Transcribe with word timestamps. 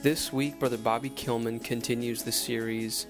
This 0.00 0.32
week, 0.32 0.60
Brother 0.60 0.78
Bobby 0.78 1.10
Kilman 1.10 1.62
continues 1.62 2.22
the 2.22 2.30
series 2.30 3.08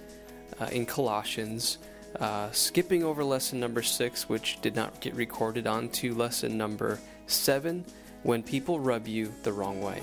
uh, 0.58 0.68
in 0.72 0.86
Colossians, 0.86 1.76
uh, 2.18 2.50
skipping 2.50 3.04
over 3.04 3.22
lesson 3.22 3.60
number 3.60 3.82
six, 3.82 4.26
which 4.26 4.58
did 4.62 4.74
not 4.74 4.98
get 5.02 5.14
recorded, 5.14 5.66
on 5.66 5.90
to 5.90 6.14
lesson 6.14 6.56
number 6.56 6.98
seven 7.26 7.84
when 8.22 8.42
people 8.42 8.80
rub 8.80 9.06
you 9.06 9.30
the 9.42 9.52
wrong 9.52 9.82
way. 9.82 10.00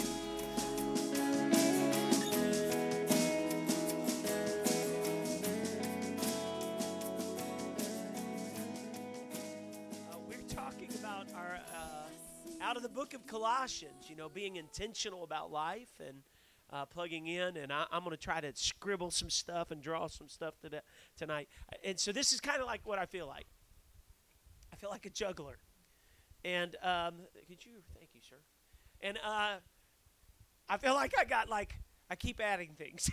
Uh, 11.04 11.24
uh, 11.76 12.62
out 12.62 12.78
of 12.78 12.84
the 12.84 12.90
book 12.90 13.16
of 13.16 13.26
Colossians, 13.26 14.08
you 14.08 14.16
know, 14.16 14.30
being 14.30 14.58
intentional 14.58 15.24
about 15.24 15.52
life 15.52 15.90
and 16.00 16.22
uh, 16.76 16.86
plugging 16.86 17.28
in. 17.28 17.58
And 17.58 17.72
I, 17.72 17.86
I'm 17.92 18.04
going 18.04 18.16
to 18.16 18.22
try 18.22 18.42
to 18.42 18.52
scribble 18.54 19.12
some 19.12 19.30
stuff 19.30 19.72
and 19.72 19.82
draw 19.82 20.08
some 20.08 20.28
stuff 20.28 20.56
to 20.62 20.82
tonight. 21.18 21.48
And 21.84 22.00
so 22.00 22.12
this 22.12 22.34
is 22.34 22.42
kind 22.42 22.60
of 22.60 22.68
like 22.68 22.82
what 22.86 23.00
I 23.00 23.06
feel 23.06 23.28
like. 23.28 23.48
I 24.74 24.76
feel 24.76 24.90
like 24.90 25.06
a 25.06 25.10
juggler. 25.10 25.58
And 26.44 26.76
um, 26.84 27.16
could 27.48 27.66
you? 27.66 27.78
Thank 27.98 28.10
you, 28.14 28.22
sir. 28.22 28.36
And 29.02 29.18
uh, 29.26 29.56
I 30.68 30.78
feel 30.78 30.94
like 30.94 31.14
I 31.18 31.24
got 31.24 31.50
like 31.50 31.76
I 32.10 32.16
keep 32.16 32.42
adding 32.42 32.74
things. 32.78 33.10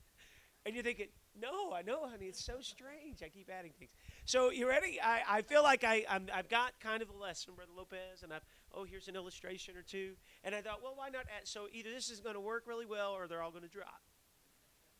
and 0.66 0.74
you're 0.74 0.84
thinking, 0.84 1.08
no, 1.38 1.72
I 1.72 1.82
know, 1.82 2.06
honey. 2.08 2.26
It's 2.26 2.44
so 2.44 2.54
strange. 2.60 3.22
I 3.22 3.28
keep 3.28 3.50
adding 3.50 3.72
things. 3.78 3.90
So 4.24 4.50
you 4.50 4.68
ready? 4.68 5.00
I, 5.02 5.22
I 5.28 5.42
feel 5.42 5.62
like 5.62 5.84
I 5.84 6.04
I'm, 6.08 6.28
I've 6.32 6.48
got 6.48 6.72
kind 6.80 7.02
of 7.02 7.10
a 7.10 7.16
lesson, 7.16 7.54
Brother 7.54 7.72
Lopez, 7.76 8.22
and 8.22 8.32
I've 8.32 8.44
oh 8.74 8.84
here's 8.84 9.08
an 9.08 9.16
illustration 9.16 9.76
or 9.76 9.82
two, 9.82 10.12
and 10.44 10.54
I 10.54 10.60
thought, 10.60 10.82
well, 10.82 10.94
why 10.96 11.08
not? 11.08 11.26
Add, 11.36 11.46
so 11.46 11.66
either 11.72 11.90
this 11.90 12.10
is 12.10 12.20
going 12.20 12.34
to 12.34 12.40
work 12.40 12.64
really 12.66 12.86
well, 12.86 13.12
or 13.12 13.26
they're 13.26 13.42
all 13.42 13.50
going 13.50 13.62
to 13.62 13.68
drop. 13.68 14.02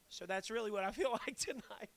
So 0.09 0.27
that's 0.27 0.51
really 0.51 0.71
what 0.71 0.85
I 0.85 0.91
feel 0.93 1.13
like 1.27 1.37
tonight. 1.37 1.91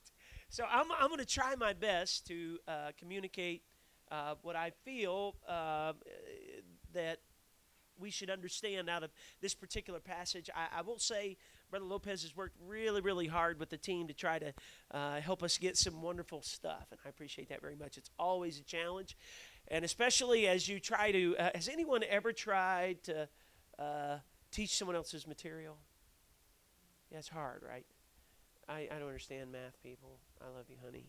So 0.49 0.65
I'm 0.69 0.91
I'm 0.91 1.07
going 1.07 1.19
to 1.19 1.25
try 1.25 1.55
my 1.55 1.73
best 1.73 2.27
to 2.27 2.57
uh, 2.67 2.91
communicate 2.97 3.63
uh, 4.11 4.35
what 4.41 4.55
I 4.55 4.71
feel 4.83 5.35
uh, 5.47 5.93
that 6.93 7.19
we 7.99 8.09
should 8.09 8.29
understand 8.29 8.89
out 8.89 9.03
of 9.03 9.11
this 9.41 9.53
particular 9.53 9.99
passage. 9.99 10.49
I, 10.55 10.79
I, 10.79 10.81
will 10.81 10.99
say, 10.99 11.37
Brother 11.69 11.85
Lopez 11.85 12.23
has 12.23 12.35
worked 12.35 12.55
really, 12.65 13.01
really 13.01 13.27
hard 13.27 13.59
with 13.59 13.69
the 13.69 13.77
team 13.77 14.07
to 14.07 14.13
try 14.13 14.39
to 14.39 14.53
uh, 14.91 15.21
help 15.21 15.43
us 15.43 15.57
get 15.57 15.77
some 15.77 16.01
wonderful 16.01 16.41
stuff, 16.41 16.87
and 16.91 16.99
I 17.05 17.09
appreciate 17.09 17.49
that 17.49 17.61
very 17.61 17.75
much. 17.75 17.97
It's 17.97 18.09
always 18.19 18.59
a 18.59 18.63
challenge, 18.63 19.15
and 19.67 19.83
especially 19.85 20.47
as 20.47 20.67
you 20.67 20.79
try 20.79 21.11
to. 21.11 21.35
Uh, 21.37 21.49
has 21.55 21.67
anyone 21.69 22.03
ever 22.09 22.31
tried 22.33 23.03
to 23.03 23.27
uh, 23.79 24.17
teach 24.51 24.75
someone 24.77 24.95
else's 24.95 25.27
material? 25.27 25.77
Yeah, 27.11 27.19
it's 27.19 27.29
hard, 27.29 27.63
right? 27.67 27.85
I, 28.67 28.87
I 28.91 28.99
don't 28.99 29.07
understand 29.07 29.51
math, 29.51 29.81
people. 29.83 30.19
I 30.41 30.45
love 30.55 30.65
you, 30.69 30.77
honey. 30.83 31.05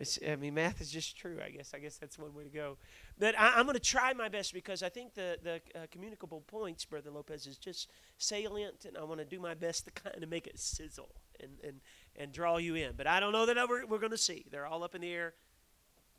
It's, 0.00 0.18
I 0.26 0.36
mean, 0.36 0.54
math 0.54 0.80
is 0.80 0.90
just 0.90 1.16
true. 1.16 1.38
I 1.44 1.50
guess. 1.50 1.72
I 1.74 1.80
guess 1.80 1.96
that's 1.96 2.18
one 2.18 2.32
way 2.32 2.44
to 2.44 2.50
go. 2.50 2.76
But 3.18 3.38
I, 3.38 3.58
am 3.58 3.66
going 3.66 3.74
to 3.74 3.80
try 3.80 4.12
my 4.12 4.28
best 4.28 4.54
because 4.54 4.82
I 4.82 4.88
think 4.88 5.14
the 5.14 5.38
the 5.42 5.60
uh, 5.74 5.86
communicable 5.90 6.42
points, 6.42 6.84
Brother 6.84 7.10
Lopez, 7.10 7.46
is 7.46 7.58
just 7.58 7.90
salient, 8.16 8.84
and 8.84 8.96
I 8.96 9.02
want 9.02 9.18
to 9.18 9.24
do 9.26 9.40
my 9.40 9.54
best 9.54 9.86
to 9.86 9.90
kind 9.90 10.22
of 10.22 10.28
make 10.28 10.46
it 10.46 10.58
sizzle 10.58 11.10
and 11.40 11.50
and 11.64 11.80
and 12.14 12.32
draw 12.32 12.58
you 12.58 12.76
in. 12.76 12.92
But 12.96 13.08
I 13.08 13.18
don't 13.18 13.32
know 13.32 13.46
that 13.46 13.56
we're, 13.68 13.86
we're 13.86 13.98
going 13.98 14.12
to 14.12 14.18
see. 14.18 14.46
They're 14.50 14.66
all 14.66 14.84
up 14.84 14.94
in 14.94 15.00
the 15.00 15.12
air. 15.12 15.34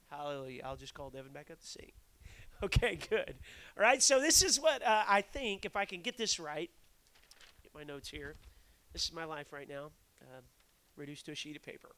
Hallelujah! 0.10 0.62
I'll 0.66 0.76
just 0.76 0.94
call 0.94 1.10
Devin 1.10 1.32
back 1.32 1.52
up 1.52 1.60
to 1.60 1.68
sing. 1.68 1.92
Okay, 2.62 3.00
good. 3.10 3.36
All 3.78 3.84
right. 3.84 4.04
So 4.04 4.20
this 4.20 4.42
is 4.42 4.60
what 4.60 4.86
uh, 4.86 5.06
I 5.08 5.22
think. 5.22 5.64
If 5.64 5.78
I 5.78 5.86
can 5.86 6.02
get 6.02 6.18
this 6.18 6.42
right, 6.42 6.70
get 7.64 7.74
my 7.74 7.84
notes 7.86 8.10
here. 8.10 8.36
This 8.92 9.06
is 9.06 9.14
my 9.14 9.24
life 9.24 9.54
right 9.54 9.70
now, 9.70 9.92
uh, 10.22 10.42
reduced 10.98 11.26
to 11.28 11.32
a 11.32 11.36
sheet 11.36 11.56
of 11.56 11.62
paper. 11.64 11.96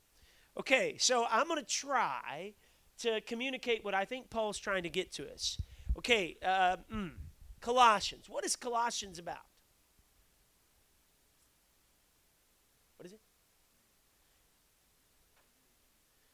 Okay, 0.60 0.98
so 1.00 1.26
I'm 1.32 1.48
going 1.48 1.60
to 1.60 1.66
try 1.66 2.54
to 3.00 3.22
communicate 3.22 3.84
what 3.84 3.94
I 3.94 4.06
think 4.06 4.30
Paul's 4.30 4.60
trying 4.60 4.84
to 4.84 4.90
get 4.90 5.12
to 5.14 5.32
us. 5.32 5.58
Okay, 5.98 6.38
uh, 6.44 6.78
mm, 6.94 7.12
Colossians. 7.62 8.30
What 8.30 8.46
is 8.46 8.56
Colossians 8.56 9.18
about? 9.18 9.46
What 12.98 13.06
is 13.06 13.14
it? 13.14 13.20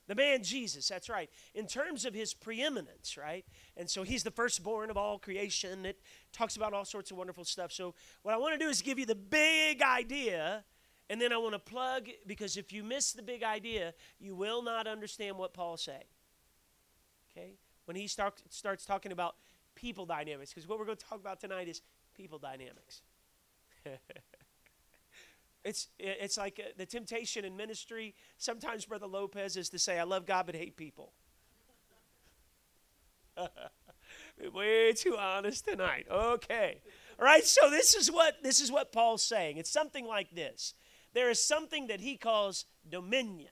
The 0.07 0.15
man 0.15 0.41
Jesus, 0.41 0.87
that's 0.87 1.09
right. 1.09 1.29
In 1.53 1.67
terms 1.67 2.05
of 2.05 2.13
his 2.13 2.33
preeminence, 2.33 3.17
right? 3.17 3.45
And 3.75 3.89
so 3.89 4.03
he's 4.03 4.23
the 4.23 4.31
firstborn 4.31 4.89
of 4.89 4.97
all 4.97 5.19
creation. 5.19 5.85
It 5.85 5.99
talks 6.31 6.55
about 6.55 6.73
all 6.73 6.85
sorts 6.85 7.11
of 7.11 7.17
wonderful 7.17 7.43
stuff. 7.43 7.73
So, 7.73 7.93
what 8.23 8.33
I 8.33 8.37
want 8.37 8.57
to 8.57 8.65
do 8.65 8.69
is 8.69 8.81
give 8.81 8.97
you 8.97 9.05
the 9.05 9.15
big 9.15 9.81
idea 9.81 10.63
and 11.09 11.21
then 11.21 11.31
I 11.31 11.37
want 11.37 11.53
to 11.53 11.59
plug, 11.59 12.09
because 12.25 12.57
if 12.57 12.73
you 12.73 12.83
miss 12.83 13.13
the 13.13 13.21
big 13.21 13.41
idea, 13.43 13.93
you 14.19 14.35
will 14.35 14.61
not 14.61 14.87
understand 14.87 15.37
what 15.37 15.53
Paul's 15.53 15.83
saying. 15.83 16.03
Okay? 17.31 17.53
When 17.85 17.95
he 17.95 18.07
start, 18.07 18.41
starts 18.49 18.85
talking 18.85 19.13
about 19.13 19.35
people 19.75 20.05
dynamics, 20.05 20.51
because 20.51 20.67
what 20.67 20.79
we're 20.79 20.85
going 20.85 20.97
to 20.97 21.05
talk 21.05 21.19
about 21.19 21.39
tonight 21.39 21.69
is 21.69 21.81
people 22.15 22.39
dynamics. 22.39 23.01
it's, 25.67 25.87
it's 25.99 26.37
like 26.37 26.59
uh, 26.63 26.69
the 26.77 26.85
temptation 26.85 27.45
in 27.45 27.55
ministry. 27.55 28.15
Sometimes 28.37 28.85
Brother 28.85 29.07
Lopez 29.07 29.57
is 29.57 29.69
to 29.69 29.79
say, 29.79 29.99
I 29.99 30.03
love 30.03 30.25
God 30.25 30.45
but 30.45 30.55
hate 30.55 30.77
people. 30.77 31.13
Way 34.53 34.93
too 34.93 35.17
honest 35.17 35.65
tonight. 35.65 36.07
Okay. 36.09 36.81
All 37.19 37.25
right, 37.25 37.43
so 37.43 37.69
this 37.69 37.95
is 37.95 38.11
what 38.11 38.43
this 38.43 38.59
is 38.59 38.71
what 38.71 38.91
Paul's 38.91 39.23
saying. 39.23 39.57
It's 39.57 39.71
something 39.71 40.05
like 40.05 40.33
this 40.33 40.73
there 41.13 41.31
is 41.31 41.43
something 41.43 41.87
that 41.87 41.99
he 41.99 42.15
calls 42.15 42.65
dominion. 42.87 43.49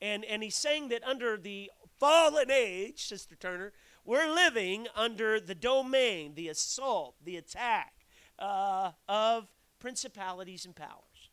And, 0.00 0.24
and 0.24 0.42
he's 0.42 0.56
saying 0.56 0.88
that 0.88 1.04
under 1.04 1.36
the 1.36 1.70
fallen 1.98 2.50
age, 2.50 3.06
Sister 3.06 3.36
Turner, 3.36 3.72
we're 4.06 4.32
living 4.32 4.86
under 4.94 5.40
the 5.40 5.54
domain, 5.54 6.34
the 6.34 6.48
assault, 6.48 7.16
the 7.22 7.36
attack 7.36 7.92
uh, 8.38 8.92
of 9.08 9.48
principalities 9.86 10.66
and 10.66 10.74
powers. 10.74 11.30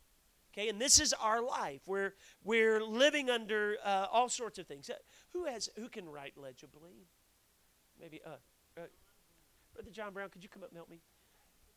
Okay, 0.52 0.68
and 0.68 0.80
this 0.80 1.00
is 1.00 1.12
our 1.14 1.42
life. 1.42 1.80
We're, 1.86 2.14
we're 2.44 2.80
living 2.84 3.28
under 3.28 3.74
uh, 3.84 4.06
all 4.12 4.28
sorts 4.28 4.60
of 4.60 4.68
things. 4.68 4.88
Uh, 4.88 4.94
who, 5.32 5.46
has, 5.46 5.68
who 5.76 5.88
can 5.88 6.08
write 6.08 6.34
legibly? 6.36 7.08
Maybe, 8.00 8.20
uh, 8.24 8.36
uh, 8.78 8.82
Brother 9.74 9.90
John 9.90 10.12
Brown, 10.12 10.28
could 10.28 10.44
you 10.44 10.48
come 10.48 10.62
up 10.62 10.68
and 10.68 10.76
help 10.76 10.88
me? 10.88 11.00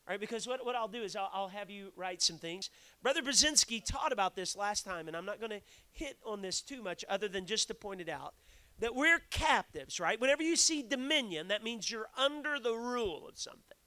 All 0.06 0.12
right, 0.12 0.20
because 0.20 0.46
what, 0.46 0.64
what 0.64 0.76
I'll 0.76 0.86
do 0.86 1.02
is 1.02 1.16
I'll, 1.16 1.28
I'll 1.34 1.48
have 1.48 1.68
you 1.68 1.90
write 1.96 2.22
some 2.22 2.38
things. 2.38 2.70
Brother 3.02 3.22
Brzezinski 3.22 3.84
taught 3.84 4.12
about 4.12 4.36
this 4.36 4.54
last 4.54 4.84
time, 4.84 5.08
and 5.08 5.16
I'm 5.16 5.26
not 5.26 5.40
going 5.40 5.50
to 5.50 5.60
hit 5.90 6.16
on 6.24 6.42
this 6.42 6.60
too 6.60 6.80
much 6.80 7.04
other 7.08 7.26
than 7.26 7.44
just 7.44 7.66
to 7.68 7.74
point 7.74 8.00
it 8.00 8.08
out 8.08 8.34
that 8.78 8.94
we're 8.94 9.18
captives, 9.30 9.98
right? 9.98 10.20
Whenever 10.20 10.44
you 10.44 10.54
see 10.54 10.84
dominion, 10.88 11.48
that 11.48 11.64
means 11.64 11.90
you're 11.90 12.06
under 12.16 12.60
the 12.60 12.74
rule 12.74 13.26
of 13.28 13.36
something. 13.36 13.77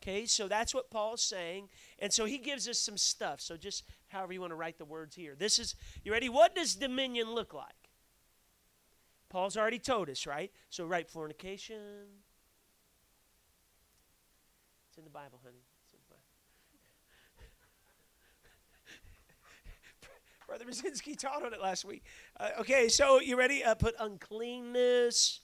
Okay, 0.00 0.26
so 0.26 0.46
that's 0.48 0.74
what 0.74 0.90
Paul's 0.90 1.22
saying. 1.22 1.68
And 1.98 2.12
so 2.12 2.24
he 2.24 2.38
gives 2.38 2.68
us 2.68 2.78
some 2.78 2.96
stuff. 2.96 3.40
So 3.40 3.56
just 3.56 3.84
however 4.08 4.32
you 4.32 4.40
want 4.40 4.52
to 4.52 4.56
write 4.56 4.78
the 4.78 4.84
words 4.84 5.16
here. 5.16 5.34
This 5.36 5.58
is, 5.58 5.74
you 6.04 6.12
ready? 6.12 6.28
What 6.28 6.54
does 6.54 6.76
dominion 6.76 7.34
look 7.34 7.52
like? 7.52 7.74
Paul's 9.28 9.56
already 9.56 9.78
told 9.78 10.08
us, 10.08 10.26
right? 10.26 10.50
So 10.70 10.86
write 10.86 11.10
fornication, 11.10 11.76
It's 14.88 14.96
in 14.96 15.04
the 15.04 15.10
Bible, 15.10 15.38
honey. 15.44 15.62
It's 15.84 15.92
in 15.92 15.98
the 16.08 16.14
Bible. 16.14 16.22
Brother 20.48 20.64
Brzezinski 20.64 21.18
taught 21.18 21.44
on 21.44 21.52
it 21.52 21.60
last 21.60 21.84
week. 21.84 22.04
Uh, 22.40 22.50
okay, 22.60 22.88
so 22.88 23.20
you 23.20 23.36
ready? 23.36 23.62
Uh, 23.62 23.74
put 23.74 23.94
uncleanness. 24.00 25.40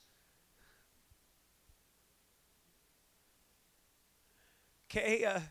Okay, 4.95 5.25
uh, 5.25 5.41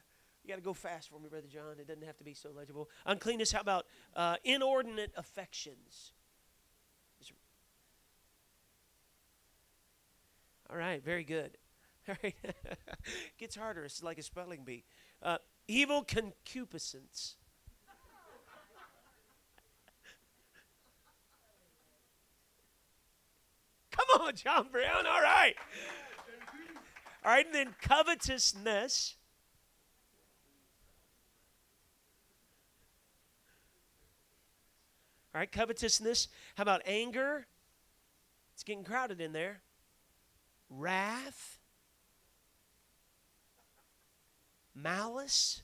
you 0.43 0.49
got 0.49 0.57
to 0.57 0.63
go 0.63 0.73
fast 0.73 1.11
for 1.11 1.21
me, 1.21 1.29
Brother 1.29 1.49
John. 1.53 1.79
It 1.79 1.87
doesn't 1.87 2.05
have 2.05 2.17
to 2.17 2.25
be 2.25 2.33
so 2.33 2.49
legible. 2.57 2.89
Uncleanness, 3.05 3.53
how 3.53 3.61
about 3.61 3.85
uh, 4.17 4.37
inordinate 4.43 5.13
affections? 5.19 6.15
All 10.71 10.79
right, 10.79 11.05
very 11.05 11.25
good. 11.25 11.59
All 12.09 12.17
right. 12.23 12.35
Gets 13.39 13.55
harder. 13.55 13.85
It's 13.85 14.03
like 14.03 14.17
a 14.17 14.23
spelling 14.23 14.65
bee. 14.65 14.85
Uh, 15.23 15.37
evil 15.69 16.03
concupiscence. 16.03 17.37
Come 23.91 24.23
on, 24.23 24.35
John 24.37 24.69
Brown. 24.73 25.07
All 25.07 25.21
right. 25.21 25.55
All 27.27 27.31
right, 27.31 27.45
and 27.45 27.55
then 27.55 27.75
covetousness. 27.83 29.17
All 35.35 35.41
right, 35.41 35.51
covetousness. 35.51 36.29
How 36.55 36.63
about 36.63 36.83
anger? 36.87 37.47
It's 38.55 38.63
getting 38.63 38.85
crowded 38.85 39.21
in 39.21 39.33
there. 39.33 39.61
Wrath. 40.71 41.59
malice, 44.75 45.63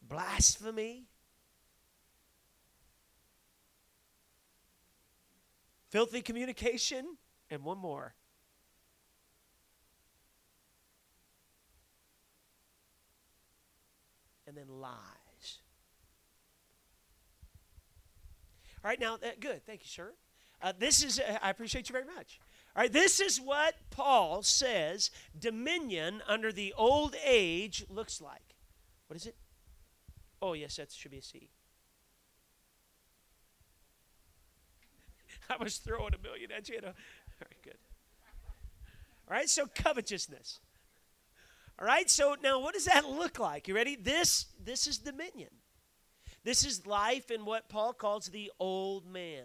blasphemy, 0.00 1.06
filthy 5.90 6.22
communication, 6.22 7.16
and 7.50 7.64
one 7.64 7.78
more. 7.78 8.14
And 14.46 14.56
then 14.56 14.68
lies. 14.68 15.17
All 18.84 18.88
right, 18.88 19.00
now, 19.00 19.14
uh, 19.14 19.30
good. 19.40 19.64
Thank 19.66 19.80
you, 19.82 19.88
sir. 19.88 20.12
Uh, 20.62 20.72
this 20.78 21.02
is, 21.02 21.20
uh, 21.20 21.38
I 21.42 21.50
appreciate 21.50 21.88
you 21.88 21.92
very 21.92 22.04
much. 22.04 22.40
All 22.76 22.82
right, 22.82 22.92
this 22.92 23.20
is 23.20 23.40
what 23.40 23.74
Paul 23.90 24.42
says 24.42 25.10
dominion 25.38 26.22
under 26.28 26.52
the 26.52 26.74
old 26.76 27.16
age 27.24 27.84
looks 27.88 28.20
like. 28.20 28.54
What 29.08 29.16
is 29.16 29.26
it? 29.26 29.36
Oh, 30.40 30.52
yes, 30.52 30.76
that 30.76 30.92
should 30.92 31.10
be 31.10 31.18
a 31.18 31.22
C. 31.22 31.50
I 35.50 35.56
was 35.62 35.78
throwing 35.78 36.14
a 36.14 36.18
million 36.22 36.52
at 36.52 36.68
you. 36.68 36.76
All 36.76 36.88
right, 36.88 37.62
good. 37.62 37.78
All 39.28 39.36
right, 39.36 39.48
so 39.48 39.66
covetousness. 39.66 40.60
All 41.80 41.86
right, 41.86 42.08
so 42.10 42.36
now 42.42 42.58
what 42.60 42.74
does 42.74 42.86
that 42.86 43.08
look 43.08 43.38
like? 43.38 43.68
You 43.68 43.74
ready? 43.74 43.96
This 43.96 44.46
this 44.64 44.86
is 44.86 44.98
dominion. 44.98 45.50
This 46.48 46.64
is 46.64 46.86
life 46.86 47.30
in 47.30 47.44
what 47.44 47.68
Paul 47.68 47.92
calls 47.92 48.28
the 48.28 48.50
old 48.58 49.06
man. 49.06 49.44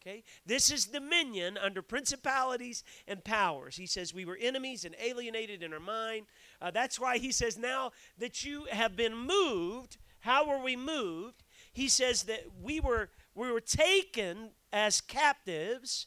Okay? 0.00 0.24
This 0.46 0.70
is 0.70 0.86
dominion 0.86 1.58
under 1.58 1.82
principalities 1.82 2.82
and 3.06 3.22
powers. 3.22 3.76
He 3.76 3.84
says 3.84 4.14
we 4.14 4.24
were 4.24 4.38
enemies 4.40 4.86
and 4.86 4.96
alienated 4.98 5.62
in 5.62 5.74
our 5.74 5.78
mind. 5.78 6.24
Uh, 6.58 6.70
that's 6.70 6.98
why 6.98 7.18
he 7.18 7.32
says 7.32 7.58
now 7.58 7.92
that 8.16 8.46
you 8.46 8.64
have 8.70 8.96
been 8.96 9.14
moved. 9.14 9.98
How 10.20 10.48
were 10.48 10.64
we 10.64 10.74
moved? 10.74 11.42
He 11.70 11.88
says 11.88 12.22
that 12.22 12.44
we 12.62 12.80
were 12.80 13.10
we 13.34 13.52
were 13.52 13.60
taken 13.60 14.52
as 14.72 15.02
captives 15.02 16.06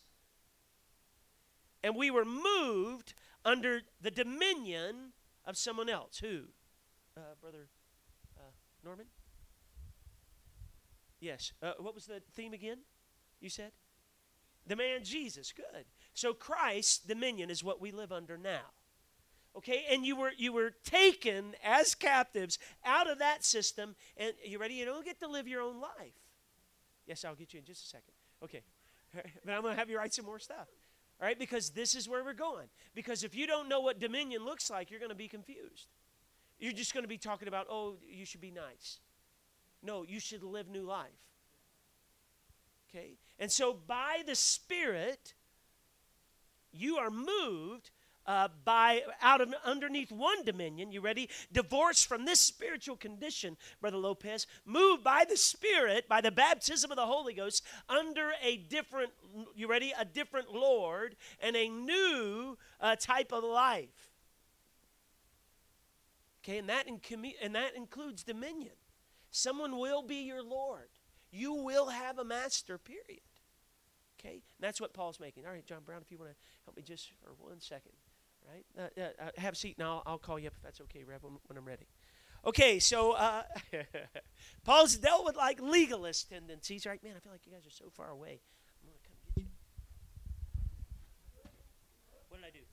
and 1.84 1.96
we 1.96 2.10
were 2.10 2.26
moved 2.26 3.14
under 3.46 3.82
the 4.02 4.10
dominion 4.10 5.14
of 5.46 5.56
someone 5.56 5.88
else. 5.88 6.18
Who? 6.18 6.46
Uh, 7.16 7.36
Brother 7.40 7.68
Norman? 8.88 9.08
Yes. 11.20 11.52
Uh, 11.62 11.74
what 11.80 11.94
was 11.94 12.06
the 12.06 12.22
theme 12.34 12.54
again? 12.54 12.78
You 13.42 13.50
said? 13.50 13.72
The 14.66 14.76
man 14.76 15.04
Jesus. 15.04 15.52
Good. 15.52 15.86
So 16.14 16.34
Christ's 16.34 17.00
dominion 17.00 17.50
is 17.50 17.64
what 17.64 17.82
we 17.82 17.92
live 17.92 18.12
under 18.12 18.38
now. 18.38 18.72
Okay, 19.58 19.86
and 19.90 20.06
you 20.06 20.16
were 20.16 20.32
you 20.38 20.54
were 20.54 20.72
taken 20.86 21.56
as 21.64 21.96
captives 21.96 22.60
out 22.86 23.10
of 23.10 23.20
that 23.20 23.44
system, 23.44 23.96
and 24.16 24.34
you 24.46 24.60
ready? 24.60 24.76
You 24.76 24.86
don't 24.86 25.04
get 25.04 25.20
to 25.22 25.28
live 25.28 25.48
your 25.48 25.62
own 25.62 25.82
life. 25.82 26.14
Yes, 27.08 27.26
I'll 27.26 27.36
get 27.36 27.54
you 27.54 27.60
in 27.60 27.66
just 27.66 27.86
a 27.86 27.88
second. 27.88 28.14
Okay. 28.44 28.62
But 29.46 29.54
I'm 29.54 29.62
going 29.62 29.74
to 29.74 29.80
have 29.80 29.90
you 29.90 29.98
write 29.98 30.14
some 30.14 30.26
more 30.26 30.38
stuff. 30.38 30.68
All 31.20 31.26
right, 31.26 31.40
because 31.40 31.72
this 31.72 31.96
is 31.96 32.08
where 32.08 32.24
we're 32.24 32.34
going. 32.34 32.68
Because 32.94 33.24
if 33.24 33.34
you 33.34 33.48
don't 33.48 33.68
know 33.70 33.80
what 33.80 34.00
dominion 34.00 34.46
looks 34.46 34.70
like, 34.70 34.92
you're 34.92 35.00
going 35.00 35.10
to 35.10 35.16
be 35.16 35.30
confused. 35.30 35.88
You're 36.60 36.74
just 36.74 36.94
going 36.94 37.04
to 37.04 37.10
be 37.10 37.18
talking 37.18 37.48
about, 37.48 37.68
oh, 37.70 37.98
you 38.08 38.26
should 38.26 38.42
be 38.42 38.52
nice. 38.52 39.00
No, 39.84 40.04
you 40.04 40.20
should 40.20 40.44
live 40.44 40.68
new 40.68 40.84
life. 40.84 41.08
Okay? 42.90 43.18
And 43.40 43.52
so 43.52 43.74
by 43.74 44.24
the 44.26 44.36
Spirit, 44.36 45.34
you 46.72 46.98
are 46.98 47.12
moved 47.12 47.92
uh, 48.28 48.50
by 48.66 49.02
out 49.22 49.40
of 49.40 49.54
underneath 49.64 50.12
one 50.12 50.44
dominion. 50.44 50.92
You 50.92 51.02
ready? 51.02 51.30
Divorced 51.52 52.08
from 52.08 52.26
this 52.26 52.42
spiritual 52.42 52.98
condition, 52.98 53.56
Brother 53.80 53.98
Lopez, 53.98 54.48
moved 54.66 55.04
by 55.04 55.26
the 55.28 55.38
Spirit, 55.38 56.10
by 56.10 56.22
the 56.22 56.32
baptism 56.32 56.92
of 56.92 56.98
the 56.98 57.06
Holy 57.06 57.34
Ghost, 57.34 57.64
under 57.88 58.32
a 58.44 58.58
different. 58.58 59.12
You 59.56 59.70
ready? 59.70 59.94
A 59.98 60.04
different 60.04 60.54
Lord 60.54 61.16
and 61.40 61.56
a 61.56 61.70
new 61.70 62.58
uh, 62.82 62.96
type 62.98 63.32
of 63.32 63.44
life. 63.44 63.90
Okay, 66.48 66.60
and 66.60 66.70
that 66.70 66.88
in 66.88 67.02
and 67.42 67.56
that 67.56 67.76
includes 67.76 68.24
dominion. 68.24 68.74
Someone 69.32 69.78
will 69.78 70.02
be 70.02 70.18
your 70.18 70.42
Lord. 70.42 70.90
You 71.30 71.54
will 71.54 71.90
have 71.90 72.20
a 72.20 72.24
master. 72.24 72.78
Period. 72.78 73.22
Okay, 74.20 74.36
and 74.36 74.62
that's 74.62 74.80
what 74.80 74.94
Paul's 74.94 75.20
making. 75.20 75.46
All 75.46 75.52
right, 75.52 75.66
John 75.66 75.84
Brown, 75.86 76.02
if 76.02 76.12
you 76.12 76.18
want 76.18 76.32
to 76.32 76.38
help 76.66 76.78
me 76.78 76.84
just 76.84 77.12
for 77.22 77.34
one 77.38 77.60
second 77.60 77.94
right? 78.48 78.66
Uh, 78.78 79.02
uh, 79.02 79.28
uh, 79.28 79.30
have 79.38 79.54
a 79.54 79.56
seat 79.56 79.78
now. 79.78 79.98
I'll, 79.98 80.14
I'll, 80.14 80.18
call 80.18 80.40
you 80.40 80.48
up 80.48 80.54
if 80.56 80.62
that's 80.62 80.82
okay, 80.82 81.04
Rev, 81.04 81.24
when, 81.24 81.38
when 81.48 81.58
I'm 81.58 81.66
ready. 81.66 81.88
Okay, 82.46 82.80
so 82.80 83.12
uh, 83.14 83.44
Paul's 84.64 84.96
dealt 84.96 85.26
with 85.26 85.36
like 85.36 85.62
legalist 85.62 86.30
tendencies, 86.30 86.86
right? 86.86 87.04
Man, 87.04 87.14
I 87.16 87.20
feel 87.20 87.32
like 87.32 87.46
you 87.46 87.52
guys 87.52 87.66
are 87.66 87.72
so 87.72 87.90
far 87.92 88.10
away. 88.10 88.40
I'm 88.82 88.90
going 88.90 89.00
to 89.04 89.10
come 89.10 89.18
get 89.26 89.44
you. 89.44 89.50
What 92.30 92.42
did 92.42 92.48
I 92.48 92.52
do? 92.52 92.64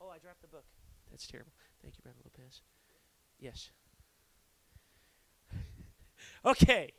Oh, 0.00 0.08
I 0.08 0.18
dropped 0.18 0.42
the 0.42 0.48
book. 0.48 0.64
That's 1.10 1.26
terrible. 1.26 1.52
Thank 1.86 1.98
you, 1.98 2.02
Brother 2.02 2.18
Lopez. 2.24 2.62
Yes. 3.38 3.70
okay. 6.44 6.92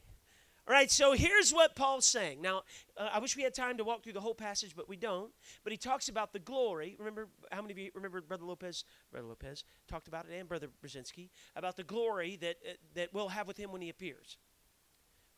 All 0.65 0.73
right, 0.73 0.89
so 0.89 1.11
here's 1.11 1.51
what 1.51 1.75
Paul's 1.75 2.05
saying. 2.05 2.41
Now, 2.41 2.61
uh, 2.95 3.09
I 3.11 3.19
wish 3.19 3.35
we 3.35 3.43
had 3.43 3.53
time 3.53 3.75
to 3.79 3.83
walk 3.83 4.01
through 4.01 4.13
the 4.13 4.21
whole 4.21 4.33
passage, 4.33 4.77
but 4.77 4.87
we 4.87 4.95
don't. 4.95 5.33
But 5.65 5.73
he 5.73 5.77
talks 5.77 6.07
about 6.07 6.31
the 6.31 6.39
glory. 6.39 6.95
Remember, 6.99 7.27
how 7.51 7.61
many 7.61 7.73
of 7.73 7.77
you 7.79 7.91
remember 7.95 8.21
Brother 8.21 8.45
Lopez? 8.45 8.85
Brother 9.11 9.27
Lopez 9.27 9.65
talked 9.89 10.07
about 10.07 10.25
it, 10.25 10.37
and 10.39 10.47
Brother 10.47 10.69
Brzezinski 10.81 11.31
about 11.57 11.75
the 11.75 11.83
glory 11.83 12.37
that 12.37 12.55
uh, 12.65 12.73
that 12.95 13.13
we'll 13.13 13.27
have 13.27 13.45
with 13.45 13.57
him 13.57 13.73
when 13.73 13.81
he 13.81 13.89
appears. 13.89 14.37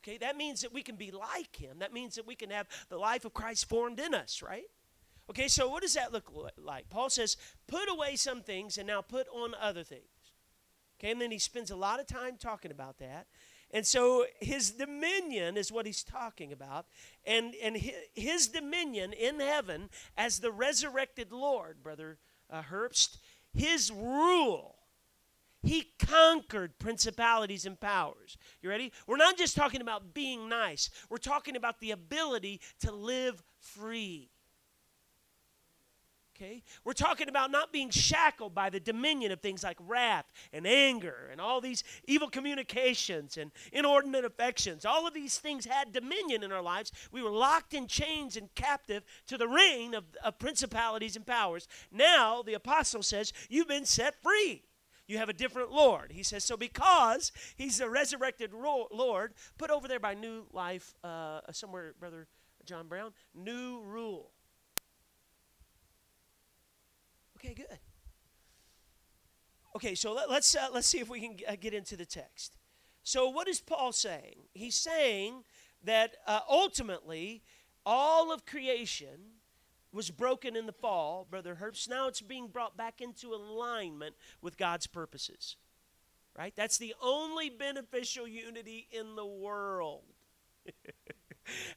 Okay, 0.03 0.19
that 0.19 0.37
means 0.37 0.61
that 0.61 0.71
we 0.71 0.83
can 0.83 0.95
be 0.95 1.09
like 1.09 1.55
him. 1.55 1.79
That 1.79 1.91
means 1.91 2.13
that 2.15 2.27
we 2.27 2.35
can 2.35 2.51
have 2.51 2.67
the 2.89 2.97
life 2.97 3.25
of 3.25 3.33
Christ 3.33 3.67
formed 3.67 3.99
in 3.99 4.13
us, 4.13 4.43
right? 4.43 4.65
Okay, 5.29 5.47
so 5.47 5.69
what 5.69 5.83
does 5.83 5.93
that 5.93 6.11
look 6.11 6.31
like? 6.57 6.89
Paul 6.89 7.09
says, 7.09 7.37
"Put 7.67 7.89
away 7.89 8.15
some 8.15 8.41
things 8.41 8.77
and 8.77 8.87
now 8.87 9.01
put 9.01 9.27
on 9.29 9.53
other 9.55 9.83
things." 9.83 10.33
Okay, 10.99 11.11
and 11.11 11.21
then 11.21 11.31
he 11.31 11.39
spends 11.39 11.71
a 11.71 11.75
lot 11.75 11.99
of 11.99 12.07
time 12.07 12.37
talking 12.37 12.71
about 12.71 12.97
that. 12.97 13.27
And 13.71 13.85
so 13.85 14.25
his 14.39 14.71
dominion 14.71 15.55
is 15.55 15.71
what 15.71 15.85
he's 15.85 16.03
talking 16.03 16.51
about. 16.51 16.87
And, 17.25 17.53
and 17.61 17.77
his 18.15 18.47
dominion 18.47 19.13
in 19.13 19.39
heaven 19.39 19.89
as 20.17 20.39
the 20.39 20.51
resurrected 20.51 21.31
Lord, 21.31 21.83
Brother 21.83 22.17
uh, 22.49 22.63
Herbst, 22.63 23.17
his 23.53 23.91
rule. 23.91 24.75
He 25.61 25.91
conquered 25.99 26.79
principalities 26.79 27.65
and 27.65 27.79
powers. 27.79 28.37
You 28.61 28.69
ready? 28.69 28.91
We're 29.05 29.17
not 29.17 29.37
just 29.37 29.55
talking 29.55 29.81
about 29.81 30.13
being 30.13 30.49
nice, 30.49 30.89
we're 31.09 31.17
talking 31.17 31.55
about 31.55 31.79
the 31.79 31.91
ability 31.91 32.61
to 32.81 32.91
live 32.91 33.43
free. 33.59 34.29
Okay? 36.39 36.63
We're 36.85 36.93
talking 36.93 37.27
about 37.27 37.51
not 37.51 37.73
being 37.73 37.89
shackled 37.89 38.55
by 38.55 38.69
the 38.69 38.79
dominion 38.79 39.31
of 39.31 39.41
things 39.41 39.63
like 39.63 39.77
wrath 39.85 40.31
and 40.53 40.65
anger 40.65 41.27
and 41.31 41.41
all 41.41 41.59
these 41.59 41.83
evil 42.07 42.29
communications 42.29 43.37
and 43.37 43.51
inordinate 43.73 44.23
affections. 44.23 44.85
All 44.85 45.05
of 45.05 45.13
these 45.13 45.37
things 45.37 45.65
had 45.65 45.91
dominion 45.91 46.43
in 46.43 46.51
our 46.51 46.61
lives. 46.61 46.93
We 47.11 47.21
were 47.21 47.31
locked 47.31 47.73
in 47.73 47.87
chains 47.87 48.37
and 48.37 48.53
captive 48.55 49.03
to 49.27 49.37
the 49.37 49.47
reign 49.47 49.93
of, 49.93 50.05
of 50.23 50.39
principalities 50.39 51.17
and 51.17 51.25
powers. 51.25 51.67
Now, 51.91 52.41
the 52.41 52.53
apostle 52.53 53.03
says, 53.03 53.33
You've 53.49 53.67
been 53.67 53.85
set 53.85 54.21
free. 54.21 54.63
You 55.07 55.17
have 55.17 55.29
a 55.29 55.33
different 55.33 55.71
Lord. 55.71 56.11
He 56.13 56.23
says, 56.23 56.45
So 56.45 56.55
because 56.55 57.33
he's 57.57 57.81
a 57.81 57.89
resurrected 57.89 58.53
Lord, 58.53 59.33
put 59.57 59.71
over 59.71 59.87
there 59.89 59.99
by 59.99 60.13
New 60.13 60.45
Life, 60.53 60.93
uh, 61.03 61.41
somewhere, 61.51 61.95
Brother 61.99 62.27
John 62.65 62.87
Brown, 62.87 63.11
new 63.33 63.81
rule. 63.81 64.31
Okay, 67.39 67.53
good. 67.53 67.79
Okay, 69.75 69.95
so 69.95 70.13
let, 70.13 70.25
us 70.25 70.29
let's, 70.31 70.55
uh, 70.55 70.67
let's 70.73 70.87
see 70.87 70.99
if 70.99 71.09
we 71.09 71.21
can 71.21 71.37
uh, 71.47 71.55
get 71.59 71.73
into 71.73 71.95
the 71.95 72.05
text. 72.05 72.57
So, 73.03 73.29
what 73.29 73.47
is 73.47 73.61
Paul 73.61 73.91
saying? 73.91 74.35
He's 74.53 74.75
saying 74.75 75.43
that 75.83 76.15
uh, 76.27 76.41
ultimately 76.49 77.43
all 77.85 78.33
of 78.33 78.45
creation 78.45 79.19
was 79.91 80.11
broken 80.11 80.55
in 80.55 80.65
the 80.65 80.73
fall, 80.73 81.25
Brother 81.29 81.57
Herbst. 81.61 81.89
Now 81.89 82.07
it's 82.07 82.21
being 82.21 82.47
brought 82.47 82.75
back 82.77 82.99
into 82.99 83.33
alignment 83.33 84.15
with 84.41 84.57
God's 84.57 84.87
purposes. 84.87 85.55
Right? 86.37 86.53
That's 86.55 86.77
the 86.77 86.93
only 87.01 87.49
beneficial 87.49 88.27
unity 88.27 88.87
in 88.91 89.15
the 89.15 89.25
world. 89.25 90.03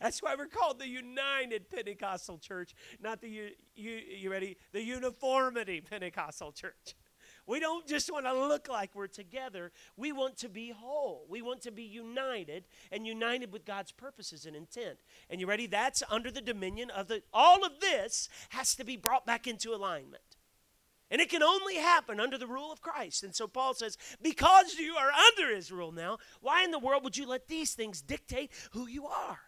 That's 0.01 0.23
why 0.23 0.35
we're 0.37 0.47
called 0.47 0.79
the 0.79 0.89
United 0.89 1.71
Pentecostal 1.71 2.39
Church, 2.39 2.75
not 3.01 3.21
the 3.21 3.29
you, 3.29 3.51
you, 3.75 4.01
you 4.19 4.31
ready? 4.31 4.57
The 4.73 4.83
Uniformity 4.83 5.81
Pentecostal 5.81 6.53
Church. 6.53 6.95
We 7.47 7.59
don't 7.59 7.87
just 7.87 8.11
want 8.13 8.27
to 8.27 8.33
look 8.33 8.69
like 8.69 8.95
we're 8.95 9.09
together. 9.09 9.73
We 9.97 10.13
want 10.13 10.37
to 10.39 10.49
be 10.49 10.71
whole. 10.71 11.27
We 11.29 11.43
want 11.43 11.63
to 11.63 11.73
be 11.73 11.83
united 11.83 12.65
and 12.93 13.07
united 13.07 13.53
with 13.53 13.65
God's 13.65 13.91
purposes 13.91 14.47
and 14.47 14.55
intent. 14.55 14.99
And 15.29 15.41
you 15.41 15.47
ready? 15.47 15.67
That's 15.67 16.03
under 16.09 16.31
the 16.31 16.41
dominion 16.41 16.91
of 16.91 17.09
the 17.09 17.23
all 17.33 17.65
of 17.65 17.81
this 17.81 18.29
has 18.51 18.75
to 18.77 18.85
be 18.85 18.97
brought 18.97 19.27
back 19.27 19.47
into 19.47 19.75
alignment. 19.75 20.23
And 21.11 21.21
it 21.21 21.29
can 21.29 21.43
only 21.43 21.77
happen 21.77 22.21
under 22.21 22.39
the 22.39 22.47
rule 22.47 22.73
of 22.73 22.81
Christ. 22.81 23.23
And 23.23 23.35
so 23.35 23.47
Paul 23.47 23.75
says, 23.75 23.99
because 24.23 24.77
you 24.79 24.95
are 24.95 25.11
under 25.11 25.55
his 25.55 25.71
rule 25.71 25.93
now, 25.93 26.17
why 26.41 26.65
in 26.65 26.71
the 26.71 26.79
world 26.79 27.05
would 27.05 27.19
you 27.19 27.27
let 27.27 27.49
these 27.49 27.75
things 27.75 28.01
dictate 28.01 28.51
who 28.71 28.87
you 28.87 29.07
are? 29.07 29.41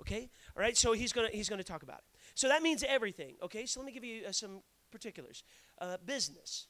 Okay? 0.00 0.30
All 0.56 0.62
right, 0.62 0.76
so 0.76 0.92
he's 0.92 1.12
going 1.12 1.30
to 1.30 1.36
he's 1.36 1.48
going 1.48 1.58
to 1.58 1.64
talk 1.64 1.82
about 1.82 1.98
it. 1.98 2.18
So 2.34 2.48
that 2.48 2.62
means 2.62 2.84
everything. 2.86 3.36
Okay? 3.42 3.66
So 3.66 3.80
let 3.80 3.86
me 3.86 3.92
give 3.92 4.04
you 4.04 4.26
uh, 4.26 4.32
some 4.32 4.62
particulars. 4.90 5.42
Uh, 5.80 5.96
business 6.04 6.66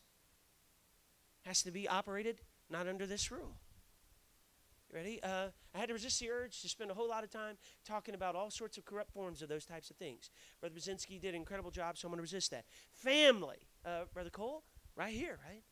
has 1.45 1.63
to 1.63 1.71
be 1.71 1.89
operated 1.89 2.41
not 2.71 2.89
under 2.89 3.07
this 3.07 3.31
rule. 3.31 3.57
Ready? 4.93 5.21
Uh, 5.23 5.49
I 5.75 5.79
had 5.79 5.89
to 5.89 5.95
resist 5.95 6.21
the 6.21 6.31
urge 6.31 6.63
to 6.63 6.69
spend 6.69 6.91
a 6.91 6.95
whole 6.95 7.09
lot 7.09 7.25
of 7.25 7.31
time 7.31 7.57
talking 7.85 8.15
about 8.15 8.37
all 8.37 8.51
sorts 8.51 8.79
of 8.79 8.85
corrupt 8.85 9.13
forms 9.13 9.43
of 9.43 9.49
those 9.49 9.65
types 9.65 9.91
of 9.91 9.97
things. 9.97 10.31
Brother 10.61 10.75
Brzezinski 10.77 11.21
did 11.21 11.31
an 11.31 11.35
incredible 11.35 11.71
job, 11.71 11.99
so 11.99 12.07
I'm 12.07 12.13
going 12.13 12.19
to 12.19 12.23
resist 12.23 12.53
that. 12.53 12.65
Family, 12.93 13.59
uh, 13.85 14.05
Brother 14.15 14.31
Cole, 14.31 14.63
right 14.95 15.13
here, 15.13 15.39
right? 15.47 15.63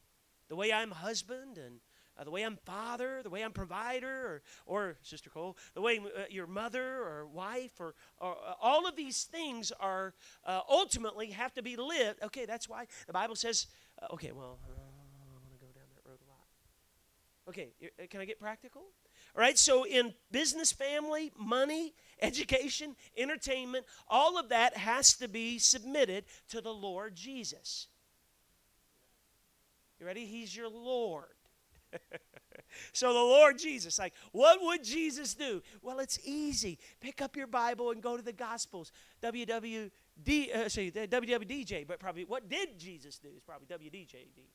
The 0.49 0.57
way 0.57 0.73
I'm 0.73 0.91
husband 0.91 1.59
and 1.59 1.77
uh, 2.19 2.25
the 2.25 2.31
way 2.31 2.43
I'm 2.43 2.57
father, 2.65 3.21
the 3.23 3.31
way 3.31 3.43
I'm 3.43 3.53
provider, 3.53 4.09
or, 4.09 4.43
or 4.67 4.97
Sister 5.03 5.31
Cole, 5.31 5.57
the 5.75 5.81
way 5.81 5.99
uh, 5.99 6.23
your 6.31 6.47
mother 6.47 6.85
or 6.85 7.27
wife, 7.27 7.81
or, 7.81 7.95
or 8.19 8.37
uh, 8.47 8.55
all 8.61 8.87
of 8.87 8.97
these 8.97 9.25
things 9.25 9.73
are 9.81 10.15
uh, 10.47 10.61
ultimately 10.69 11.29
have 11.29 11.53
to 11.55 11.63
be 11.63 11.77
lived. 11.77 12.23
Okay, 12.23 12.47
that's 12.47 12.69
why 12.69 12.87
the 13.07 13.13
Bible 13.13 13.37
says, 13.37 13.67
uh, 14.01 14.13
okay, 14.15 14.33
well, 14.33 14.59
uh, 14.69 14.73
I 14.73 15.33
want 15.33 15.45
to 15.45 15.67
go 15.67 15.73
down 15.75 15.87
that 15.95 16.09
road 16.09 16.19
a 16.25 16.29
lot. 16.31 17.49
Okay, 17.49 18.09
can 18.09 18.21
I 18.21 18.25
get 18.25 18.39
practical? 18.39 18.83
All 19.37 19.41
right, 19.41 19.59
so 19.59 19.85
in 19.85 20.15
business, 20.31 20.71
family, 20.71 21.33
money, 21.37 21.95
education, 22.23 22.95
entertainment, 23.17 23.85
all 24.09 24.39
of 24.39 24.51
that 24.51 24.77
has 24.77 25.15
to 25.15 25.29
be 25.29 25.59
submitted 25.59 26.25
to 26.51 26.61
the 26.61 26.73
Lord 26.73 27.17
Jesus. 27.17 27.89
You 29.99 30.07
ready? 30.07 30.27
He's 30.27 30.55
your 30.55 30.69
Lord. 30.69 31.34
so 32.93 33.13
the 33.13 33.19
Lord 33.19 33.59
Jesus, 33.59 33.99
like, 33.99 34.15
what 34.33 34.61
would 34.63 34.85
Jesus 34.85 35.35
do? 35.35 35.63
Well, 35.83 35.99
it's 35.99 36.19
easy. 36.25 36.79
Pick 37.01 37.23
up 37.23 37.37
your 37.37 37.47
Bible 37.47 37.91
and 37.91 38.03
go 38.03 38.17
to 38.17 38.23
the 38.23 38.33
Gospels. 38.33 38.93
WWD, 39.23 40.55
uh, 40.55 40.69
say 40.69 40.91
WWDJ, 40.91 41.87
but 41.87 41.99
probably 41.99 42.25
what 42.25 42.49
did 42.49 42.79
Jesus 42.79 43.19
do? 43.19 43.29
Is 43.37 43.43
probably 43.43 43.67
WDJD. 43.67 44.47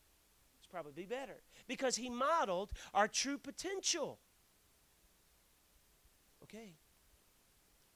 It's 0.59 0.67
probably 0.69 1.05
better 1.05 1.41
because 1.67 1.95
he 1.95 2.09
modeled 2.09 2.71
our 2.93 3.07
true 3.07 3.37
potential. 3.37 4.19
Okay. 6.43 6.73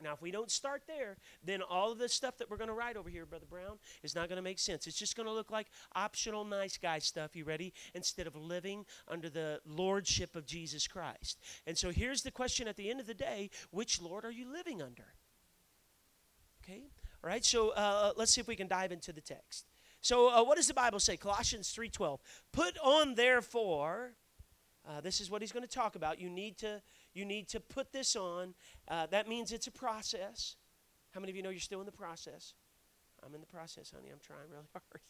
Now, 0.03 0.13
if 0.13 0.21
we 0.21 0.31
don't 0.31 0.51
start 0.51 0.83
there, 0.87 1.17
then 1.43 1.61
all 1.61 1.91
of 1.91 1.97
the 1.97 2.09
stuff 2.09 2.37
that 2.37 2.49
we're 2.49 2.57
going 2.57 2.67
to 2.67 2.73
write 2.73 2.97
over 2.97 3.09
here, 3.09 3.25
Brother 3.25 3.45
Brown, 3.49 3.77
is 4.03 4.15
not 4.15 4.29
going 4.29 4.37
to 4.37 4.43
make 4.43 4.59
sense. 4.59 4.87
It's 4.87 4.97
just 4.97 5.15
going 5.15 5.27
to 5.27 5.33
look 5.33 5.51
like 5.51 5.67
optional 5.95 6.43
nice 6.43 6.77
guy 6.77 6.99
stuff, 6.99 7.35
you 7.35 7.45
ready? 7.45 7.73
Instead 7.93 8.27
of 8.27 8.35
living 8.35 8.85
under 9.07 9.29
the 9.29 9.61
lordship 9.65 10.35
of 10.35 10.45
Jesus 10.45 10.87
Christ. 10.87 11.39
And 11.65 11.77
so 11.77 11.89
here's 11.89 12.21
the 12.21 12.31
question 12.31 12.67
at 12.67 12.75
the 12.75 12.89
end 12.89 12.99
of 12.99 13.07
the 13.07 13.13
day 13.13 13.49
which 13.71 14.01
Lord 14.01 14.25
are 14.25 14.31
you 14.31 14.51
living 14.51 14.81
under? 14.81 15.13
Okay? 16.63 16.83
All 17.23 17.29
right, 17.29 17.43
so 17.43 17.69
uh, 17.69 18.13
let's 18.15 18.33
see 18.33 18.41
if 18.41 18.47
we 18.47 18.55
can 18.55 18.67
dive 18.67 18.91
into 18.91 19.13
the 19.13 19.21
text. 19.21 19.65
So, 20.01 20.29
uh, 20.29 20.43
what 20.43 20.57
does 20.57 20.67
the 20.67 20.73
Bible 20.73 20.99
say? 20.99 21.15
Colossians 21.15 21.73
3:12. 21.73 22.19
Put 22.51 22.77
on, 22.79 23.15
therefore, 23.15 24.15
uh, 24.85 24.99
this 24.99 25.21
is 25.21 25.31
what 25.31 25.41
he's 25.41 25.53
going 25.53 25.65
to 25.65 25.73
talk 25.73 25.95
about. 25.95 26.19
You 26.19 26.29
need 26.29 26.57
to 26.57 26.81
you 27.13 27.25
need 27.25 27.47
to 27.49 27.59
put 27.59 27.91
this 27.91 28.15
on. 28.15 28.53
Uh, 28.87 29.05
that 29.07 29.27
means 29.27 29.51
it's 29.51 29.67
a 29.67 29.71
process. 29.71 30.55
How 31.11 31.19
many 31.19 31.31
of 31.31 31.35
you 31.35 31.43
know 31.43 31.49
you're 31.49 31.59
still 31.59 31.79
in 31.79 31.85
the 31.85 31.91
process? 31.91 32.53
I'm 33.25 33.33
in 33.35 33.41
the 33.41 33.47
process, 33.47 33.91
honey. 33.93 34.09
I'm 34.11 34.19
trying 34.19 34.49
really 34.51 34.67
hard. 34.73 35.01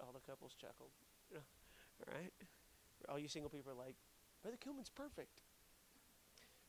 all 0.00 0.12
the 0.12 0.20
couples 0.20 0.54
chuckled. 0.60 0.90
All 1.34 2.14
right? 2.14 2.32
All 3.08 3.18
you 3.18 3.28
single 3.28 3.50
people 3.50 3.72
are 3.72 3.76
like, 3.76 3.96
Brother 4.42 4.56
Kuhlman's 4.56 4.90
perfect. 4.90 5.42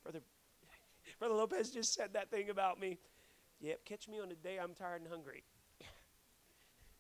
Brother, 0.04 0.20
Brother 1.20 1.36
Lopez 1.36 1.72
just 1.72 1.94
said 1.94 2.14
that 2.14 2.30
thing 2.32 2.50
about 2.50 2.80
me. 2.80 2.98
Yep, 3.62 3.86
catch 3.86 4.08
me 4.08 4.20
on 4.20 4.32
a 4.32 4.36
day 4.36 4.58
I'm 4.62 4.74
tired 4.74 5.02
and 5.02 5.10
hungry. 5.10 5.44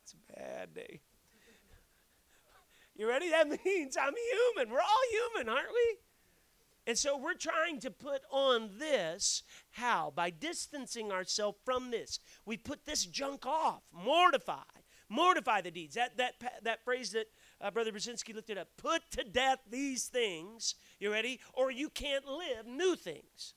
it's 0.03 0.13
a 0.13 0.33
bad 0.33 0.73
day. 0.73 1.01
You 2.95 3.09
ready? 3.09 3.29
That 3.29 3.49
means 3.65 3.97
I'm 3.97 4.13
human. 4.31 4.71
We're 4.71 4.79
all 4.79 5.33
human, 5.33 5.49
aren't 5.49 5.71
we? 5.71 5.97
And 6.87 6.97
so 6.97 7.17
we're 7.17 7.33
trying 7.33 7.79
to 7.79 7.91
put 7.91 8.21
on 8.31 8.69
this. 8.77 9.43
How? 9.71 10.13
By 10.15 10.29
distancing 10.29 11.11
ourselves 11.11 11.57
from 11.65 11.91
this. 11.91 12.19
We 12.45 12.57
put 12.57 12.85
this 12.85 13.05
junk 13.05 13.45
off. 13.45 13.81
Mortify. 13.91 14.61
Mortify 15.09 15.61
the 15.61 15.71
deeds. 15.71 15.95
That, 15.95 16.17
that, 16.17 16.35
that 16.63 16.83
phrase 16.83 17.11
that 17.11 17.27
uh, 17.59 17.71
Brother 17.71 17.91
Brzezinski 17.91 18.35
looked 18.35 18.49
it 18.49 18.57
up. 18.57 18.69
Put 18.77 19.01
to 19.11 19.23
death 19.23 19.59
these 19.69 20.05
things. 20.05 20.75
You 20.99 21.11
ready? 21.11 21.39
Or 21.53 21.71
you 21.71 21.89
can't 21.89 22.25
live 22.25 22.67
new 22.67 22.95
things. 22.95 23.55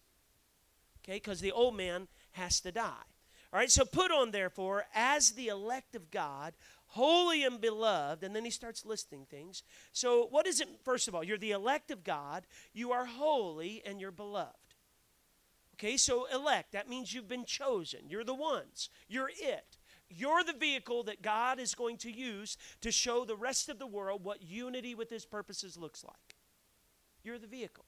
Okay? 1.04 1.16
Because 1.16 1.40
the 1.40 1.52
old 1.52 1.76
man 1.76 2.08
has 2.32 2.60
to 2.60 2.72
die. 2.72 3.04
All 3.50 3.58
right, 3.58 3.70
so 3.70 3.86
put 3.86 4.10
on, 4.10 4.30
therefore, 4.30 4.84
as 4.94 5.30
the 5.30 5.48
elect 5.48 5.94
of 5.94 6.10
God, 6.10 6.52
holy 6.88 7.44
and 7.44 7.60
beloved, 7.60 8.24
and 8.24 8.34
then 8.34 8.44
he 8.44 8.50
starts 8.50 8.84
listing 8.84 9.26
things. 9.28 9.62
So, 9.92 10.26
what 10.26 10.46
is 10.46 10.60
it? 10.60 10.68
First 10.84 11.08
of 11.08 11.14
all, 11.14 11.24
you're 11.24 11.38
the 11.38 11.52
elect 11.52 11.90
of 11.90 12.04
God, 12.04 12.46
you 12.72 12.92
are 12.92 13.04
holy, 13.04 13.82
and 13.84 14.00
you're 14.00 14.10
beloved. 14.10 14.54
Okay, 15.76 15.96
so 15.96 16.26
elect, 16.34 16.72
that 16.72 16.88
means 16.88 17.14
you've 17.14 17.28
been 17.28 17.44
chosen. 17.44 18.00
You're 18.08 18.24
the 18.24 18.34
ones, 18.34 18.90
you're 19.08 19.30
it. 19.30 19.78
You're 20.10 20.42
the 20.42 20.54
vehicle 20.54 21.02
that 21.04 21.20
God 21.20 21.60
is 21.60 21.74
going 21.74 21.98
to 21.98 22.10
use 22.10 22.56
to 22.80 22.90
show 22.90 23.24
the 23.24 23.36
rest 23.36 23.68
of 23.68 23.78
the 23.78 23.86
world 23.86 24.24
what 24.24 24.42
unity 24.42 24.94
with 24.94 25.10
his 25.10 25.26
purposes 25.26 25.76
looks 25.76 26.02
like. 26.02 26.36
You're 27.22 27.38
the 27.38 27.46
vehicle. 27.46 27.84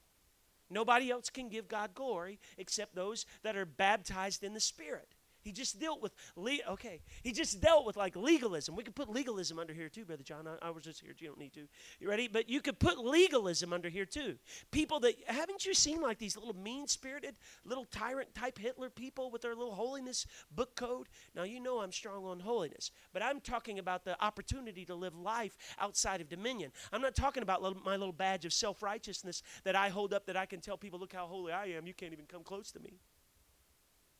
Nobody 0.69 1.09
else 1.09 1.29
can 1.29 1.49
give 1.49 1.67
God 1.67 1.95
glory 1.95 2.39
except 2.57 2.95
those 2.95 3.25
that 3.41 3.57
are 3.57 3.65
baptized 3.65 4.43
in 4.43 4.53
the 4.53 4.59
Spirit. 4.59 5.15
He 5.41 5.51
just 5.51 5.79
dealt 5.79 6.01
with 6.01 6.13
le- 6.35 6.59
okay. 6.69 7.01
He 7.23 7.31
just 7.31 7.61
dealt 7.61 7.85
with 7.85 7.97
like 7.97 8.15
legalism. 8.15 8.75
We 8.75 8.83
could 8.83 8.95
put 8.95 9.09
legalism 9.09 9.59
under 9.59 9.73
here 9.73 9.89
too, 9.89 10.05
brother 10.05 10.23
John. 10.23 10.47
I, 10.47 10.67
I 10.67 10.69
was 10.69 10.83
just 10.83 11.01
here. 11.01 11.13
You 11.17 11.27
don't 11.27 11.39
need 11.39 11.53
to. 11.53 11.67
You 11.99 12.09
ready? 12.09 12.27
But 12.27 12.49
you 12.49 12.61
could 12.61 12.79
put 12.79 12.97
legalism 12.97 13.73
under 13.73 13.89
here 13.89 14.05
too. 14.05 14.37
People 14.71 14.99
that 15.01 15.15
haven't 15.27 15.65
you 15.65 15.73
seen 15.73 16.01
like 16.01 16.17
these 16.17 16.37
little 16.37 16.55
mean-spirited, 16.55 17.35
little 17.65 17.85
tyrant 17.85 18.33
type 18.33 18.57
Hitler 18.57 18.89
people 18.89 19.31
with 19.31 19.41
their 19.41 19.55
little 19.55 19.75
holiness 19.75 20.25
book 20.51 20.75
code? 20.75 21.07
Now 21.35 21.43
you 21.43 21.59
know 21.59 21.79
I'm 21.79 21.91
strong 21.91 22.25
on 22.25 22.39
holiness, 22.39 22.91
but 23.13 23.23
I'm 23.23 23.39
talking 23.39 23.79
about 23.79 24.05
the 24.05 24.21
opportunity 24.23 24.85
to 24.85 24.95
live 24.95 25.15
life 25.15 25.57
outside 25.79 26.21
of 26.21 26.29
dominion. 26.29 26.71
I'm 26.91 27.01
not 27.01 27.15
talking 27.15 27.43
about 27.43 27.61
little, 27.61 27.81
my 27.83 27.95
little 27.95 28.13
badge 28.13 28.45
of 28.45 28.53
self-righteousness 28.53 29.43
that 29.63 29.75
I 29.75 29.89
hold 29.89 30.13
up 30.13 30.25
that 30.27 30.37
I 30.37 30.45
can 30.45 30.59
tell 30.59 30.77
people, 30.77 30.99
look 30.99 31.13
how 31.13 31.27
holy 31.27 31.51
I 31.51 31.65
am. 31.67 31.87
You 31.87 31.93
can't 31.93 32.13
even 32.13 32.25
come 32.25 32.43
close 32.43 32.71
to 32.71 32.79
me. 32.79 32.99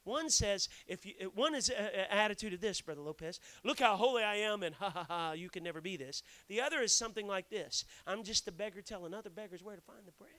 One 0.04 0.30
says, 0.30 0.68
if 0.88 1.06
you, 1.06 1.14
one 1.36 1.54
is 1.54 1.70
an 1.70 2.08
attitude 2.10 2.54
of 2.54 2.62
this, 2.62 2.82
Brother 2.82 3.02
Lopez. 3.02 3.40
Look 3.64 3.80
how 3.80 3.96
holy 3.96 4.24
I 4.24 4.38
am, 4.38 4.64
and 4.64 4.74
ha 4.76 4.90
ha 4.90 5.06
ha, 5.08 5.32
you 5.34 5.50
can 5.50 5.64
never 5.64 5.80
be 5.80 5.96
this. 5.96 6.24
The 6.48 6.62
other 6.62 6.82
is 6.82 6.94
something 6.94 7.28
like 7.28 7.50
this 7.50 7.86
I'm 8.08 8.24
just 8.24 8.48
a 8.48 8.52
beggar 8.52 8.82
telling 8.82 9.14
other 9.14 9.30
beggars 9.30 9.64
where 9.64 9.76
to 9.76 9.82
find 9.82 10.06
the 10.06 10.12
bread. 10.14 10.32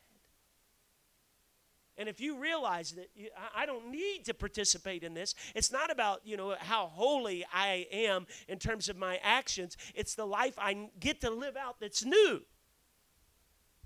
And 1.98 2.08
if 2.08 2.20
you 2.20 2.38
realize 2.38 2.92
that 2.92 3.10
you, 3.14 3.28
I 3.54 3.66
don't 3.66 3.90
need 3.90 4.24
to 4.24 4.34
participate 4.34 5.04
in 5.04 5.12
this, 5.14 5.34
it's 5.54 5.70
not 5.70 5.90
about 5.90 6.22
you 6.24 6.36
know 6.36 6.56
how 6.58 6.86
holy 6.86 7.44
I 7.52 7.86
am 7.92 8.26
in 8.48 8.58
terms 8.58 8.88
of 8.88 8.96
my 8.96 9.20
actions. 9.22 9.76
It's 9.94 10.14
the 10.14 10.26
life 10.26 10.54
I 10.58 10.88
get 10.98 11.20
to 11.20 11.30
live 11.30 11.56
out 11.56 11.76
that's 11.80 12.04
new. 12.04 12.42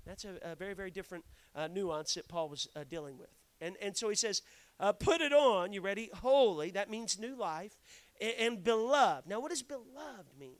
That's 0.05 0.23
a, 0.23 0.37
a 0.41 0.55
very 0.55 0.73
very 0.73 0.89
different 0.89 1.25
uh, 1.53 1.67
nuance 1.67 2.13
that 2.13 2.27
Paul 2.27 2.49
was 2.49 2.67
uh, 2.75 2.85
dealing 2.89 3.17
with. 3.17 3.29
And 3.59 3.75
and 3.81 3.95
so 3.95 4.07
he 4.07 4.15
says, 4.15 4.41
uh, 4.79 4.93
put 4.93 5.21
it 5.21 5.33
on, 5.33 5.73
you 5.73 5.81
ready? 5.81 6.09
Holy, 6.13 6.71
that 6.71 6.89
means 6.89 7.19
new 7.19 7.35
life. 7.35 7.77
And, 8.21 8.33
and 8.39 8.63
beloved. 8.63 9.27
Now, 9.27 9.39
what 9.39 9.49
does 9.49 9.63
beloved 9.63 10.37
mean? 10.39 10.57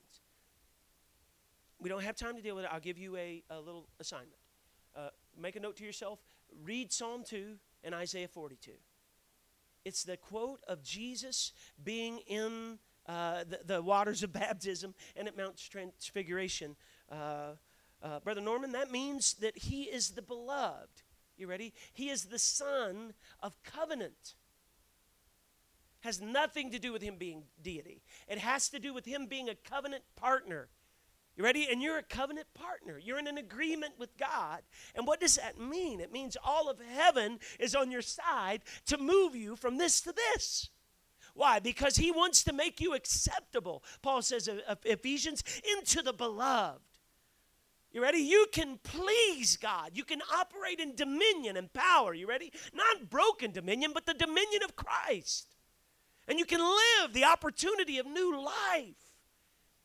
We 1.80 1.90
don't 1.90 2.04
have 2.04 2.16
time 2.16 2.36
to 2.36 2.42
deal 2.42 2.56
with 2.56 2.66
it. 2.66 2.72
I'll 2.74 2.80
give 2.80 2.98
you 2.98 3.16
a, 3.18 3.44
a 3.50 3.60
little 3.60 3.88
assignment. 4.00 4.40
Uh, 4.96 5.10
make 5.40 5.56
a 5.56 5.60
note 5.60 5.78
to 5.78 5.84
yourself. 5.84 6.20
Read 6.64 6.92
Psalm 6.92 7.24
2 7.24 7.56
and 7.84 7.94
Isaiah 7.94 8.28
42. 8.28 8.72
It's 9.86 10.04
the 10.04 10.18
quote 10.18 10.60
of 10.68 10.84
Jesus 10.84 11.54
being 11.84 12.20
in 12.28 12.80
uh, 13.08 13.44
the, 13.48 13.60
the, 13.66 13.82
waters 13.82 14.24
of 14.24 14.34
baptism 14.34 14.94
and 15.16 15.28
at 15.28 15.38
Mount 15.38 15.58
Transfiguration. 15.58 16.76
Uh, 17.12 17.52
uh, 18.02 18.20
Brother 18.20 18.42
Norman, 18.42 18.72
that 18.74 18.92
means 18.92 19.36
that 19.36 19.58
he 19.58 19.84
is 19.84 20.10
the 20.10 20.22
beloved. 20.22 21.04
You 21.38 21.48
ready? 21.48 21.74
He 21.94 22.10
is 22.10 22.26
the 22.26 22.40
son 22.40 23.14
of 23.42 23.62
covenant. 23.64 24.36
Has 26.02 26.20
nothing 26.22 26.72
to 26.72 26.80
do 26.80 26.92
with 26.92 27.02
him 27.02 27.16
being 27.18 27.44
deity. 27.62 28.02
It 28.28 28.40
has 28.40 28.70
to 28.70 28.80
do 28.80 28.94
with 28.94 29.06
him 29.06 29.28
being 29.28 29.50
a 29.50 29.56
covenant 29.56 30.04
partner. 30.16 30.70
You 31.36 31.44
ready? 31.44 31.68
And 31.70 31.82
you're 31.82 32.00
a 32.00 32.04
covenant 32.04 32.48
partner. 32.56 32.98
You're 32.98 33.20
in 33.20 33.28
an 33.28 33.38
agreement 33.38 33.94
with 34.00 34.18
God. 34.18 34.62
And 34.96 35.06
what 35.06 35.20
does 35.20 35.36
that 35.36 35.60
mean? 35.60 36.00
It 36.00 36.12
means 36.12 36.36
all 36.44 36.70
of 36.70 36.80
heaven 36.80 37.40
is 37.60 37.76
on 37.76 37.92
your 37.92 38.02
side 38.02 38.62
to 38.88 38.98
move 38.98 39.36
you 39.36 39.56
from 39.56 39.78
this 39.78 40.02
to 40.02 40.12
this. 40.12 40.70
Why? 41.36 41.60
Because 41.60 41.98
he 41.98 42.12
wants 42.12 42.44
to 42.46 42.54
make 42.54 42.82
you 42.82 42.96
acceptable. 42.96 43.84
Paul 44.02 44.24
says 44.24 44.50
Ephesians, 44.84 45.44
into 45.76 46.02
the 46.02 46.14
beloved. 46.14 46.82
You 47.98 48.04
ready? 48.04 48.20
You 48.20 48.46
can 48.52 48.78
please 48.84 49.58
God. 49.58 49.94
You 49.96 50.04
can 50.04 50.22
operate 50.32 50.80
in 50.80 50.94
dominion 50.94 51.58
and 51.58 51.74
power. 51.74 52.14
You 52.14 52.28
ready? 52.28 52.54
Not 52.72 53.10
broken 53.10 53.52
dominion, 53.52 53.90
but 53.92 54.06
the 54.06 54.14
dominion 54.14 54.62
of 54.64 54.76
Christ. 54.76 55.56
And 56.28 56.38
you 56.38 56.46
can 56.46 56.60
live 56.60 57.14
the 57.14 57.24
opportunity 57.24 57.98
of 57.98 58.06
new 58.06 58.40
life. 58.40 58.94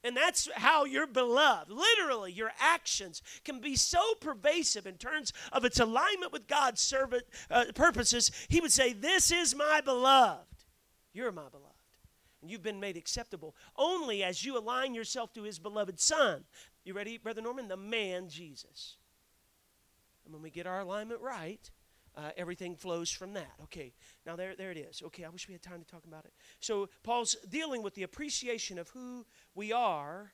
And 0.04 0.14
that's 0.14 0.46
how 0.54 0.84
you're 0.84 1.06
beloved. 1.06 1.70
Literally, 1.70 2.32
your 2.32 2.52
actions 2.60 3.22
can 3.44 3.60
be 3.60 3.76
so 3.76 4.02
pervasive 4.20 4.86
in 4.86 4.98
terms 4.98 5.32
of 5.50 5.64
its 5.64 5.80
alignment 5.80 6.32
with 6.32 6.46
God's 6.46 6.82
servant, 6.82 7.24
uh, 7.50 7.64
purposes. 7.74 8.30
He 8.50 8.60
would 8.60 8.72
say, 8.72 8.92
This 8.92 9.32
is 9.32 9.56
my 9.56 9.80
beloved. 9.82 10.66
You're 11.14 11.32
my 11.32 11.48
beloved. 11.50 11.72
And 12.42 12.50
you've 12.50 12.62
been 12.62 12.80
made 12.80 12.96
acceptable 12.96 13.54
only 13.76 14.22
as 14.22 14.44
you 14.44 14.58
align 14.58 14.94
yourself 14.94 15.32
to 15.32 15.44
his 15.44 15.58
beloved 15.60 15.98
Son. 15.98 16.44
You 16.84 16.94
ready, 16.94 17.16
Brother 17.16 17.40
Norman? 17.40 17.68
The 17.68 17.76
man, 17.76 18.28
Jesus. 18.28 18.96
And 20.24 20.34
when 20.34 20.42
we 20.42 20.50
get 20.50 20.66
our 20.66 20.80
alignment 20.80 21.20
right, 21.20 21.70
uh, 22.16 22.30
everything 22.36 22.76
flows 22.76 23.10
from 23.10 23.34
that. 23.34 23.52
Okay, 23.64 23.92
now 24.26 24.36
there, 24.36 24.54
there 24.56 24.70
it 24.70 24.76
is. 24.76 25.02
Okay, 25.06 25.24
I 25.24 25.28
wish 25.28 25.48
we 25.48 25.54
had 25.54 25.62
time 25.62 25.80
to 25.80 25.86
talk 25.86 26.04
about 26.04 26.24
it. 26.24 26.32
So 26.60 26.88
Paul's 27.02 27.36
dealing 27.48 27.82
with 27.82 27.94
the 27.94 28.02
appreciation 28.02 28.78
of 28.78 28.88
who 28.90 29.24
we 29.54 29.72
are 29.72 30.32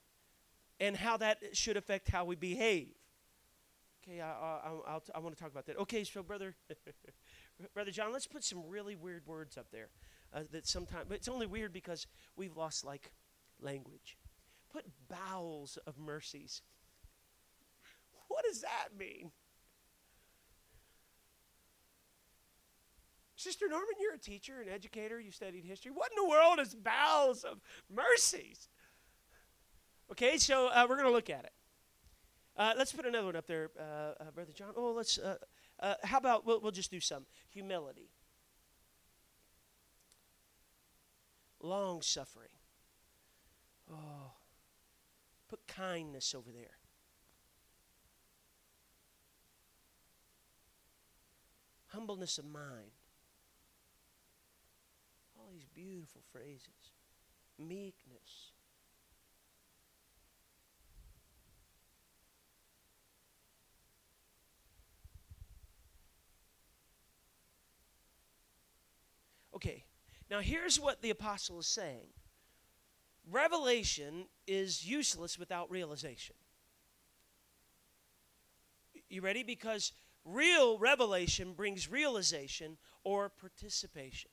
and 0.80 0.96
how 0.96 1.16
that 1.18 1.38
should 1.52 1.76
affect 1.76 2.08
how 2.08 2.24
we 2.24 2.34
behave. 2.34 2.94
Okay, 4.02 4.20
I, 4.20 4.28
I, 4.28 4.72
I'll, 4.86 5.02
I 5.14 5.18
want 5.18 5.36
to 5.36 5.42
talk 5.42 5.52
about 5.52 5.66
that. 5.66 5.78
Okay, 5.78 6.02
so 6.02 6.22
brother, 6.22 6.54
brother 7.74 7.90
John, 7.90 8.12
let's 8.12 8.26
put 8.26 8.42
some 8.42 8.66
really 8.66 8.96
weird 8.96 9.26
words 9.26 9.56
up 9.58 9.66
there. 9.70 9.88
Uh, 10.32 10.40
that 10.52 10.66
sometimes, 10.66 11.06
but 11.08 11.16
it's 11.16 11.28
only 11.28 11.46
weird 11.46 11.72
because 11.72 12.06
we've 12.36 12.56
lost 12.56 12.84
like 12.84 13.12
language. 13.60 14.18
Put 14.72 14.84
bowels 15.08 15.78
of 15.86 15.98
mercies. 15.98 16.62
What 18.28 18.44
does 18.44 18.60
that 18.60 18.88
mean? 18.98 19.32
Sister 23.38 23.68
Norman, 23.68 23.94
you're 24.00 24.14
a 24.14 24.18
teacher, 24.18 24.60
an 24.60 24.68
educator, 24.68 25.20
you 25.20 25.30
studied 25.30 25.64
history. 25.64 25.92
What 25.92 26.10
in 26.10 26.22
the 26.22 26.28
world 26.28 26.58
is 26.58 26.74
bowels 26.74 27.44
of 27.44 27.60
mercies? 27.88 28.68
Okay, 30.10 30.38
so 30.38 30.66
uh, 30.66 30.86
we're 30.88 30.96
going 30.96 31.06
to 31.06 31.12
look 31.12 31.30
at 31.30 31.44
it. 31.44 31.52
Uh, 32.56 32.72
let's 32.76 32.92
put 32.92 33.06
another 33.06 33.26
one 33.26 33.36
up 33.36 33.46
there, 33.46 33.70
uh, 33.78 34.14
uh 34.20 34.30
Brother 34.34 34.52
John. 34.52 34.72
Oh, 34.76 34.90
let's, 34.90 35.18
uh, 35.18 35.36
uh, 35.78 35.94
how 36.02 36.18
about, 36.18 36.44
we'll, 36.44 36.60
we'll 36.60 36.72
just 36.72 36.90
do 36.90 36.98
some. 36.98 37.26
Humility, 37.50 38.10
long 41.60 42.02
suffering. 42.02 42.48
Oh, 43.92 44.27
put 45.48 45.66
kindness 45.66 46.34
over 46.34 46.50
there. 46.50 46.78
Humbleness 51.88 52.36
of 52.38 52.44
mind 52.44 52.90
All 55.38 55.48
these 55.52 55.64
beautiful 55.74 56.22
phrases 56.30 56.92
meekness. 57.58 58.52
Okay, 69.54 69.84
now 70.30 70.38
here's 70.38 70.78
what 70.78 71.02
the 71.02 71.10
apostle 71.10 71.58
is 71.58 71.66
saying 71.66 72.06
revelation 73.30 74.26
is 74.46 74.86
useless 74.86 75.38
without 75.38 75.70
realization. 75.70 76.36
You 79.08 79.22
ready? 79.22 79.42
Because 79.42 79.92
real 80.24 80.78
revelation 80.78 81.54
brings 81.54 81.90
realization 81.90 82.76
or 83.04 83.28
participation. 83.28 84.30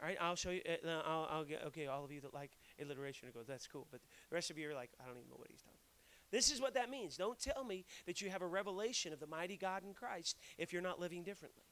All 0.00 0.08
right, 0.08 0.16
I'll 0.20 0.36
show 0.36 0.50
you. 0.50 0.62
Uh, 0.66 0.88
I'll, 1.06 1.28
I'll, 1.30 1.44
get, 1.44 1.62
okay, 1.68 1.86
all 1.86 2.04
of 2.04 2.10
you 2.10 2.20
that 2.22 2.34
like 2.34 2.50
alliteration 2.80 3.28
goes, 3.32 3.46
that's 3.46 3.66
cool. 3.66 3.86
But 3.90 4.00
the 4.30 4.34
rest 4.34 4.50
of 4.50 4.58
you 4.58 4.68
are 4.70 4.74
like, 4.74 4.90
I 5.00 5.06
don't 5.06 5.16
even 5.16 5.28
know 5.28 5.36
what 5.36 5.48
he's 5.48 5.62
talking 5.62 5.78
about. 5.78 5.92
This 6.32 6.50
is 6.50 6.60
what 6.60 6.74
that 6.74 6.90
means. 6.90 7.16
Don't 7.16 7.38
tell 7.38 7.62
me 7.62 7.84
that 8.06 8.20
you 8.20 8.30
have 8.30 8.42
a 8.42 8.46
revelation 8.46 9.12
of 9.12 9.20
the 9.20 9.26
mighty 9.26 9.56
God 9.56 9.84
in 9.84 9.92
Christ 9.92 10.38
if 10.58 10.72
you're 10.72 10.82
not 10.82 10.98
living 10.98 11.22
differently. 11.22 11.62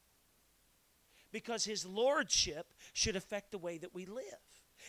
Because 1.32 1.64
his 1.64 1.86
lordship 1.86 2.74
should 2.92 3.16
affect 3.16 3.52
the 3.52 3.58
way 3.58 3.78
that 3.78 3.94
we 3.94 4.04
live. 4.04 4.24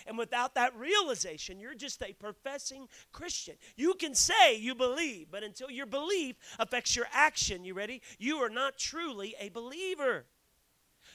And 0.07 0.17
without 0.17 0.55
that 0.55 0.75
realization, 0.75 1.59
you're 1.59 1.75
just 1.75 2.01
a 2.01 2.13
professing 2.13 2.87
Christian. 3.11 3.55
You 3.75 3.93
can 3.93 4.15
say 4.15 4.55
you 4.55 4.75
believe, 4.75 5.27
but 5.31 5.43
until 5.43 5.69
your 5.69 5.85
belief 5.85 6.35
affects 6.59 6.95
your 6.95 7.07
action, 7.11 7.63
you 7.63 7.73
ready? 7.73 8.01
You 8.17 8.37
are 8.37 8.49
not 8.49 8.77
truly 8.77 9.35
a 9.39 9.49
believer. 9.49 10.25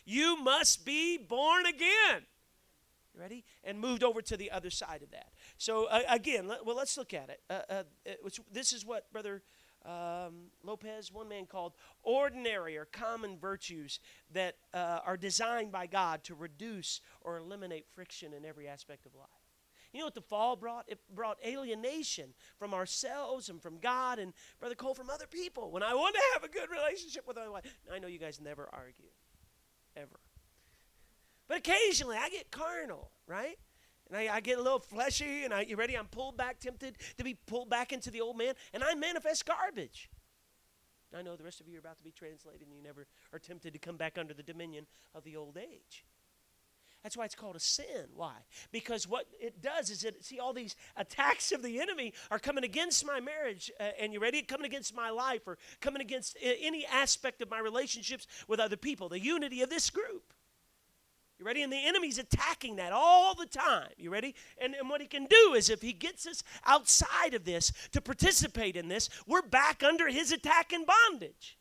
You 0.05 0.37
must 0.37 0.85
be 0.85 1.19
born 1.19 1.67
again. 1.67 2.27
You 3.15 3.21
ready? 3.21 3.45
And 3.65 3.81
moved 3.81 4.05
over 4.05 4.23
to 4.23 4.37
the 4.37 4.51
other 4.51 4.71
side 4.71 5.03
of 5.03 5.11
that. 5.11 5.29
So, 5.59 5.87
uh, 5.87 6.03
again, 6.09 6.47
let, 6.47 6.65
well, 6.65 6.77
let's 6.77 6.97
look 6.97 7.15
at 7.15 7.31
it. 7.31 7.41
Uh, 7.49 7.61
uh, 7.69 7.83
it 8.05 8.39
this 8.53 8.73
is 8.73 8.85
what 8.85 9.11
Brother 9.13 9.43
um, 9.87 10.51
Lopez, 10.63 11.13
one 11.13 11.29
man 11.29 11.47
called 11.47 11.75
ordinary 12.03 12.77
or 12.77 12.85
common 12.87 13.39
virtues 13.39 14.01
that 14.33 14.57
uh, 14.75 15.01
are 15.05 15.17
designed 15.17 15.71
by 15.71 15.87
God 15.87 16.25
to 16.25 16.35
reduce 16.35 17.01
or 17.21 17.39
eliminate 17.39 17.87
friction 17.95 18.33
in 18.35 18.45
every 18.45 18.67
aspect 18.67 19.07
of 19.07 19.15
life. 19.15 19.29
You 19.93 20.01
know 20.01 20.07
what 20.07 20.15
the 20.15 20.21
fall 20.21 20.57
brought? 20.57 20.85
It 20.89 20.99
brought 21.15 21.39
alienation 21.47 22.35
from 22.59 22.75
ourselves 22.75 23.49
and 23.49 23.63
from 23.63 23.79
God 23.79 24.19
and, 24.19 24.35
Brother 24.59 24.75
Cole, 24.75 24.95
from 24.95 25.09
other 25.09 25.27
people. 25.27 25.71
When 25.71 25.83
I 25.83 25.95
want 25.95 26.15
to 26.15 26.21
have 26.35 26.45
a 26.45 26.53
good 26.53 26.71
relationship 26.71 27.27
with 27.27 27.37
my 27.37 27.49
wife, 27.49 27.63
I 27.91 27.99
know 27.99 28.09
you 28.09 28.19
guys 28.19 28.41
never 28.41 28.69
argue 28.73 29.09
ever. 29.97 30.21
But 31.49 31.59
occasionally 31.59 32.17
I 32.21 32.29
get 32.29 32.51
carnal, 32.51 33.11
right? 33.27 33.57
And 34.09 34.17
I, 34.17 34.37
I, 34.37 34.41
get 34.41 34.59
a 34.59 34.63
little 34.63 34.79
fleshy, 34.79 35.45
and 35.45 35.53
I, 35.53 35.63
you 35.63 35.77
ready? 35.77 35.97
I'm 35.97 36.07
pulled 36.07 36.37
back, 36.37 36.61
tempted 36.61 36.97
to 37.19 37.25
be 37.25 37.35
pulled 37.47 37.69
back 37.69 37.93
into 37.93 38.11
the 38.11 38.21
old 38.21 38.39
man, 38.39 38.55
and 38.73 38.85
I 38.85 38.95
manifest 38.95 39.47
garbage. 39.47 40.09
I 41.17 41.23
know 41.23 41.37
the 41.37 41.45
rest 41.45 41.61
of 41.61 41.69
you 41.69 41.77
are 41.77 41.81
about 41.81 41.99
to 41.99 42.05
be 42.05 42.11
translated, 42.11 42.63
and 42.63 42.73
you 42.73 42.83
never 42.83 43.07
are 43.33 43.39
tempted 43.39 43.73
to 43.73 43.79
come 43.79 43.97
back 43.97 44.19
under 44.19 44.35
the 44.35 44.43
dominion 44.43 44.87
of 45.15 45.25
the 45.25 45.37
old 45.37 45.57
age. 45.57 46.05
That's 47.03 47.17
why 47.17 47.25
it's 47.25 47.37
called 47.37 47.55
a 47.55 47.61
sin. 47.61 48.07
Why? 48.15 48.35
Because 48.73 49.07
what 49.07 49.27
it 49.41 49.63
does 49.63 49.91
is 49.91 50.03
it, 50.03 50.25
see, 50.25 50.41
all 50.41 50.53
these 50.53 50.75
attacks 50.97 51.53
of 51.53 51.63
the 51.63 51.81
enemy 51.81 52.13
are 52.31 52.39
coming 52.39 52.65
against 52.65 53.07
my 53.07 53.21
marriage, 53.21 53.71
uh, 53.79 53.91
and 54.01 54.13
you 54.13 54.19
ready? 54.19 54.43
Coming 54.43 54.67
against 54.67 54.95
my 54.95 55.11
life, 55.11 55.43
or 55.47 55.57
coming 55.81 56.03
against 56.03 56.37
uh, 56.45 56.49
any 56.61 56.85
aspect 56.87 57.41
of 57.43 57.51
my 57.51 57.61
relationships 57.61 58.27
with 58.49 58.59
other 58.59 58.77
people, 58.77 59.09
the 59.09 59.21
unity 59.21 59.63
of 59.63 59.71
this 59.71 59.89
group. 59.89 60.33
You 61.39 61.45
ready? 61.45 61.63
And 61.63 61.73
the 61.73 61.87
enemy's 61.87 62.19
attacking 62.19 62.77
that 62.77 62.93
all 62.93 63.35
the 63.35 63.47
time. 63.47 63.91
You 63.99 64.11
ready? 64.11 64.35
And, 64.59 64.75
and 64.75 64.89
what 64.89 65.03
he 65.03 65.07
can 65.07 65.27
do 65.27 65.55
is 65.55 65.69
if 65.69 65.83
he 65.83 65.93
gets 65.93 66.27
us 66.27 66.43
outside 66.65 67.35
of 67.35 67.45
this 67.45 67.73
to 67.93 68.01
participate 68.01 68.75
in 68.77 68.89
this, 68.89 69.11
we're 69.27 69.43
back 69.43 69.83
under 69.83 70.09
his 70.09 70.33
attack 70.33 70.73
and 70.73 70.87
bondage. 70.87 71.59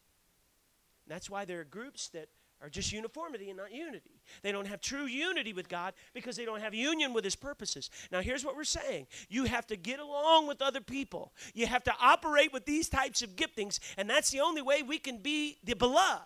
And 1.05 1.13
that's 1.13 1.29
why 1.29 1.43
there 1.45 1.59
are 1.59 1.65
groups 1.65 2.07
that 2.09 2.29
are 2.61 2.69
just 2.69 2.91
uniformity 2.91 3.49
and 3.49 3.57
not 3.57 3.71
unity. 3.71 4.21
They 4.41 4.51
don't 4.51 4.67
have 4.67 4.81
true 4.81 5.05
unity 5.05 5.53
with 5.53 5.69
God 5.69 5.93
because 6.13 6.35
they 6.35 6.45
don't 6.45 6.61
have 6.61 6.73
union 6.73 7.13
with 7.13 7.23
His 7.23 7.35
purposes. 7.35 7.89
Now, 8.11 8.21
here's 8.21 8.45
what 8.45 8.55
we're 8.55 8.63
saying 8.63 9.07
you 9.29 9.43
have 9.43 9.67
to 9.67 9.75
get 9.75 9.99
along 9.99 10.47
with 10.47 10.61
other 10.61 10.81
people, 10.81 11.33
you 11.53 11.67
have 11.67 11.83
to 11.83 11.93
operate 12.01 12.53
with 12.53 12.65
these 12.65 12.89
types 12.89 13.21
of 13.21 13.35
giftings, 13.35 13.79
and 13.97 14.09
that's 14.09 14.31
the 14.31 14.39
only 14.39 14.61
way 14.61 14.81
we 14.81 14.97
can 14.97 15.17
be 15.17 15.57
the 15.63 15.75
beloved, 15.75 16.23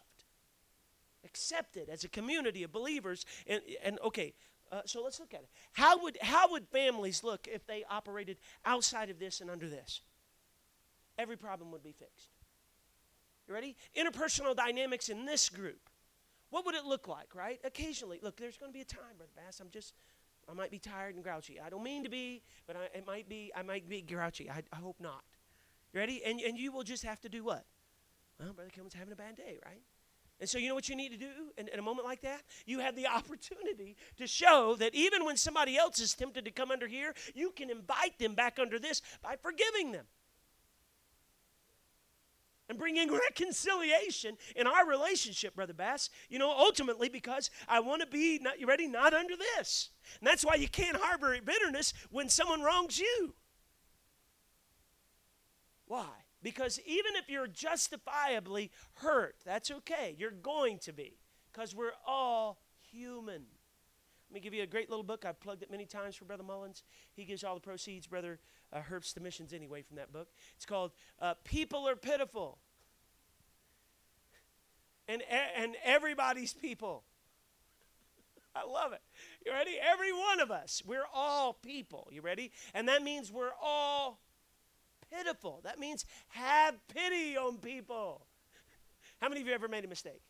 accepted 1.29 1.89
as 1.89 2.03
a 2.03 2.09
community 2.09 2.63
of 2.63 2.71
believers. 2.71 3.25
And, 3.47 3.61
and 3.83 3.99
okay, 4.03 4.33
uh, 4.71 4.81
so 4.85 5.03
let's 5.03 5.19
look 5.19 5.33
at 5.33 5.41
it. 5.41 5.49
How 5.73 6.01
would, 6.03 6.17
how 6.21 6.51
would 6.51 6.67
families 6.67 7.23
look 7.23 7.47
if 7.47 7.65
they 7.65 7.83
operated 7.89 8.37
outside 8.65 9.09
of 9.09 9.19
this 9.19 9.41
and 9.41 9.49
under 9.49 9.67
this? 9.67 10.01
Every 11.17 11.37
problem 11.37 11.71
would 11.71 11.83
be 11.83 11.91
fixed. 11.91 12.29
You 13.47 13.53
ready? 13.53 13.75
Interpersonal 13.97 14.55
dynamics 14.55 15.09
in 15.09 15.25
this 15.25 15.49
group 15.49 15.89
what 16.49 16.65
would 16.65 16.75
it 16.75 16.85
look 16.85 17.07
like, 17.07 17.35
right? 17.35 17.59
Occasionally, 17.63 18.19
look, 18.21 18.37
there's 18.37 18.57
going 18.57 18.71
to 18.71 18.73
be 18.73 18.81
a 18.81 18.85
time, 18.85 19.17
Brother 19.17 19.31
Bass, 19.35 19.59
I'm 19.59 19.69
just, 19.69 19.93
I 20.49 20.53
might 20.53 20.71
be 20.71 20.79
tired 20.79 21.15
and 21.15 21.23
grouchy. 21.23 21.59
I 21.59 21.69
don't 21.69 21.83
mean 21.83 22.03
to 22.03 22.09
be, 22.09 22.41
but 22.65 22.75
I, 22.75 22.97
it 22.97 23.05
might 23.05 23.29
be, 23.29 23.51
I 23.55 23.61
might 23.61 23.87
be 23.87 24.01
grouchy. 24.01 24.49
I, 24.49 24.63
I 24.73 24.77
hope 24.77 24.97
not. 24.99 25.23
You 25.93 25.99
ready? 25.99 26.21
And, 26.25 26.39
and 26.39 26.57
you 26.57 26.71
will 26.71 26.83
just 26.83 27.03
have 27.03 27.19
to 27.21 27.29
do 27.29 27.43
what? 27.43 27.65
Well, 28.39 28.53
Brother 28.53 28.71
Kilman's 28.75 28.93
having 28.93 29.13
a 29.13 29.15
bad 29.17 29.35
day, 29.35 29.59
right? 29.65 29.81
And 30.39 30.47
so, 30.47 30.57
you 30.57 30.69
know 30.69 30.75
what 30.75 30.87
you 30.87 30.95
need 30.95 31.11
to 31.11 31.17
do 31.17 31.51
in, 31.57 31.67
in, 31.67 31.79
a 31.79 31.81
moment 31.81 32.07
like 32.07 32.21
that? 32.21 32.43
You 32.65 32.79
have 32.79 32.95
the 32.95 33.07
opportunity 33.15 33.97
to 34.17 34.25
show 34.25 34.75
that 34.79 34.95
even 34.95 35.25
when 35.25 35.35
somebody 35.35 35.77
else 35.77 35.99
is 35.99 36.13
tempted 36.13 36.45
to 36.45 36.51
come 36.51 36.71
under 36.71 36.87
here, 36.87 37.13
you 37.35 37.51
can 37.51 37.69
invite 37.69 38.17
them 38.19 38.35
back 38.35 38.57
under 38.59 38.79
this 38.79 39.01
by 39.21 39.35
forgiving 39.35 39.91
them. 39.91 40.05
and 42.69 42.77
bringing 42.77 43.11
reconciliation 43.29 44.37
in 44.55 44.65
our 44.65 44.87
relationship, 44.87 45.55
Brother 45.55 45.73
Bass. 45.73 46.09
You 46.29 46.39
know, 46.39 46.51
ultimately 46.51 47.09
because 47.09 47.49
I 47.67 47.81
want 47.81 48.01
to 48.01 48.07
be, 48.07 48.39
not, 48.41 48.61
you 48.61 48.67
ready, 48.67 48.87
not 48.87 49.13
under 49.13 49.35
this. 49.35 49.89
And 50.19 50.27
that's 50.27 50.45
why 50.45 50.55
you 50.55 50.69
can't 50.69 50.95
harbor 50.95 51.35
bitterness 51.43 51.93
when 52.11 52.29
someone 52.29 52.61
wrongs 52.61 52.97
you. 52.97 53.33
Why? 55.85 56.07
Because 56.41 56.79
even 56.85 57.15
if 57.15 57.29
you're 57.29 57.47
justifiably 57.47 58.71
hurt, 58.95 59.35
that's 59.45 59.71
okay. 59.71 60.15
You're 60.17 60.31
going 60.31 60.79
to 60.79 60.93
be, 60.93 61.17
because 61.51 61.75
we're 61.75 61.91
all 62.07 62.61
human. 62.91 63.43
Let 64.29 64.35
me 64.35 64.39
give 64.39 64.53
you 64.53 64.63
a 64.63 64.67
great 64.67 64.89
little 64.89 65.03
book. 65.03 65.25
I've 65.25 65.39
plugged 65.39 65.63
it 65.63 65.71
many 65.71 65.85
times 65.85 66.15
for 66.15 66.25
Brother 66.25 66.43
Mullins. 66.43 66.83
He 67.13 67.25
gives 67.25 67.43
all 67.43 67.55
the 67.55 67.61
proceeds, 67.61 68.05
Brother 68.05 68.39
uh, 68.71 68.79
Herbst, 68.79 69.15
the 69.15 69.21
missions 69.21 69.53
anyway, 69.53 69.81
from 69.81 69.97
that 69.97 70.13
book. 70.13 70.29
It's 70.55 70.65
called 70.65 70.91
uh, 71.19 71.33
People 71.43 71.87
Are 71.87 71.95
Pitiful. 71.95 72.59
And, 75.07 75.23
and 75.57 75.75
everybody's 75.83 76.53
people. 76.53 77.03
I 78.55 78.65
love 78.65 78.93
it. 78.93 79.01
You 79.43 79.51
ready? 79.51 79.77
Every 79.81 80.13
one 80.13 80.39
of 80.39 80.51
us. 80.51 80.83
We're 80.85 81.07
all 81.11 81.53
people. 81.53 82.07
You 82.11 82.21
ready? 82.21 82.51
And 82.75 82.87
that 82.87 83.01
means 83.01 83.31
we're 83.31 83.53
all 83.61 84.19
pitiful. 85.11 85.61
That 85.63 85.79
means 85.79 86.05
have 86.29 86.75
pity 86.87 87.37
on 87.37 87.57
people. 87.57 88.25
How 89.21 89.29
many 89.29 89.41
of 89.41 89.47
you 89.47 89.53
ever 89.53 89.67
made 89.67 89.85
a 89.85 89.89
mistake? 89.89 90.21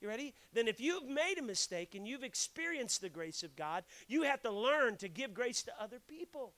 You 0.00 0.08
ready? 0.08 0.32
Then, 0.54 0.66
if 0.66 0.80
you've 0.80 1.08
made 1.08 1.36
a 1.38 1.42
mistake 1.42 1.94
and 1.94 2.08
you've 2.08 2.24
experienced 2.24 3.02
the 3.02 3.10
grace 3.10 3.42
of 3.42 3.54
God, 3.54 3.84
you 4.08 4.22
have 4.22 4.42
to 4.42 4.50
learn 4.50 4.96
to 4.96 5.08
give 5.08 5.34
grace 5.34 5.62
to 5.64 5.72
other 5.78 5.98
people. 6.08 6.54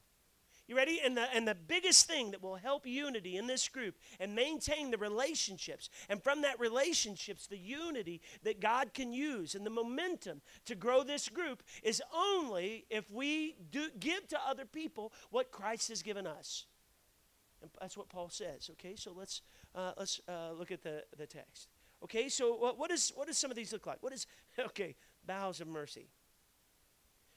You 0.68 0.76
ready? 0.76 1.00
And 1.04 1.16
the, 1.16 1.26
and 1.34 1.46
the 1.46 1.56
biggest 1.56 2.06
thing 2.06 2.30
that 2.30 2.42
will 2.42 2.54
help 2.54 2.86
unity 2.86 3.36
in 3.36 3.48
this 3.48 3.68
group 3.68 3.96
and 4.20 4.34
maintain 4.34 4.92
the 4.92 4.96
relationships, 4.96 5.90
and 6.08 6.22
from 6.22 6.42
that 6.42 6.60
relationships, 6.60 7.48
the 7.48 7.58
unity 7.58 8.20
that 8.44 8.60
God 8.60 8.94
can 8.94 9.12
use 9.12 9.56
and 9.56 9.66
the 9.66 9.70
momentum 9.70 10.40
to 10.66 10.76
grow 10.76 11.02
this 11.02 11.28
group 11.28 11.64
is 11.82 12.00
only 12.14 12.86
if 12.90 13.10
we 13.10 13.56
do 13.72 13.88
give 13.98 14.28
to 14.28 14.38
other 14.48 14.64
people 14.64 15.12
what 15.30 15.50
Christ 15.50 15.88
has 15.88 16.00
given 16.02 16.28
us. 16.28 16.66
And 17.62 17.70
that's 17.80 17.96
what 17.96 18.08
Paul 18.08 18.28
says. 18.28 18.68
Okay, 18.72 18.94
so 18.96 19.12
let's 19.16 19.42
uh, 19.74 19.92
let's 19.96 20.20
uh, 20.28 20.52
look 20.52 20.70
at 20.70 20.82
the, 20.82 21.04
the 21.16 21.26
text. 21.26 21.68
Okay, 22.02 22.28
so 22.28 22.56
what, 22.56 22.78
what, 22.78 22.90
is, 22.90 23.12
what 23.14 23.28
does 23.28 23.38
some 23.38 23.50
of 23.50 23.56
these 23.56 23.72
look 23.72 23.86
like? 23.86 23.98
What 24.02 24.12
is, 24.12 24.26
okay, 24.58 24.96
bowels 25.26 25.60
of 25.60 25.68
mercy. 25.68 26.08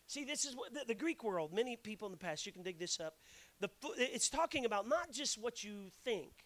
See, 0.08 0.24
this 0.24 0.46
is 0.46 0.56
what 0.56 0.74
the, 0.74 0.82
the, 0.88 0.96
Greek 0.96 1.24
world, 1.24 1.54
many 1.54 1.76
people 1.76 2.08
in 2.08 2.12
the 2.12 2.18
past, 2.18 2.46
you 2.46 2.52
can 2.52 2.64
dig 2.64 2.80
this 2.80 3.00
up. 3.00 3.16
The, 3.60 3.70
it's 3.98 4.30
talking 4.30 4.66
about 4.66 4.88
not 4.88 5.12
just 5.12 5.42
what 5.42 5.64
you 5.64 5.90
think, 6.04 6.46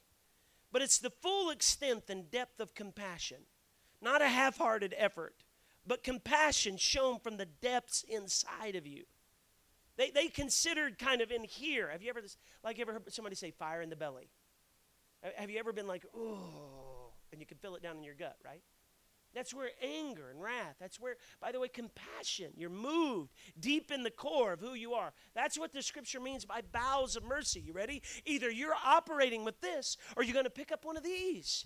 but 0.71 0.81
it's 0.81 0.99
the 0.99 1.09
full 1.09 1.49
extent 1.49 2.03
and 2.09 2.29
depth 2.29 2.59
of 2.59 2.75
compassion. 2.75 3.39
Not 4.01 4.21
a 4.21 4.29
half 4.29 4.57
hearted 4.57 4.93
effort, 4.97 5.43
but 5.85 6.03
compassion 6.03 6.77
shown 6.77 7.19
from 7.19 7.37
the 7.37 7.45
depths 7.45 8.05
inside 8.07 8.75
of 8.75 8.87
you. 8.87 9.03
They, 9.99 10.11
they 10.11 10.29
considered 10.29 10.97
kind 10.97 11.19
of 11.19 11.29
in 11.29 11.43
here. 11.43 11.89
Have 11.91 12.01
you 12.01 12.09
ever, 12.09 12.21
like, 12.63 12.79
ever 12.79 12.93
heard 12.93 13.11
somebody 13.11 13.35
say 13.35 13.51
fire 13.51 13.81
in 13.81 13.89
the 13.89 13.97
belly? 13.97 14.29
Have 15.35 15.49
you 15.49 15.59
ever 15.59 15.73
been 15.73 15.87
like, 15.87 16.05
oh, 16.15 17.11
and 17.33 17.41
you 17.41 17.45
can 17.45 17.57
feel 17.57 17.75
it 17.75 17.83
down 17.83 17.97
in 17.97 18.03
your 18.05 18.15
gut, 18.15 18.37
right? 18.45 18.61
That's 19.35 19.53
where 19.53 19.67
anger 19.83 20.29
and 20.29 20.41
wrath, 20.41 20.77
that's 20.79 21.01
where, 21.01 21.17
by 21.41 21.51
the 21.51 21.59
way, 21.59 21.67
compassion, 21.67 22.53
you're 22.55 22.69
moved 22.69 23.33
deep 23.59 23.91
in 23.91 24.03
the 24.03 24.09
core 24.09 24.53
of 24.53 24.61
who 24.61 24.73
you 24.73 24.93
are. 24.93 25.11
That's 25.35 25.59
what 25.59 25.73
the 25.73 25.81
scripture 25.81 26.21
means 26.21 26.45
by 26.45 26.61
bowels 26.71 27.17
of 27.17 27.25
mercy. 27.25 27.59
You 27.59 27.73
ready? 27.73 28.01
Either 28.25 28.49
you're 28.49 28.73
operating 28.85 29.43
with 29.43 29.59
this 29.59 29.97
or 30.15 30.23
you're 30.23 30.33
going 30.33 30.45
to 30.45 30.49
pick 30.49 30.71
up 30.71 30.85
one 30.85 30.95
of 30.95 31.03
these. 31.03 31.65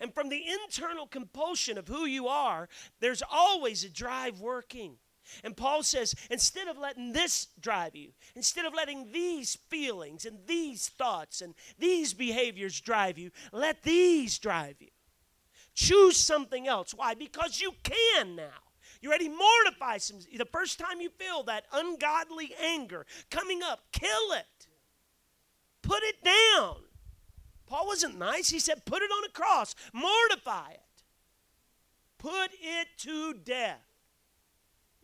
And 0.00 0.12
from 0.12 0.28
the 0.28 0.42
internal 0.64 1.06
compulsion 1.06 1.78
of 1.78 1.86
who 1.86 2.04
you 2.04 2.26
are, 2.26 2.68
there's 2.98 3.22
always 3.30 3.84
a 3.84 3.88
drive 3.88 4.40
working. 4.40 4.96
And 5.44 5.56
Paul 5.56 5.82
says, 5.82 6.14
instead 6.30 6.68
of 6.68 6.78
letting 6.78 7.12
this 7.12 7.48
drive 7.60 7.94
you, 7.94 8.10
instead 8.34 8.64
of 8.64 8.74
letting 8.74 9.12
these 9.12 9.56
feelings 9.68 10.24
and 10.24 10.38
these 10.46 10.88
thoughts 10.88 11.40
and 11.40 11.54
these 11.78 12.14
behaviors 12.14 12.80
drive 12.80 13.18
you, 13.18 13.30
let 13.52 13.82
these 13.82 14.38
drive 14.38 14.76
you. 14.80 14.88
Choose 15.74 16.16
something 16.16 16.66
else. 16.66 16.92
Why? 16.92 17.14
Because 17.14 17.60
you 17.60 17.72
can 17.82 18.36
now. 18.36 18.60
You 19.00 19.10
ready? 19.10 19.28
Mortify 19.28 19.98
some. 19.98 20.18
The 20.36 20.44
first 20.44 20.78
time 20.78 21.00
you 21.00 21.10
feel 21.10 21.42
that 21.44 21.64
ungodly 21.72 22.54
anger 22.62 23.06
coming 23.30 23.62
up, 23.62 23.80
kill 23.92 24.32
it. 24.32 24.66
Put 25.82 26.02
it 26.02 26.22
down. 26.22 26.76
Paul 27.66 27.86
wasn't 27.86 28.18
nice. 28.18 28.50
He 28.50 28.58
said, 28.58 28.84
put 28.84 29.00
it 29.00 29.10
on 29.12 29.24
a 29.24 29.28
cross, 29.28 29.76
mortify 29.92 30.72
it, 30.72 31.04
put 32.18 32.50
it 32.60 32.88
to 32.98 33.32
death. 33.32 33.89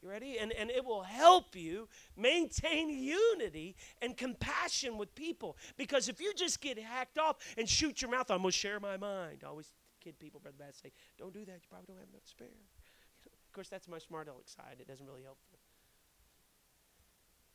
You 0.03 0.09
ready? 0.09 0.39
And, 0.39 0.53
and 0.53 0.71
it 0.71 0.85
will 0.85 1.03
help 1.03 1.57
you 1.57 1.89
maintain 2.17 2.89
unity 2.89 3.77
and 4.03 4.17
compassion 4.17 4.99
with 4.99 5.15
people. 5.15 5.57
Because 5.77 6.09
if 6.09 6.21
you 6.21 6.33
just 6.35 6.61
get 6.61 6.79
hacked 6.79 7.19
off 7.19 7.37
and 7.57 7.69
shoot 7.69 8.03
your 8.03 8.11
mouth, 8.11 8.31
I'm 8.31 8.43
going 8.43 8.53
to 8.53 8.57
share 8.57 8.79
my 8.79 8.97
mind. 8.97 9.39
I 9.45 9.49
always 9.49 9.73
kid 10.03 10.19
people, 10.19 10.41
Brother 10.41 10.57
Bass, 10.59 10.79
say, 10.83 10.93
don't 11.19 11.33
do 11.33 11.45
that. 11.45 11.59
You 11.63 11.69
probably 11.69 11.87
don't 11.89 11.99
have 11.99 12.09
enough 12.09 12.27
spare. 12.27 12.47
of 12.47 13.53
course, 13.53 13.69
that's 13.69 13.89
my 13.89 13.99
smart 13.99 14.29
aleck 14.29 14.49
side. 14.49 14.77
It 14.79 14.87
doesn't 14.87 15.07
really 15.07 15.23
help. 15.25 15.39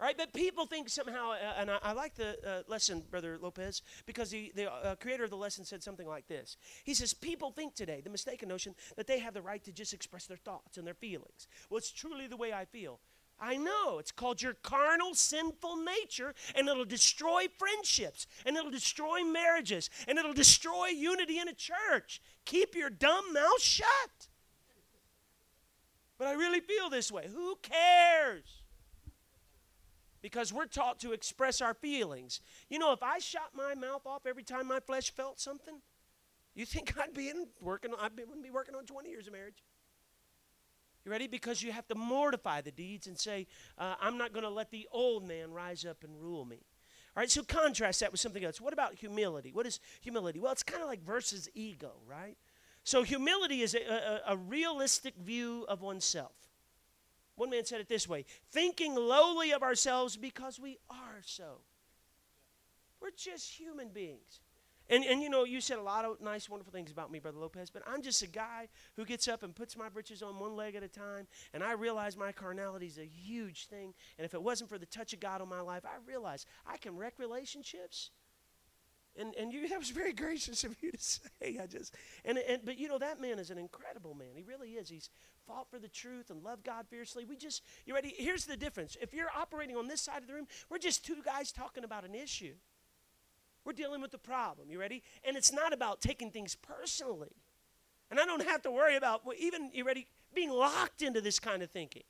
Right, 0.01 0.17
but 0.17 0.33
people 0.33 0.65
think 0.65 0.89
somehow, 0.89 1.33
uh, 1.33 1.53
and 1.59 1.69
I, 1.69 1.77
I, 1.83 1.91
like 1.91 2.15
the 2.15 2.35
uh, 2.43 2.63
lesson, 2.67 3.03
Brother 3.11 3.37
Lopez, 3.39 3.83
because 4.07 4.31
the, 4.31 4.51
the 4.55 4.73
uh, 4.73 4.95
creator 4.95 5.25
of 5.25 5.29
the 5.29 5.37
lesson 5.37 5.63
said 5.63 5.83
something 5.83 6.07
like 6.07 6.27
this. 6.27 6.57
He 6.83 6.95
says, 6.95 7.13
People 7.13 7.51
think 7.51 7.75
today, 7.75 8.01
the 8.03 8.09
mistaken 8.09 8.49
notion, 8.49 8.73
that 8.97 9.05
they 9.05 9.19
have 9.19 9.35
the 9.35 9.43
right 9.43 9.63
to 9.63 9.71
just 9.71 9.93
express 9.93 10.25
their 10.25 10.37
thoughts 10.37 10.79
and 10.79 10.87
their 10.87 10.95
feelings. 10.95 11.47
Well, 11.69 11.77
it's 11.77 11.91
truly 11.91 12.25
the 12.25 12.35
way 12.35 12.51
I 12.51 12.65
feel. 12.65 12.99
I 13.39 13.57
know. 13.57 13.99
It's 13.99 14.11
called 14.11 14.41
your 14.41 14.55
carnal, 14.55 15.13
sinful 15.13 15.77
nature, 15.77 16.33
and 16.55 16.67
it'll 16.67 16.83
destroy 16.83 17.45
friendships, 17.59 18.25
and 18.43 18.57
it'll 18.57 18.71
destroy 18.71 19.23
marriages, 19.23 19.91
and 20.07 20.17
it'll 20.17 20.33
destroy 20.33 20.87
unity 20.87 21.37
in 21.37 21.47
a 21.47 21.53
church. 21.53 22.23
Keep 22.45 22.73
your 22.73 22.89
dumb 22.89 23.33
mouth 23.33 23.61
shut. 23.61 24.29
But 26.17 26.27
I 26.27 26.33
really 26.33 26.59
feel 26.59 26.89
this 26.89 27.11
way. 27.11 27.27
Who 27.31 27.57
cares? 27.61 28.60
Because 30.21 30.53
we're 30.53 30.65
taught 30.65 30.99
to 30.99 31.13
express 31.13 31.61
our 31.61 31.73
feelings. 31.73 32.41
You 32.69 32.79
know, 32.79 32.93
if 32.93 33.03
I 33.03 33.19
shot 33.19 33.51
my 33.53 33.75
mouth 33.75 34.05
off 34.05 34.25
every 34.25 34.43
time 34.43 34.67
my 34.67 34.79
flesh 34.79 35.11
felt 35.11 35.39
something, 35.39 35.81
you 36.53 36.65
think 36.65 36.93
I'd 37.01 37.13
be 37.13 37.29
in 37.29 37.47
working? 37.59 37.91
I 37.99 38.09
wouldn't 38.15 38.43
be 38.43 38.51
working 38.51 38.75
on 38.75 38.85
20 38.85 39.09
years 39.09 39.27
of 39.27 39.33
marriage. 39.33 39.63
You 41.05 41.11
ready? 41.11 41.27
Because 41.27 41.63
you 41.63 41.71
have 41.71 41.87
to 41.87 41.95
mortify 41.95 42.61
the 42.61 42.71
deeds 42.71 43.07
and 43.07 43.17
say, 43.17 43.47
uh, 43.77 43.95
"I'm 43.99 44.19
not 44.19 44.33
going 44.33 44.43
to 44.43 44.51
let 44.51 44.69
the 44.69 44.87
old 44.91 45.27
man 45.27 45.51
rise 45.51 45.83
up 45.83 46.03
and 46.03 46.15
rule 46.21 46.45
me." 46.45 46.57
All 47.15 47.21
right. 47.21 47.29
So 47.29 47.41
contrast 47.41 48.01
that 48.01 48.11
with 48.11 48.21
something 48.21 48.43
else. 48.43 48.61
What 48.61 48.71
about 48.71 48.93
humility? 48.93 49.51
What 49.51 49.65
is 49.65 49.79
humility? 49.99 50.39
Well, 50.39 50.51
it's 50.51 50.63
kind 50.63 50.83
of 50.83 50.87
like 50.87 51.03
versus 51.03 51.49
ego, 51.55 51.93
right? 52.07 52.37
So 52.83 53.03
humility 53.03 53.61
is 53.61 53.73
a, 53.75 54.21
a, 54.27 54.33
a 54.33 54.37
realistic 54.37 55.15
view 55.17 55.65
of 55.67 55.81
oneself. 55.81 56.33
One 57.41 57.49
man 57.49 57.65
said 57.65 57.81
it 57.81 57.89
this 57.89 58.07
way 58.07 58.25
thinking 58.51 58.93
lowly 58.93 59.51
of 59.51 59.63
ourselves 59.63 60.15
because 60.15 60.59
we 60.59 60.77
are 60.91 61.21
so. 61.25 61.61
We're 63.01 63.09
just 63.17 63.59
human 63.59 63.89
beings. 63.89 64.41
And, 64.87 65.03
and 65.03 65.23
you 65.23 65.27
know, 65.27 65.43
you 65.43 65.59
said 65.59 65.79
a 65.79 65.81
lot 65.81 66.05
of 66.05 66.21
nice, 66.21 66.47
wonderful 66.47 66.71
things 66.71 66.91
about 66.91 67.11
me, 67.11 67.17
Brother 67.17 67.39
Lopez, 67.39 67.71
but 67.71 67.81
I'm 67.87 68.03
just 68.03 68.21
a 68.21 68.27
guy 68.27 68.67
who 68.95 69.05
gets 69.05 69.27
up 69.27 69.41
and 69.41 69.55
puts 69.55 69.75
my 69.75 69.89
britches 69.89 70.21
on 70.21 70.37
one 70.37 70.55
leg 70.55 70.75
at 70.75 70.83
a 70.83 70.87
time. 70.87 71.25
And 71.51 71.63
I 71.63 71.71
realize 71.71 72.15
my 72.15 72.31
carnality 72.31 72.85
is 72.85 72.99
a 72.99 73.05
huge 73.05 73.65
thing. 73.65 73.95
And 74.19 74.25
if 74.25 74.35
it 74.35 74.43
wasn't 74.43 74.69
for 74.69 74.77
the 74.77 74.85
touch 74.85 75.11
of 75.13 75.19
God 75.19 75.41
on 75.41 75.49
my 75.49 75.61
life, 75.61 75.81
I 75.83 75.97
realize 76.05 76.45
I 76.67 76.77
can 76.77 76.95
wreck 76.95 77.15
relationships. 77.17 78.11
And, 79.19 79.35
and 79.35 79.51
you, 79.51 79.67
that 79.67 79.77
was 79.77 79.89
very 79.89 80.13
gracious 80.13 80.63
of 80.63 80.75
you 80.81 80.91
to 80.91 80.97
say. 80.97 81.59
I 81.61 81.65
just, 81.65 81.93
and, 82.23 82.37
and, 82.37 82.61
but 82.63 82.79
you 82.79 82.87
know, 82.87 82.97
that 82.97 83.19
man 83.19 83.39
is 83.39 83.49
an 83.49 83.57
incredible 83.57 84.13
man. 84.13 84.29
He 84.35 84.43
really 84.43 84.71
is. 84.71 84.89
He's 84.89 85.09
fought 85.45 85.69
for 85.69 85.79
the 85.79 85.89
truth 85.89 86.29
and 86.29 86.41
loved 86.41 86.63
God 86.63 86.85
fiercely. 86.89 87.25
We 87.25 87.35
just, 87.35 87.61
you 87.85 87.93
ready? 87.93 88.13
Here's 88.17 88.45
the 88.45 88.55
difference. 88.55 88.95
If 89.01 89.13
you're 89.13 89.29
operating 89.37 89.75
on 89.75 89.87
this 89.87 90.01
side 90.01 90.21
of 90.21 90.27
the 90.27 90.33
room, 90.33 90.47
we're 90.69 90.77
just 90.77 91.05
two 91.05 91.17
guys 91.25 91.51
talking 91.51 91.83
about 91.83 92.05
an 92.05 92.15
issue. 92.15 92.53
We're 93.65 93.73
dealing 93.73 94.01
with 94.01 94.11
the 94.11 94.17
problem. 94.17 94.69
You 94.71 94.79
ready? 94.79 95.03
And 95.23 95.35
it's 95.35 95.51
not 95.51 95.73
about 95.73 96.01
taking 96.01 96.31
things 96.31 96.55
personally. 96.55 97.35
And 98.09 98.19
I 98.19 98.25
don't 98.25 98.43
have 98.45 98.61
to 98.63 98.71
worry 98.71 98.95
about 98.95 99.25
well, 99.25 99.35
even, 99.37 99.71
you 99.73 99.83
ready, 99.83 100.07
being 100.33 100.51
locked 100.51 101.01
into 101.01 101.21
this 101.21 101.37
kind 101.37 101.61
of 101.61 101.69
thinking. 101.69 102.03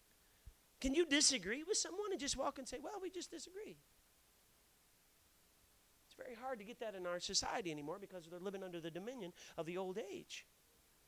Can 0.80 0.94
you 0.94 1.06
disagree 1.06 1.64
with 1.64 1.78
someone 1.78 2.12
and 2.12 2.20
just 2.20 2.38
walk 2.38 2.58
and 2.58 2.68
say, 2.68 2.78
well, 2.82 2.94
we 3.02 3.10
just 3.10 3.32
disagree? 3.32 3.78
Very 6.24 6.36
hard 6.36 6.60
to 6.60 6.66
get 6.66 6.80
that 6.80 6.96
in 6.96 7.06
our 7.06 7.20
society 7.20 7.72
anymore 7.72 7.98
because 8.00 8.26
they're 8.30 8.40
living 8.40 8.64
under 8.64 8.80
the 8.80 8.92
dominion 8.92 9.34
of 9.58 9.66
the 9.66 9.78
old 9.78 9.98
age. 9.98 10.46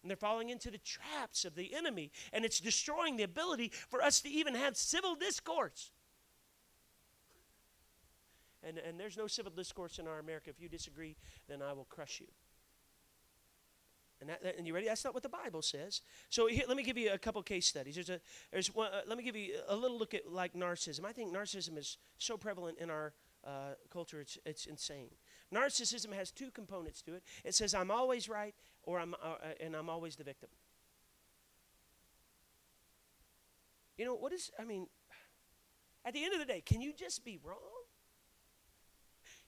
And 0.01 0.09
they're 0.09 0.17
falling 0.17 0.49
into 0.49 0.69
the 0.69 0.79
traps 0.79 1.45
of 1.45 1.55
the 1.55 1.73
enemy, 1.73 2.11
and 2.33 2.43
it's 2.43 2.59
destroying 2.59 3.15
the 3.15 3.23
ability 3.23 3.71
for 3.89 4.01
us 4.01 4.21
to 4.21 4.29
even 4.29 4.53
have 4.55 4.75
civil 4.75 5.15
discourse. 5.15 5.91
And, 8.67 8.77
and 8.77 8.99
there's 8.99 9.17
no 9.17 9.27
civil 9.27 9.51
discourse 9.51 9.99
in 9.99 10.07
our 10.07 10.19
America. 10.19 10.49
If 10.49 10.61
you 10.61 10.69
disagree, 10.69 11.15
then 11.47 11.61
I 11.61 11.73
will 11.73 11.85
crush 11.85 12.19
you. 12.19 12.27
And, 14.21 14.29
that, 14.29 14.55
and 14.57 14.65
you 14.65 14.73
ready? 14.73 14.87
That's 14.87 15.03
not 15.03 15.13
what 15.13 15.23
the 15.23 15.29
Bible 15.29 15.61
says. 15.61 16.01
So 16.29 16.47
here, 16.47 16.63
let 16.67 16.77
me 16.77 16.83
give 16.83 16.97
you 16.97 17.11
a 17.11 17.17
couple 17.17 17.41
case 17.43 17.67
studies. 17.67 17.95
There's 17.95 18.09
a, 18.09 18.21
there's 18.51 18.73
one, 18.73 18.87
uh, 18.93 19.01
let 19.05 19.17
me 19.17 19.23
give 19.23 19.35
you 19.35 19.55
a 19.67 19.75
little 19.75 19.99
look 19.99 20.13
at 20.13 20.31
like 20.31 20.53
narcissism. 20.53 21.05
I 21.05 21.11
think 21.11 21.33
narcissism 21.33 21.77
is 21.77 21.97
so 22.17 22.37
prevalent 22.37 22.77
in 22.79 22.89
our 22.89 23.13
uh, 23.45 23.75
culture, 23.91 24.21
it's, 24.21 24.37
it's 24.45 24.65
insane. 24.65 25.09
Narcissism 25.53 26.13
has 26.13 26.31
two 26.31 26.51
components 26.51 27.01
to 27.03 27.15
it. 27.15 27.23
It 27.43 27.55
says 27.55 27.73
I'm 27.73 27.91
always 27.91 28.29
right, 28.29 28.55
or 28.83 28.99
I'm, 28.99 29.13
uh, 29.15 29.35
uh 29.43 29.47
and 29.59 29.75
I'm 29.75 29.89
always 29.89 30.15
the 30.15 30.23
victim. 30.23 30.49
You 33.97 34.05
know 34.05 34.15
what 34.15 34.33
is? 34.33 34.51
I 34.59 34.63
mean, 34.63 34.87
at 36.05 36.13
the 36.13 36.23
end 36.23 36.33
of 36.33 36.39
the 36.39 36.45
day, 36.45 36.61
can 36.65 36.81
you 36.81 36.93
just 36.93 37.23
be 37.23 37.39
wrong? 37.43 37.57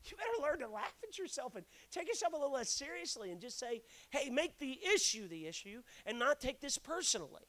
You 0.06 0.16
better 0.18 0.48
learn 0.48 0.60
to 0.60 0.72
laugh 0.72 0.94
at 1.08 1.18
yourself 1.18 1.56
and 1.56 1.66
take 1.90 2.08
yourself 2.08 2.34
a 2.34 2.36
little 2.36 2.54
less 2.54 2.70
seriously 2.70 3.32
and 3.32 3.42
just 3.42 3.58
say, 3.58 3.82
hey, 4.12 4.30
make 4.30 4.60
the 4.60 4.80
issue 4.94 5.28
the 5.28 5.48
issue 5.48 5.82
and 6.06 6.20
not 6.20 6.40
take 6.40 6.62
this 6.62 6.78
personally. 6.78 7.48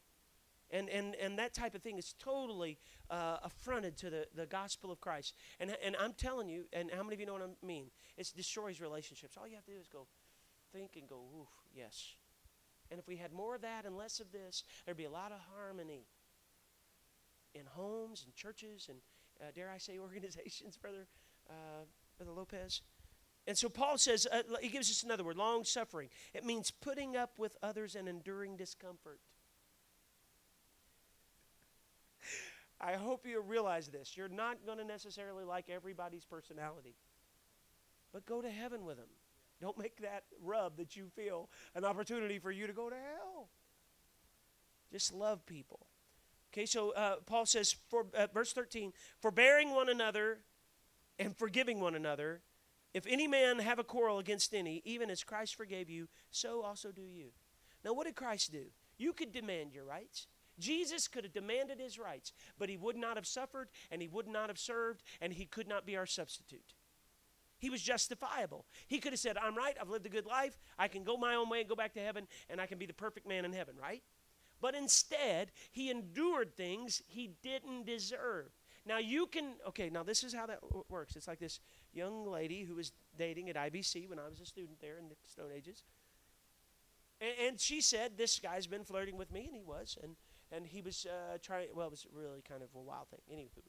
And, 0.70 0.88
and, 0.88 1.14
and 1.16 1.38
that 1.38 1.54
type 1.54 1.74
of 1.74 1.82
thing 1.82 1.96
is 1.96 2.14
totally 2.18 2.78
uh, 3.08 3.36
affronted 3.44 3.96
to 3.98 4.10
the, 4.10 4.26
the 4.34 4.46
gospel 4.46 4.90
of 4.90 5.00
Christ. 5.00 5.34
And, 5.60 5.76
and 5.84 5.96
I'm 5.98 6.12
telling 6.12 6.48
you, 6.48 6.64
and 6.72 6.90
how 6.90 7.02
many 7.02 7.14
of 7.14 7.20
you 7.20 7.26
know 7.26 7.34
what 7.34 7.42
I 7.42 7.66
mean? 7.66 7.86
It 8.16 8.32
destroys 8.36 8.80
relationships. 8.80 9.36
All 9.38 9.46
you 9.46 9.54
have 9.54 9.64
to 9.66 9.72
do 9.72 9.78
is 9.78 9.88
go 9.88 10.06
think 10.72 10.96
and 10.96 11.08
go, 11.08 11.20
oof, 11.40 11.48
yes. 11.74 12.14
And 12.90 12.98
if 12.98 13.06
we 13.06 13.16
had 13.16 13.32
more 13.32 13.54
of 13.54 13.62
that 13.62 13.84
and 13.84 13.96
less 13.96 14.20
of 14.20 14.32
this, 14.32 14.64
there'd 14.84 14.96
be 14.96 15.04
a 15.04 15.10
lot 15.10 15.32
of 15.32 15.38
harmony 15.54 16.06
in 17.54 17.62
homes 17.66 18.22
and 18.24 18.34
churches 18.34 18.86
and, 18.88 18.98
uh, 19.40 19.50
dare 19.54 19.70
I 19.70 19.78
say, 19.78 19.98
organizations, 20.00 20.76
Brother, 20.76 21.06
uh, 21.48 21.84
Brother 22.18 22.32
Lopez. 22.32 22.82
And 23.46 23.56
so 23.56 23.68
Paul 23.68 23.98
says, 23.98 24.26
uh, 24.30 24.42
he 24.60 24.68
gives 24.68 24.90
us 24.90 25.04
another 25.04 25.22
word, 25.22 25.36
long 25.36 25.64
suffering. 25.64 26.08
It 26.34 26.44
means 26.44 26.70
putting 26.70 27.16
up 27.16 27.38
with 27.38 27.56
others 27.62 27.94
and 27.94 28.08
enduring 28.08 28.56
discomfort. 28.56 29.20
I 32.80 32.94
hope 32.94 33.26
you 33.26 33.40
realize 33.40 33.88
this. 33.88 34.16
You're 34.16 34.28
not 34.28 34.64
going 34.66 34.78
to 34.78 34.84
necessarily 34.84 35.44
like 35.44 35.70
everybody's 35.70 36.24
personality, 36.24 36.94
but 38.12 38.26
go 38.26 38.42
to 38.42 38.50
heaven 38.50 38.84
with 38.84 38.96
them. 38.96 39.08
Don't 39.60 39.78
make 39.78 40.02
that 40.02 40.24
rub 40.42 40.76
that 40.76 40.96
you 40.96 41.08
feel 41.14 41.48
an 41.74 41.84
opportunity 41.84 42.38
for 42.38 42.50
you 42.50 42.66
to 42.66 42.72
go 42.72 42.90
to 42.90 42.96
hell. 42.96 43.48
Just 44.92 45.12
love 45.14 45.46
people. 45.46 45.86
Okay, 46.52 46.66
so 46.66 46.90
uh, 46.90 47.16
Paul 47.24 47.46
says, 47.46 47.76
for 47.88 48.06
uh, 48.14 48.26
verse 48.32 48.52
13, 48.52 48.92
forbearing 49.20 49.74
one 49.74 49.88
another 49.88 50.40
and 51.18 51.36
forgiving 51.36 51.80
one 51.80 51.94
another. 51.94 52.42
If 52.94 53.06
any 53.06 53.26
man 53.26 53.58
have 53.58 53.78
a 53.78 53.84
quarrel 53.84 54.18
against 54.18 54.54
any, 54.54 54.80
even 54.84 55.10
as 55.10 55.22
Christ 55.22 55.54
forgave 55.54 55.90
you, 55.90 56.08
so 56.30 56.62
also 56.62 56.92
do 56.92 57.02
you. 57.02 57.32
Now, 57.84 57.92
what 57.92 58.06
did 58.06 58.16
Christ 58.16 58.52
do? 58.52 58.66
You 58.96 59.12
could 59.12 59.32
demand 59.32 59.72
your 59.72 59.84
rights. 59.84 60.28
Jesus 60.58 61.08
could 61.08 61.24
have 61.24 61.32
demanded 61.32 61.78
his 61.78 61.98
rights, 61.98 62.32
but 62.58 62.68
he 62.68 62.76
would 62.76 62.96
not 62.96 63.16
have 63.16 63.26
suffered 63.26 63.68
and 63.90 64.00
he 64.00 64.08
would 64.08 64.28
not 64.28 64.48
have 64.48 64.58
served 64.58 65.02
and 65.20 65.32
he 65.32 65.44
could 65.44 65.68
not 65.68 65.86
be 65.86 65.96
our 65.96 66.06
substitute. 66.06 66.74
He 67.58 67.70
was 67.70 67.82
justifiable. 67.82 68.66
He 68.86 68.98
could 68.98 69.12
have 69.12 69.20
said, 69.20 69.38
I'm 69.38 69.56
right, 69.56 69.76
I've 69.80 69.88
lived 69.88 70.06
a 70.06 70.10
good 70.10 70.26
life, 70.26 70.58
I 70.78 70.88
can 70.88 71.04
go 71.04 71.16
my 71.16 71.34
own 71.34 71.48
way 71.48 71.60
and 71.60 71.68
go 71.68 71.74
back 71.74 71.94
to 71.94 72.00
heaven, 72.00 72.26
and 72.50 72.60
I 72.60 72.66
can 72.66 72.78
be 72.78 72.86
the 72.86 72.92
perfect 72.92 73.26
man 73.26 73.44
in 73.44 73.52
heaven, 73.52 73.76
right? 73.80 74.02
But 74.60 74.74
instead, 74.74 75.52
he 75.70 75.90
endured 75.90 76.54
things 76.54 77.02
he 77.06 77.32
didn't 77.42 77.86
deserve. 77.86 78.50
Now, 78.84 78.98
you 78.98 79.26
can, 79.26 79.54
okay, 79.68 79.90
now 79.90 80.02
this 80.02 80.22
is 80.22 80.32
how 80.32 80.46
that 80.46 80.60
works. 80.88 81.16
It's 81.16 81.26
like 81.26 81.40
this 81.40 81.60
young 81.92 82.26
lady 82.26 82.62
who 82.62 82.76
was 82.76 82.92
dating 83.18 83.50
at 83.50 83.56
IBC 83.56 84.08
when 84.08 84.18
I 84.18 84.28
was 84.28 84.40
a 84.40 84.46
student 84.46 84.80
there 84.80 84.98
in 84.98 85.08
the 85.08 85.16
Stone 85.28 85.50
Ages. 85.54 85.82
And, 87.20 87.58
she 87.58 87.80
said, 87.80 88.18
This 88.18 88.38
guy's 88.38 88.66
been 88.66 88.84
flirting 88.84 89.16
with 89.16 89.32
me, 89.32 89.46
and 89.46 89.56
he 89.56 89.62
was. 89.62 89.96
And, 90.02 90.16
and 90.52 90.66
he 90.66 90.80
was 90.80 91.06
uh, 91.06 91.38
trying, 91.42 91.68
well, 91.74 91.88
it 91.88 91.90
was 91.90 92.06
really 92.12 92.42
kind 92.42 92.62
of 92.62 92.68
a 92.74 92.80
wild 92.80 93.08
thing. 93.08 93.20
Anywho. 93.32 93.62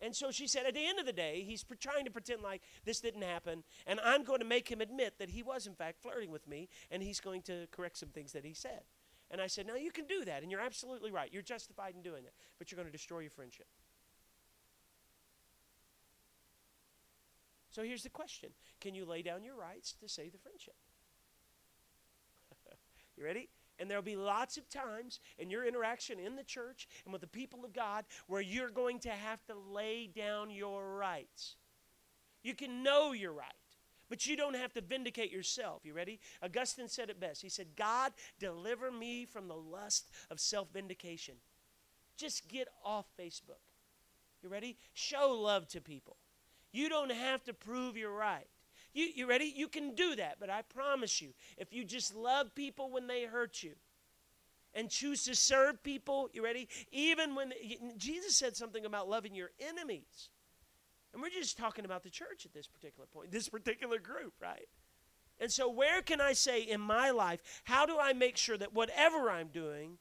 And 0.00 0.14
so 0.14 0.30
she 0.30 0.46
said, 0.46 0.66
at 0.66 0.74
the 0.74 0.86
end 0.86 0.98
of 0.98 1.06
the 1.06 1.12
day, 1.12 1.42
he's 1.46 1.64
trying 1.80 2.04
to 2.04 2.10
pretend 2.10 2.42
like 2.42 2.62
this 2.84 3.00
didn't 3.00 3.22
happen, 3.22 3.64
and 3.86 3.98
I'm 4.04 4.24
going 4.24 4.40
to 4.40 4.46
make 4.46 4.68
him 4.70 4.80
admit 4.80 5.14
that 5.18 5.30
he 5.30 5.42
was, 5.42 5.66
in 5.66 5.74
fact, 5.74 6.02
flirting 6.02 6.30
with 6.30 6.46
me, 6.46 6.68
and 6.90 7.02
he's 7.02 7.18
going 7.18 7.42
to 7.42 7.66
correct 7.70 7.96
some 7.96 8.10
things 8.10 8.32
that 8.32 8.44
he 8.44 8.52
said. 8.52 8.82
And 9.30 9.40
I 9.40 9.46
said, 9.46 9.66
Now 9.66 9.76
you 9.76 9.90
can 9.90 10.06
do 10.06 10.24
that, 10.26 10.42
and 10.42 10.50
you're 10.50 10.60
absolutely 10.60 11.10
right. 11.10 11.30
You're 11.32 11.42
justified 11.42 11.94
in 11.96 12.02
doing 12.02 12.24
that, 12.24 12.34
but 12.58 12.70
you're 12.70 12.76
going 12.76 12.88
to 12.88 12.92
destroy 12.92 13.20
your 13.20 13.30
friendship. 13.30 13.66
So 17.70 17.82
here's 17.82 18.02
the 18.02 18.10
question 18.10 18.50
Can 18.80 18.94
you 18.94 19.04
lay 19.04 19.22
down 19.22 19.42
your 19.42 19.56
rights 19.56 19.94
to 20.00 20.08
save 20.08 20.32
the 20.32 20.38
friendship? 20.38 20.76
you 23.16 23.24
ready? 23.24 23.48
And 23.78 23.90
there'll 23.90 24.02
be 24.02 24.16
lots 24.16 24.56
of 24.56 24.68
times 24.68 25.20
in 25.38 25.50
your 25.50 25.66
interaction 25.66 26.18
in 26.18 26.36
the 26.36 26.44
church 26.44 26.88
and 27.04 27.12
with 27.12 27.20
the 27.20 27.26
people 27.26 27.64
of 27.64 27.72
God 27.72 28.04
where 28.26 28.40
you're 28.40 28.70
going 28.70 28.98
to 29.00 29.10
have 29.10 29.44
to 29.46 29.54
lay 29.54 30.06
down 30.06 30.50
your 30.50 30.96
rights. 30.96 31.56
You 32.42 32.54
can 32.54 32.82
know 32.82 33.12
you're 33.12 33.32
right, 33.32 33.52
but 34.08 34.26
you 34.26 34.36
don't 34.36 34.56
have 34.56 34.72
to 34.74 34.80
vindicate 34.80 35.30
yourself. 35.30 35.82
You 35.84 35.94
ready? 35.94 36.20
Augustine 36.42 36.88
said 36.88 37.10
it 37.10 37.20
best. 37.20 37.42
He 37.42 37.48
said, 37.48 37.68
God, 37.76 38.12
deliver 38.38 38.90
me 38.90 39.24
from 39.24 39.48
the 39.48 39.56
lust 39.56 40.10
of 40.30 40.40
self 40.40 40.68
vindication. 40.72 41.34
Just 42.16 42.48
get 42.48 42.68
off 42.84 43.06
Facebook. 43.20 43.60
You 44.42 44.48
ready? 44.48 44.76
Show 44.94 45.32
love 45.32 45.68
to 45.68 45.80
people. 45.80 46.16
You 46.72 46.88
don't 46.88 47.12
have 47.12 47.42
to 47.44 47.52
prove 47.52 47.96
you're 47.96 48.14
right. 48.14 48.46
You, 48.96 49.08
you 49.14 49.26
ready? 49.26 49.52
You 49.54 49.68
can 49.68 49.94
do 49.94 50.16
that, 50.16 50.38
but 50.40 50.48
I 50.48 50.62
promise 50.62 51.20
you, 51.20 51.34
if 51.58 51.70
you 51.70 51.84
just 51.84 52.14
love 52.14 52.54
people 52.54 52.90
when 52.90 53.06
they 53.06 53.24
hurt 53.24 53.62
you 53.62 53.74
and 54.72 54.88
choose 54.88 55.22
to 55.24 55.34
serve 55.34 55.82
people, 55.82 56.30
you 56.32 56.42
ready? 56.42 56.66
Even 56.92 57.34
when 57.34 57.52
Jesus 57.98 58.38
said 58.38 58.56
something 58.56 58.86
about 58.86 59.06
loving 59.06 59.34
your 59.34 59.50
enemies. 59.60 60.30
And 61.12 61.20
we're 61.20 61.28
just 61.28 61.58
talking 61.58 61.84
about 61.84 62.04
the 62.04 62.10
church 62.10 62.46
at 62.46 62.54
this 62.54 62.66
particular 62.66 63.06
point, 63.12 63.30
this 63.30 63.50
particular 63.50 63.98
group, 63.98 64.32
right? 64.40 64.66
And 65.38 65.52
so, 65.52 65.68
where 65.68 66.00
can 66.00 66.22
I 66.22 66.32
say 66.32 66.62
in 66.62 66.80
my 66.80 67.10
life, 67.10 67.42
how 67.64 67.84
do 67.84 67.98
I 67.98 68.14
make 68.14 68.38
sure 68.38 68.56
that 68.56 68.72
whatever 68.72 69.28
I'm 69.28 69.48
doing, 69.48 69.98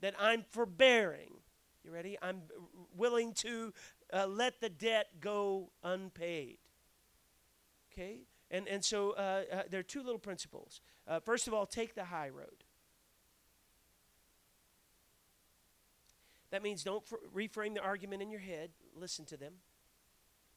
that 0.00 0.14
I'm 0.18 0.42
forbearing? 0.48 1.34
You 1.84 1.92
ready? 1.92 2.16
I'm 2.22 2.40
willing 2.96 3.34
to 3.34 3.74
uh, 4.10 4.26
let 4.26 4.62
the 4.62 4.70
debt 4.70 5.20
go 5.20 5.68
unpaid. 5.82 6.56
Okay? 7.92 8.20
And, 8.50 8.68
and 8.68 8.84
so 8.84 9.12
uh, 9.12 9.42
uh, 9.52 9.62
there 9.70 9.80
are 9.80 9.84
two 9.84 10.02
little 10.02 10.18
principles. 10.18 10.80
Uh, 11.06 11.20
first 11.20 11.48
of 11.48 11.54
all, 11.54 11.66
take 11.66 11.94
the 11.94 12.04
high 12.04 12.28
road. 12.28 12.64
That 16.50 16.62
means 16.62 16.84
don't 16.84 17.06
fr- 17.06 17.16
reframe 17.34 17.74
the 17.74 17.80
argument 17.80 18.22
in 18.22 18.30
your 18.30 18.40
head, 18.40 18.70
listen 18.94 19.24
to 19.26 19.36
them. 19.36 19.54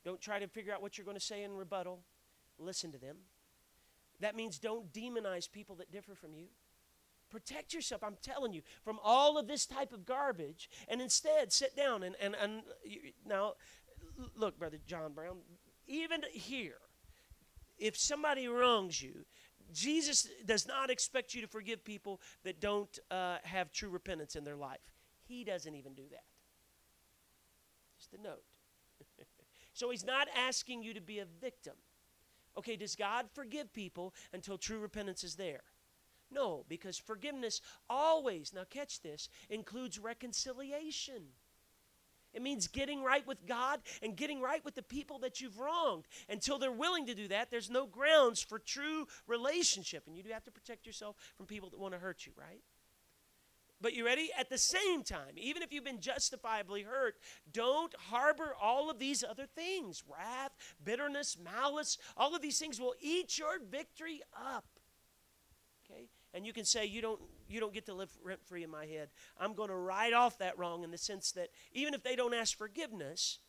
Don't 0.04 0.20
try 0.20 0.40
to 0.40 0.48
figure 0.48 0.74
out 0.74 0.82
what 0.82 0.98
you're 0.98 1.06
going 1.06 1.18
to 1.18 1.24
say 1.24 1.44
in 1.44 1.56
rebuttal, 1.56 2.00
listen 2.60 2.92
to 2.92 2.98
them. 2.98 3.18
That 4.20 4.36
means 4.36 4.60
don't 4.60 4.92
demonize 4.94 5.50
people 5.50 5.76
that 5.78 5.92
differ 5.92 6.16
from 6.16 6.34
you. 6.34 6.48
Protect 7.30 7.74
yourself, 7.74 8.04
I'm 8.04 8.18
telling 8.22 8.54
you, 8.54 8.62
from 8.84 9.00
all 9.04 9.38
of 9.38 9.48
this 9.48 9.66
type 9.66 9.94
of 9.94 10.06
garbage, 10.06 10.70
and 10.88 11.02
instead 11.02 11.52
sit 11.52 11.76
down 11.76 12.04
and, 12.04 12.16
and, 12.22 12.36
and 12.42 12.62
now, 13.26 13.54
look, 14.36 14.60
Brother 14.60 14.78
John 14.86 15.14
Brown, 15.14 15.38
even 15.88 16.22
here, 16.32 16.78
if 17.78 17.98
somebody 17.98 18.48
wrongs 18.48 19.02
you, 19.02 19.26
Jesus 19.74 20.28
does 20.46 20.68
not 20.68 20.90
expect 20.90 21.34
you 21.34 21.42
to 21.42 21.48
forgive 21.48 21.84
people 21.84 22.22
that 22.44 22.62
don't 22.62 23.00
uh, 23.12 23.38
have 23.44 23.72
true 23.72 23.90
repentance 23.90 24.36
in 24.36 24.44
their 24.44 24.56
life. 24.56 24.80
He 25.26 25.44
doesn't 25.44 25.76
even 25.76 25.94
do 25.94 26.04
that. 26.12 26.24
Just 27.98 28.14
a 28.14 28.22
note. 28.22 28.44
so 29.74 29.90
he's 29.90 30.06
not 30.06 30.28
asking 30.36 30.84
you 30.84 30.94
to 30.94 31.02
be 31.02 31.20
a 31.20 31.26
victim. 31.26 31.74
Okay, 32.58 32.76
does 32.76 32.96
God 32.96 33.26
forgive 33.34 33.74
people 33.74 34.14
until 34.32 34.58
true 34.58 34.80
repentance 34.80 35.24
is 35.24 35.36
there? 35.36 35.62
No, 36.32 36.66
because 36.68 36.98
forgiveness 36.98 37.62
always, 37.90 38.54
now 38.54 38.64
catch 38.70 39.02
this, 39.02 39.30
includes 39.50 40.00
reconciliation. 40.00 41.24
It 42.36 42.42
means 42.42 42.68
getting 42.68 43.02
right 43.02 43.26
with 43.26 43.48
God 43.48 43.80
and 44.04 44.16
getting 44.16 44.42
right 44.42 44.64
with 44.66 44.76
the 44.76 44.84
people 44.84 45.20
that 45.20 45.40
you've 45.40 45.58
wronged. 45.58 46.06
Until 46.30 46.60
they're 46.60 46.72
willing 46.72 47.06
to 47.08 47.16
do 47.16 47.30
that, 47.30 47.50
there's 47.50 47.70
no 47.70 47.88
grounds 47.88 48.42
for 48.42 48.60
true 48.60 49.08
relationship. 49.26 50.04
And 50.06 50.18
you 50.18 50.22
do 50.22 50.32
have 50.32 50.44
to 50.44 50.52
protect 50.52 50.86
yourself 50.86 51.16
from 51.38 51.46
people 51.46 51.70
that 51.70 51.80
want 51.80 51.94
to 51.94 52.00
hurt 52.00 52.26
you, 52.26 52.34
right? 52.38 52.62
But 53.82 53.94
you 53.94 54.06
ready? 54.06 54.30
At 54.38 54.50
the 54.50 54.58
same 54.58 55.04
time, 55.04 55.36
even 55.38 55.62
if 55.62 55.72
you've 55.72 55.84
been 55.84 56.02
justifiably 56.02 56.84
hurt, 56.84 57.16
don't 57.52 57.94
harbor 58.10 58.54
all 58.62 58.90
of 58.90 59.00
these 59.00 59.24
other 59.24 59.46
things 59.46 60.04
wrath, 60.10 60.52
bitterness, 60.84 61.38
malice. 61.42 61.98
All 62.18 62.36
of 62.36 62.42
these 62.42 62.60
things 62.60 62.80
will 62.80 62.96
eat 63.00 63.38
your 63.38 63.60
victory 63.70 64.22
up. 64.36 64.66
Okay? 65.86 66.10
And 66.34 66.46
you 66.46 66.52
can 66.52 66.66
say, 66.66 66.86
you 66.86 67.02
don't 67.02 67.22
you 67.48 67.60
don't 67.60 67.74
get 67.74 67.86
to 67.88 67.94
live 67.94 68.12
rent 68.24 68.40
free 68.46 68.64
in 68.64 68.70
my 68.70 68.86
head. 68.86 69.10
I'm 69.40 69.54
going 69.54 69.70
to 69.70 69.76
write 69.76 70.14
off 70.14 70.38
that 70.40 70.58
wrong 70.58 70.84
in 70.84 70.92
the 70.92 70.98
sense 70.98 71.32
that 71.34 71.50
even 71.74 71.94
if 71.94 72.04
they 72.04 72.16
don't 72.16 72.34
ask 72.34 72.58
forgiveness, 72.58 73.40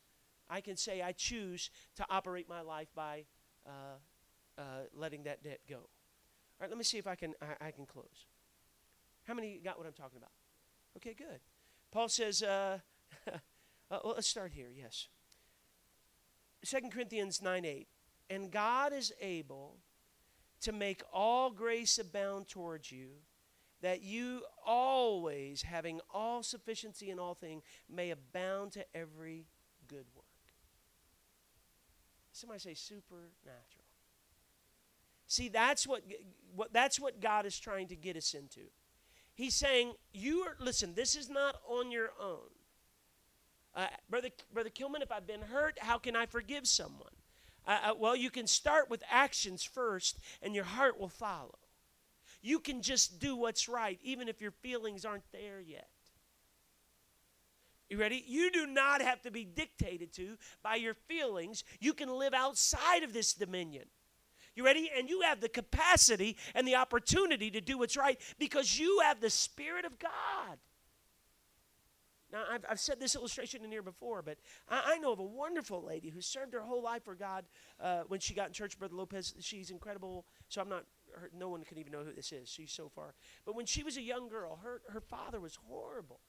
I 0.49 0.61
can 0.61 0.77
say 0.77 1.03
I 1.03 1.13
choose 1.13 1.71
to 1.97 2.07
operate 2.11 2.49
my 2.49 2.61
life 2.61 2.89
by 2.95 3.25
uh, 3.67 3.99
uh, 4.59 4.63
letting 4.95 5.25
that 5.25 5.43
debt 5.43 5.61
go. 5.69 5.77
All 5.77 6.63
right, 6.63 6.71
let 6.71 6.79
me 6.79 6.85
see 6.85 6.99
if 6.99 7.07
I 7.07 7.15
can 7.15 7.35
I, 7.43 7.67
I 7.69 7.71
can 7.71 7.87
close. 7.87 8.27
How 9.25 9.35
many 9.35 9.61
got 9.63 9.77
what 9.77 9.87
I'm 9.87 9.93
talking 9.93 10.19
about? 10.19 10.31
Okay, 10.97 11.15
good. 11.15 11.41
Paul 11.91 12.09
says, 12.09 12.43
uh, 12.43 12.79
uh, 13.29 13.39
well, 13.91 14.15
let's 14.15 14.29
start 14.29 14.53
here. 14.53 14.71
Yes. 14.75 15.09
2 16.65 16.89
Corinthians 16.91 17.43
9 17.43 17.65
8. 17.65 17.89
And 18.29 18.51
God 18.51 18.93
is 18.93 19.13
able 19.21 19.77
to 20.63 20.73
make 20.73 21.03
all 21.13 21.51
grace 21.51 21.99
abound 21.99 22.49
towards 22.49 22.91
you, 22.91 23.09
that 23.87 24.03
you 24.03 24.43
always, 24.67 25.63
having 25.63 26.01
all 26.13 26.43
sufficiency 26.43 27.09
in 27.09 27.21
all 27.21 27.35
things, 27.35 27.63
may 27.89 28.11
abound 28.11 28.73
to 28.73 28.85
every 28.97 29.45
good 29.87 30.07
work. 30.17 30.25
Somebody 32.33 32.59
say 32.59 32.75
supernatural. 32.75 33.85
See, 35.29 35.49
that's 35.49 35.87
what, 35.87 36.03
what 36.57 36.73
that's 36.73 36.99
what 36.99 37.21
God 37.21 37.47
is 37.47 37.57
trying 37.61 37.87
to 37.87 37.95
get 37.95 38.17
us 38.17 38.35
into. 38.35 38.63
He's 39.35 39.55
saying, 39.55 39.93
you 40.13 40.41
are 40.41 40.57
listen, 40.59 40.95
this 40.97 41.15
is 41.15 41.31
not 41.31 41.55
on 41.69 41.93
your 41.93 42.11
own. 42.21 42.51
Uh, 43.73 43.87
brother, 44.11 44.31
brother 44.53 44.71
Kilman, 44.71 45.01
if 45.01 45.13
I've 45.13 45.29
been 45.29 45.43
hurt, 45.43 45.79
how 45.79 45.99
can 45.99 46.17
I 46.17 46.27
forgive 46.27 46.67
someone? 46.67 47.15
Uh, 47.65 47.79
uh, 47.85 47.95
well, 47.97 48.17
you 48.17 48.31
can 48.31 48.49
start 48.49 48.91
with 48.91 49.05
actions 49.09 49.63
first, 49.63 50.19
and 50.43 50.57
your 50.57 50.65
heart 50.65 50.99
will 50.99 51.09
follow. 51.09 51.59
You 52.47 52.61
can 52.61 52.81
just 52.81 53.19
do 53.19 53.35
what's 53.35 53.69
right, 53.69 53.99
even 54.05 54.29
if 54.29 54.41
your 54.41 54.53
feelings 54.53 55.05
aren't 55.05 55.29
there 55.33 55.61
yet. 55.61 55.89
You 57.91 57.99
ready? 57.99 58.23
You 58.25 58.53
do 58.53 58.69
not 58.69 59.03
have 59.03 59.21
to 59.23 59.33
be 59.33 59.45
dictated 59.45 60.13
to 60.13 60.37
by 60.63 60.77
your 60.77 60.95
feelings. 60.95 61.65
You 61.81 61.93
can 61.93 62.09
live 62.09 62.35
outside 62.35 63.03
of 63.03 63.13
this 63.13 63.33
dominion. 63.33 63.87
You 64.55 64.65
ready? 64.65 64.89
And 64.97 65.11
you 65.11 65.23
have 65.23 65.41
the 65.41 65.49
capacity 65.49 66.37
and 66.55 66.69
the 66.69 66.77
opportunity 66.77 67.51
to 67.51 67.61
do 67.61 67.79
what's 67.79 67.97
right 67.97 68.17
because 68.39 68.79
you 68.79 69.01
have 69.03 69.21
the 69.21 69.29
Spirit 69.29 69.85
of 69.85 69.99
God. 69.99 70.59
Now, 72.33 72.45
I've, 72.49 72.65
I've 72.71 72.81
said 72.81 73.01
this 73.01 73.17
illustration 73.17 73.65
in 73.65 73.73
here 73.73 73.83
before, 73.83 74.23
but 74.23 74.39
I, 74.69 74.95
I 74.95 74.99
know 74.99 75.13
of 75.13 75.19
a 75.19 75.25
wonderful 75.25 75.83
lady 75.85 76.11
who 76.11 76.21
served 76.21 76.55
her 76.55 76.61
whole 76.61 76.83
life 76.83 77.05
for 77.05 77.17
God 77.17 77.45
uh, 77.81 78.03
when 78.07 78.21
she 78.21 78.35
got 78.35 78.47
in 78.47 78.53
church. 78.53 78.79
Brother 78.79 78.95
Lopez, 78.95 79.35
she's 79.41 79.71
incredible. 79.71 80.27
So 80.49 80.61
I'm 80.61 80.69
not, 80.69 80.85
her, 81.17 81.31
no 81.37 81.49
one 81.49 81.65
can 81.65 81.79
even 81.79 81.93
know 81.93 82.05
who 82.05 82.13
this 82.13 82.33
is. 82.33 82.49
She's 82.49 82.73
so 82.73 82.89
far. 82.89 83.15
But 83.45 83.55
when 83.57 83.67
she 83.67 83.83
was 83.83 83.97
a 83.97 84.03
young 84.03 84.29
girl, 84.29 84.61
her, 84.63 84.83
her 84.91 85.01
father 85.01 85.41
was 85.41 85.59
horrible. 85.69 86.21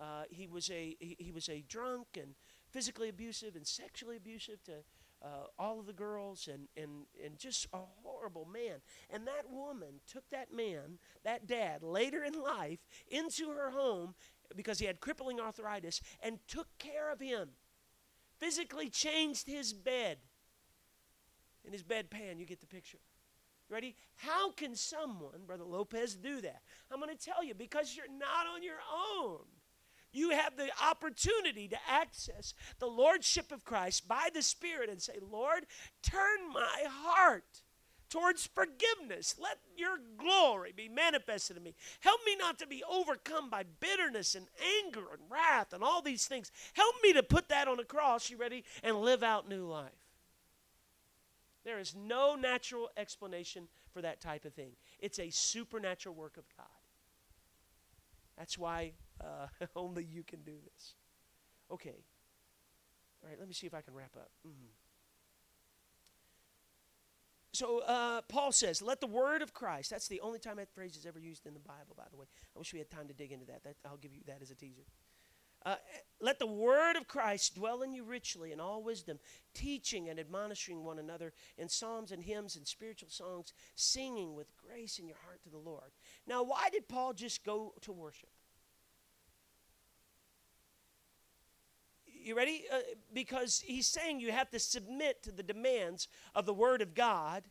Uh, 0.00 0.24
he 0.28 0.46
was 0.46 0.70
a 0.70 0.96
he, 1.00 1.16
he, 1.18 1.32
was 1.32 1.48
a 1.48 1.64
drunk 1.68 2.06
and 2.20 2.34
physically 2.70 3.08
abusive 3.08 3.56
and 3.56 3.66
sexually 3.66 4.16
abusive 4.16 4.62
to 4.64 4.72
uh, 5.22 5.46
all 5.58 5.80
of 5.80 5.86
the 5.86 5.92
girls 5.92 6.48
and, 6.52 6.68
and, 6.76 7.06
and 7.24 7.38
just 7.38 7.66
a 7.72 7.78
horrible 8.02 8.46
man. 8.52 8.80
And 9.10 9.26
that 9.26 9.50
woman 9.50 10.00
took 10.06 10.28
that 10.30 10.52
man, 10.52 10.98
that 11.24 11.46
dad, 11.46 11.82
later 11.82 12.22
in 12.24 12.34
life 12.34 12.80
into 13.08 13.50
her 13.50 13.70
home 13.70 14.14
because 14.54 14.78
he 14.78 14.86
had 14.86 15.00
crippling 15.00 15.40
arthritis 15.40 16.00
and 16.22 16.38
took 16.46 16.68
care 16.78 17.10
of 17.10 17.20
him. 17.20 17.48
Physically 18.38 18.90
changed 18.90 19.46
his 19.46 19.72
bed. 19.72 20.18
In 21.64 21.72
his 21.72 21.82
bedpan, 21.82 22.38
you 22.38 22.44
get 22.44 22.60
the 22.60 22.66
picture. 22.66 22.98
Ready? 23.68 23.96
How 24.16 24.52
can 24.52 24.76
someone, 24.76 25.44
Brother 25.46 25.64
Lopez, 25.64 26.14
do 26.14 26.40
that? 26.40 26.62
I'm 26.90 27.00
going 27.00 27.16
to 27.16 27.24
tell 27.24 27.42
you 27.42 27.54
because 27.54 27.96
you're 27.96 28.06
not 28.06 28.46
on 28.54 28.62
your 28.62 28.78
own. 29.18 29.40
You 30.12 30.30
have 30.30 30.56
the 30.56 30.70
opportunity 30.88 31.68
to 31.68 31.76
access 31.90 32.54
the 32.78 32.86
Lordship 32.86 33.52
of 33.52 33.64
Christ 33.64 34.08
by 34.08 34.28
the 34.32 34.42
Spirit 34.42 34.88
and 34.88 35.02
say, 35.02 35.18
Lord, 35.20 35.66
turn 36.02 36.48
my 36.54 36.84
heart 36.88 37.62
towards 38.08 38.46
forgiveness. 38.46 39.34
Let 39.38 39.58
your 39.76 39.98
glory 40.16 40.72
be 40.74 40.88
manifested 40.88 41.56
in 41.56 41.62
me. 41.62 41.74
Help 42.00 42.20
me 42.24 42.36
not 42.36 42.58
to 42.60 42.66
be 42.66 42.82
overcome 42.88 43.50
by 43.50 43.64
bitterness 43.80 44.34
and 44.34 44.46
anger 44.84 45.04
and 45.12 45.30
wrath 45.30 45.72
and 45.72 45.82
all 45.82 46.02
these 46.02 46.26
things. 46.26 46.50
Help 46.72 46.94
me 47.02 47.12
to 47.12 47.22
put 47.22 47.48
that 47.48 47.68
on 47.68 47.80
a 47.80 47.84
cross, 47.84 48.30
you 48.30 48.36
ready, 48.36 48.64
and 48.82 48.96
live 48.96 49.22
out 49.22 49.48
new 49.48 49.66
life. 49.66 50.05
There 51.66 51.80
is 51.80 51.96
no 51.96 52.36
natural 52.36 52.90
explanation 52.96 53.66
for 53.92 54.00
that 54.00 54.20
type 54.20 54.44
of 54.44 54.54
thing. 54.54 54.70
It's 55.00 55.18
a 55.18 55.30
supernatural 55.30 56.14
work 56.14 56.36
of 56.36 56.44
God. 56.56 56.66
That's 58.38 58.56
why 58.56 58.92
uh, 59.20 59.48
only 59.76 60.04
you 60.04 60.22
can 60.22 60.42
do 60.42 60.52
this. 60.72 60.94
Okay. 61.72 62.04
All 63.20 63.28
right, 63.28 63.36
let 63.36 63.48
me 63.48 63.52
see 63.52 63.66
if 63.66 63.74
I 63.74 63.80
can 63.80 63.94
wrap 63.94 64.14
up. 64.16 64.30
Mm-hmm. 64.46 64.68
So 67.52 67.80
uh, 67.80 68.20
Paul 68.28 68.52
says, 68.52 68.80
"Let 68.80 69.00
the 69.00 69.08
word 69.08 69.42
of 69.42 69.52
Christ." 69.52 69.90
That's 69.90 70.06
the 70.06 70.20
only 70.20 70.38
time 70.38 70.56
that 70.58 70.70
phrase 70.72 70.94
is 70.94 71.04
ever 71.04 71.18
used 71.18 71.46
in 71.46 71.54
the 71.54 71.60
Bible. 71.60 71.96
By 71.96 72.04
the 72.12 72.16
way, 72.16 72.26
I 72.54 72.58
wish 72.58 72.72
we 72.72 72.78
had 72.78 72.90
time 72.90 73.08
to 73.08 73.14
dig 73.14 73.32
into 73.32 73.46
that. 73.46 73.64
that 73.64 73.76
I'll 73.84 73.96
give 73.96 74.14
you 74.14 74.20
that 74.26 74.40
as 74.40 74.50
a 74.52 74.54
teaser. 74.54 74.82
Uh, 75.66 75.74
let 76.20 76.38
the 76.38 76.46
word 76.46 76.94
of 76.94 77.08
Christ 77.08 77.56
dwell 77.56 77.82
in 77.82 77.92
you 77.92 78.04
richly 78.04 78.52
in 78.52 78.60
all 78.60 78.84
wisdom, 78.84 79.18
teaching 79.52 80.08
and 80.08 80.20
admonishing 80.20 80.84
one 80.84 81.00
another 81.00 81.32
in 81.58 81.68
psalms 81.68 82.12
and 82.12 82.22
hymns 82.22 82.54
and 82.54 82.66
spiritual 82.66 83.08
songs, 83.10 83.52
singing 83.74 84.36
with 84.36 84.46
grace 84.56 85.00
in 85.00 85.08
your 85.08 85.16
heart 85.26 85.42
to 85.42 85.50
the 85.50 85.58
Lord. 85.58 85.90
Now, 86.24 86.44
why 86.44 86.68
did 86.70 86.86
Paul 86.86 87.14
just 87.14 87.44
go 87.44 87.74
to 87.80 87.92
worship? 87.92 88.30
You 92.06 92.36
ready? 92.36 92.64
Uh, 92.72 92.78
because 93.12 93.60
he's 93.60 93.88
saying 93.88 94.20
you 94.20 94.30
have 94.30 94.50
to 94.50 94.60
submit 94.60 95.24
to 95.24 95.32
the 95.32 95.42
demands 95.42 96.06
of 96.34 96.46
the 96.46 96.54
Word 96.54 96.80
of 96.80 96.94
God 96.94 97.42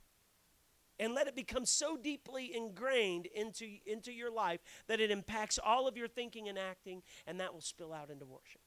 and 1.00 1.14
let 1.14 1.28
it 1.28 1.36
become 1.36 1.66
so 1.66 1.98
deeply 1.98 2.56
ingrained 2.56 3.28
into, 3.28 3.78
into 3.86 4.12
your 4.12 4.32
life 4.32 4.62
that 4.88 5.00
it 5.00 5.12
impacts 5.12 5.60
all 5.64 5.88
of 5.88 5.98
your 5.98 6.08
thinking 6.08 6.48
and 6.48 6.58
acting, 6.58 7.04
and 7.28 7.40
that 7.40 7.54
will 7.54 7.62
spill 7.62 7.94
out 7.94 8.10
into 8.10 8.26
worship. 8.26 8.62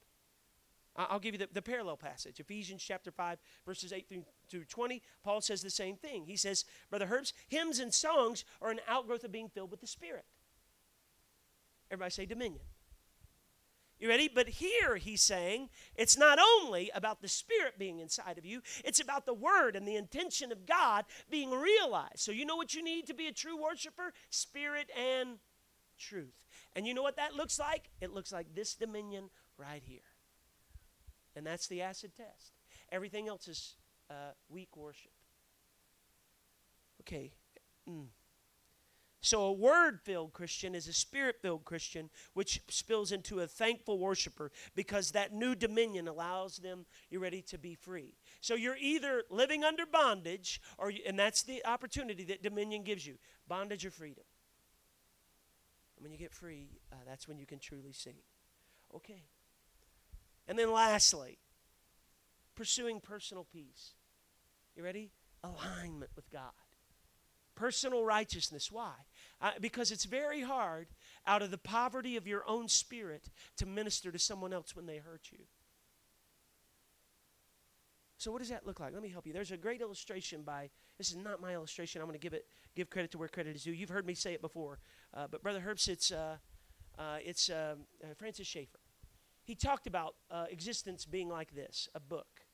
I'll 0.98 1.20
give 1.20 1.34
you 1.34 1.38
the, 1.38 1.48
the 1.52 1.62
parallel 1.62 1.96
passage 1.96 2.40
Ephesians 2.40 2.82
chapter 2.82 3.12
5, 3.12 3.38
verses 3.64 3.92
8 3.92 4.08
through, 4.08 4.24
through 4.50 4.64
20. 4.64 5.00
Paul 5.22 5.40
says 5.40 5.62
the 5.62 5.70
same 5.70 5.96
thing. 5.96 6.24
He 6.26 6.36
says, 6.36 6.64
Brother 6.90 7.06
Herbst, 7.06 7.34
hymns 7.48 7.78
and 7.78 7.94
songs 7.94 8.44
are 8.60 8.70
an 8.70 8.80
outgrowth 8.88 9.22
of 9.22 9.30
being 9.30 9.48
filled 9.48 9.70
with 9.70 9.80
the 9.80 9.86
Spirit. 9.86 10.24
Everybody 11.90 12.10
say 12.10 12.26
dominion. 12.26 12.62
You 13.98 14.08
ready? 14.08 14.30
But 14.32 14.48
here 14.48 14.96
he's 14.96 15.22
saying 15.22 15.70
it's 15.96 16.16
not 16.16 16.38
only 16.38 16.90
about 16.94 17.20
the 17.20 17.28
Spirit 17.28 17.78
being 17.78 17.98
inside 17.98 18.38
of 18.38 18.46
you, 18.46 18.62
it's 18.84 19.00
about 19.00 19.26
the 19.26 19.34
Word 19.34 19.74
and 19.74 19.86
the 19.86 19.96
intention 19.96 20.52
of 20.52 20.66
God 20.66 21.04
being 21.28 21.50
realized. 21.50 22.20
So, 22.20 22.30
you 22.30 22.46
know 22.46 22.56
what 22.56 22.74
you 22.74 22.82
need 22.82 23.06
to 23.08 23.14
be 23.14 23.26
a 23.26 23.32
true 23.32 23.60
worshiper? 23.60 24.12
Spirit 24.30 24.90
and 24.96 25.38
truth. 25.98 26.44
And 26.76 26.86
you 26.86 26.94
know 26.94 27.02
what 27.02 27.16
that 27.16 27.34
looks 27.34 27.58
like? 27.58 27.90
It 28.00 28.12
looks 28.12 28.32
like 28.32 28.54
this 28.54 28.74
dominion 28.74 29.30
right 29.56 29.82
here. 29.84 30.00
And 31.34 31.44
that's 31.44 31.66
the 31.66 31.82
acid 31.82 32.12
test. 32.16 32.52
Everything 32.90 33.28
else 33.28 33.48
is 33.48 33.74
uh, 34.10 34.32
weak 34.48 34.76
worship. 34.76 35.12
Okay. 37.00 37.32
Mm. 37.88 38.06
So, 39.28 39.42
a 39.42 39.52
word 39.52 40.00
filled 40.00 40.32
Christian 40.32 40.74
is 40.74 40.88
a 40.88 40.92
spirit 40.94 41.36
filled 41.42 41.66
Christian, 41.66 42.08
which 42.32 42.62
spills 42.70 43.12
into 43.12 43.40
a 43.40 43.46
thankful 43.46 43.98
worshiper 43.98 44.50
because 44.74 45.10
that 45.10 45.34
new 45.34 45.54
dominion 45.54 46.08
allows 46.08 46.56
them, 46.56 46.86
you're 47.10 47.20
ready, 47.20 47.42
to 47.42 47.58
be 47.58 47.74
free. 47.74 48.14
So, 48.40 48.54
you're 48.54 48.78
either 48.80 49.24
living 49.28 49.64
under 49.64 49.84
bondage, 49.84 50.62
or, 50.78 50.94
and 51.06 51.18
that's 51.18 51.42
the 51.42 51.62
opportunity 51.66 52.24
that 52.24 52.42
dominion 52.42 52.84
gives 52.84 53.06
you 53.06 53.18
bondage 53.46 53.84
or 53.84 53.90
freedom. 53.90 54.24
And 55.98 56.04
when 56.04 56.10
you 56.10 56.16
get 56.16 56.32
free, 56.32 56.70
uh, 56.90 56.96
that's 57.06 57.28
when 57.28 57.36
you 57.36 57.44
can 57.44 57.58
truly 57.58 57.92
sing. 57.92 58.16
Okay. 58.96 59.24
And 60.46 60.58
then, 60.58 60.72
lastly, 60.72 61.36
pursuing 62.54 62.98
personal 62.98 63.44
peace. 63.44 63.92
You 64.74 64.84
ready? 64.84 65.10
Alignment 65.44 66.12
with 66.16 66.30
God 66.30 66.52
personal 67.58 68.04
righteousness. 68.04 68.70
Why? 68.70 68.92
Uh, 69.40 69.50
because 69.60 69.90
it's 69.90 70.04
very 70.04 70.42
hard 70.42 70.86
out 71.26 71.42
of 71.42 71.50
the 71.50 71.58
poverty 71.58 72.16
of 72.16 72.26
your 72.26 72.48
own 72.48 72.68
spirit 72.68 73.28
to 73.56 73.66
minister 73.66 74.12
to 74.12 74.18
someone 74.18 74.52
else 74.52 74.76
when 74.76 74.86
they 74.86 74.98
hurt 74.98 75.28
you. 75.32 75.40
So 78.16 78.30
what 78.32 78.38
does 78.38 78.48
that 78.48 78.66
look 78.66 78.80
like? 78.80 78.92
Let 78.92 79.02
me 79.02 79.08
help 79.08 79.26
you. 79.26 79.32
There's 79.32 79.50
a 79.50 79.56
great 79.56 79.80
illustration 79.80 80.42
by 80.42 80.70
this 80.98 81.10
is 81.10 81.16
not 81.16 81.40
my 81.40 81.54
illustration. 81.54 82.00
I'm 82.00 82.08
going 82.08 82.18
to 82.18 82.22
give 82.22 82.32
it 82.32 82.46
give 82.74 82.90
credit 82.90 83.10
to 83.12 83.18
where 83.18 83.28
credit 83.28 83.54
is 83.56 83.64
due. 83.64 83.72
You've 83.72 83.90
heard 83.90 84.06
me 84.06 84.14
say 84.14 84.34
it 84.34 84.42
before, 84.42 84.78
uh, 85.14 85.26
but 85.30 85.42
Brother 85.42 85.62
Herbst, 85.64 85.88
it's 85.88 86.10
uh, 86.10 86.36
uh 86.98 87.18
it's 87.24 87.48
um, 87.48 87.86
uh, 88.02 88.14
Francis 88.16 88.46
Schaeffer. 88.46 88.80
He 89.44 89.54
talked 89.54 89.86
about 89.86 90.14
uh, 90.30 90.46
existence 90.50 91.04
being 91.04 91.28
like 91.28 91.54
this: 91.54 91.88
a 91.94 92.00
book. 92.00 92.47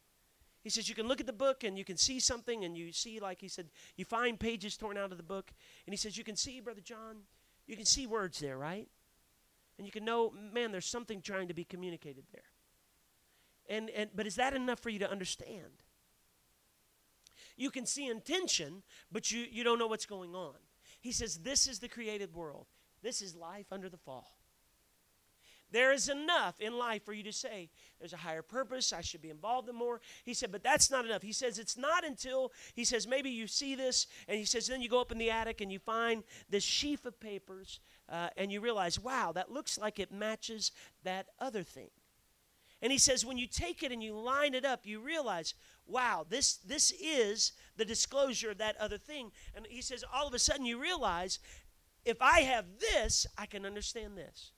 He 0.65 0.71
says 0.71 0.89
you 0.89 0.95
can 0.95 1.07
look 1.07 1.21
at 1.21 1.27
the 1.27 1.33
book 1.33 1.63
and 1.63 1.77
you 1.77 1.85
can 1.85 1.99
see 1.99 2.19
something, 2.19 2.65
and 2.65 2.77
you 2.77 2.91
see, 2.91 3.21
like 3.21 3.43
he 3.43 3.49
said, 3.49 3.69
you 3.97 4.07
find 4.07 4.41
pages 4.41 4.79
torn 4.79 4.97
out 4.97 5.13
of 5.13 5.19
the 5.19 5.23
book. 5.23 5.53
And 5.87 5.93
he 5.93 5.99
says, 5.99 6.17
You 6.17 6.25
can 6.25 6.37
see, 6.37 6.59
Brother 6.61 6.81
John, 6.81 7.19
you 7.67 7.77
can 7.77 7.85
see 7.85 8.07
words 8.07 8.41
there, 8.41 8.57
right? 8.57 8.89
And 9.77 9.87
you 9.87 9.93
can 9.93 10.07
know, 10.07 10.33
man, 10.53 10.73
there's 10.73 10.87
something 10.87 11.21
trying 11.21 11.49
to 11.49 11.55
be 11.55 11.65
communicated 11.65 12.25
there. 12.33 13.77
And, 13.77 13.91
and 13.91 14.09
but 14.15 14.27
is 14.27 14.37
that 14.37 14.55
enough 14.55 14.81
for 14.81 14.89
you 14.89 14.99
to 15.01 15.11
understand? 15.11 15.83
You 17.57 17.71
can 17.71 17.85
see 17.85 18.07
intention, 18.07 18.83
but 19.13 19.31
you, 19.31 19.45
you 19.51 19.65
don't 19.65 19.79
know 19.79 19.87
what's 19.87 20.07
going 20.07 20.35
on. 20.35 20.55
He 20.99 21.13
says, 21.13 21.41
This 21.41 21.67
is 21.67 21.79
the 21.79 21.89
created 21.89 22.35
world. 22.35 22.69
This 23.03 23.21
is 23.21 23.37
life 23.37 23.67
under 23.71 23.91
the 23.91 23.99
fall. 23.99 24.39
There 25.75 25.93
is 25.93 26.09
enough 26.09 26.61
in 26.61 26.79
life 26.79 27.05
for 27.05 27.13
you 27.13 27.25
to 27.25 27.33
say, 27.33 27.69
there's 27.99 28.13
a 28.13 28.17
higher 28.19 28.43
purpose, 28.43 28.93
I 28.93 29.01
should 29.01 29.21
be 29.21 29.31
involved 29.31 29.69
in 29.69 29.75
more. 29.75 30.01
He 30.25 30.33
said, 30.33 30.53
but 30.53 30.63
that's 30.63 30.89
not 30.89 31.05
enough. 31.05 31.23
He 31.23 31.33
says, 31.33 31.59
it's 31.59 31.77
not 31.77 32.05
until, 32.05 32.53
he 32.75 32.85
says, 32.85 33.09
maybe 33.09 33.29
you 33.31 33.49
see 33.49 33.75
this, 33.75 34.07
and 34.29 34.39
he 34.39 34.45
says, 34.45 34.69
then 34.69 34.81
you 34.81 34.89
go 34.89 35.01
up 35.01 35.11
in 35.11 35.19
the 35.19 35.33
attic 35.33 35.61
and 35.61 35.73
you 35.73 35.81
find 35.81 36.23
this 36.49 36.63
sheaf 36.63 37.05
of 37.07 37.19
papers, 37.19 37.81
uh, 38.09 38.29
and 38.37 38.53
you 38.53 38.61
realize, 38.61 39.01
wow, 39.01 39.33
that 39.33 39.51
looks 39.51 39.77
like 39.77 39.99
it 39.99 40.13
matches 40.13 40.71
that 41.03 41.27
other 41.41 41.65
thing. 41.65 41.91
And 42.81 42.93
he 42.93 42.99
says, 42.99 43.27
when 43.27 43.37
you 43.37 43.49
take 43.49 43.83
it 43.83 43.91
and 43.91 44.01
you 44.01 44.17
line 44.17 44.55
it 44.55 44.65
up, 44.65 44.87
you 44.87 45.01
realize, 45.01 45.55
wow, 45.89 46.25
this, 46.29 46.55
this 46.59 46.93
is 46.93 47.51
the 47.77 47.85
disclosure 47.85 48.53
of 48.53 48.59
that 48.59 48.77
other 48.79 48.99
thing. 48.99 49.33
And 49.57 49.67
he 49.69 49.83
says, 49.83 50.05
all 50.15 50.29
of 50.29 50.35
a 50.35 50.39
sudden 50.39 50.67
you 50.67 50.81
realize, 50.81 51.41
if 52.05 52.23
I 52.23 52.43
have 52.43 52.67
this, 52.79 53.27
I 53.37 53.47
can 53.47 53.67
understand 53.67 54.17
this. 54.17 54.53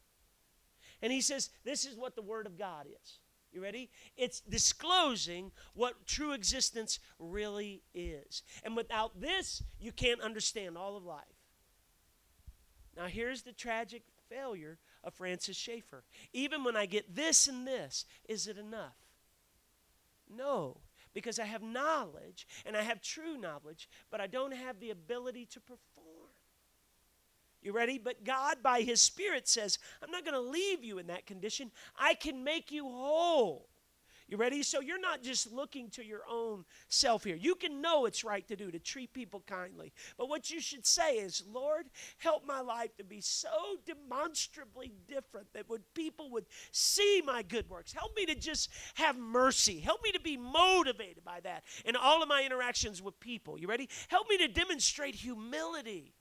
And 1.06 1.12
he 1.12 1.20
says, 1.20 1.50
This 1.62 1.84
is 1.84 1.96
what 1.96 2.16
the 2.16 2.22
Word 2.22 2.46
of 2.46 2.58
God 2.58 2.86
is. 2.88 3.20
You 3.52 3.62
ready? 3.62 3.90
It's 4.16 4.40
disclosing 4.40 5.52
what 5.72 6.04
true 6.04 6.32
existence 6.32 6.98
really 7.20 7.84
is. 7.94 8.42
And 8.64 8.74
without 8.74 9.20
this, 9.20 9.62
you 9.78 9.92
can't 9.92 10.20
understand 10.20 10.76
all 10.76 10.96
of 10.96 11.04
life. 11.04 11.22
Now, 12.96 13.06
here's 13.06 13.42
the 13.42 13.52
tragic 13.52 14.02
failure 14.28 14.78
of 15.04 15.14
Francis 15.14 15.56
Schaeffer. 15.56 16.02
Even 16.32 16.64
when 16.64 16.74
I 16.74 16.86
get 16.86 17.14
this 17.14 17.46
and 17.46 17.64
this, 17.64 18.04
is 18.28 18.48
it 18.48 18.58
enough? 18.58 18.96
No, 20.28 20.78
because 21.14 21.38
I 21.38 21.44
have 21.44 21.62
knowledge 21.62 22.48
and 22.64 22.76
I 22.76 22.82
have 22.82 23.00
true 23.00 23.38
knowledge, 23.38 23.88
but 24.10 24.20
I 24.20 24.26
don't 24.26 24.54
have 24.54 24.80
the 24.80 24.90
ability 24.90 25.46
to 25.52 25.60
perform. 25.60 25.95
You 27.62 27.72
ready? 27.72 27.98
But 27.98 28.24
God, 28.24 28.58
by 28.62 28.82
His 28.82 29.02
Spirit, 29.02 29.48
says, 29.48 29.78
I'm 30.02 30.10
not 30.10 30.24
going 30.24 30.34
to 30.34 30.40
leave 30.40 30.84
you 30.84 30.98
in 30.98 31.08
that 31.08 31.26
condition. 31.26 31.70
I 31.98 32.14
can 32.14 32.44
make 32.44 32.70
you 32.70 32.84
whole. 32.84 33.68
You 34.28 34.36
ready? 34.36 34.64
So 34.64 34.80
you're 34.80 35.00
not 35.00 35.22
just 35.22 35.52
looking 35.52 35.88
to 35.90 36.04
your 36.04 36.22
own 36.28 36.64
self 36.88 37.22
here. 37.22 37.36
You 37.36 37.54
can 37.54 37.80
know 37.80 38.06
it's 38.06 38.24
right 38.24 38.46
to 38.48 38.56
do, 38.56 38.72
to 38.72 38.78
treat 38.80 39.12
people 39.12 39.44
kindly. 39.46 39.92
But 40.18 40.28
what 40.28 40.50
you 40.50 40.60
should 40.60 40.84
say 40.84 41.18
is, 41.18 41.44
Lord, 41.48 41.86
help 42.18 42.44
my 42.44 42.60
life 42.60 42.96
to 42.96 43.04
be 43.04 43.20
so 43.20 43.48
demonstrably 43.84 44.92
different 45.06 45.52
that 45.52 45.68
would 45.70 45.82
people 45.94 46.28
would 46.30 46.46
see 46.72 47.22
my 47.24 47.42
good 47.42 47.70
works. 47.70 47.92
Help 47.92 48.16
me 48.16 48.26
to 48.26 48.34
just 48.34 48.68
have 48.94 49.16
mercy. 49.16 49.78
Help 49.78 50.02
me 50.02 50.10
to 50.10 50.20
be 50.20 50.36
motivated 50.36 51.24
by 51.24 51.38
that 51.44 51.62
in 51.84 51.94
all 51.94 52.20
of 52.20 52.28
my 52.28 52.42
interactions 52.42 53.00
with 53.00 53.20
people. 53.20 53.56
You 53.56 53.68
ready? 53.68 53.88
Help 54.08 54.28
me 54.28 54.38
to 54.38 54.48
demonstrate 54.48 55.14
humility. 55.14 56.14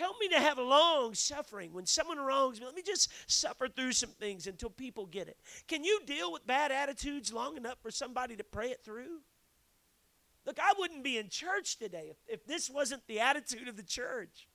Help 0.00 0.16
me 0.18 0.28
to 0.28 0.40
have 0.40 0.56
long 0.56 1.12
suffering. 1.12 1.74
When 1.74 1.84
someone 1.84 2.18
wrongs 2.18 2.58
me, 2.58 2.64
let 2.64 2.74
me 2.74 2.80
just 2.80 3.12
suffer 3.30 3.68
through 3.68 3.92
some 3.92 4.08
things 4.08 4.46
until 4.46 4.70
people 4.70 5.04
get 5.04 5.28
it. 5.28 5.36
Can 5.68 5.84
you 5.84 6.00
deal 6.06 6.32
with 6.32 6.46
bad 6.46 6.72
attitudes 6.72 7.34
long 7.34 7.58
enough 7.58 7.76
for 7.82 7.90
somebody 7.90 8.34
to 8.36 8.42
pray 8.42 8.70
it 8.70 8.82
through? 8.82 9.20
Look, 10.46 10.58
I 10.58 10.72
wouldn't 10.78 11.04
be 11.04 11.18
in 11.18 11.28
church 11.28 11.78
today 11.78 12.06
if, 12.08 12.16
if 12.26 12.46
this 12.46 12.70
wasn't 12.70 13.06
the 13.08 13.20
attitude 13.20 13.68
of 13.68 13.76
the 13.76 13.82
church. 13.82 14.48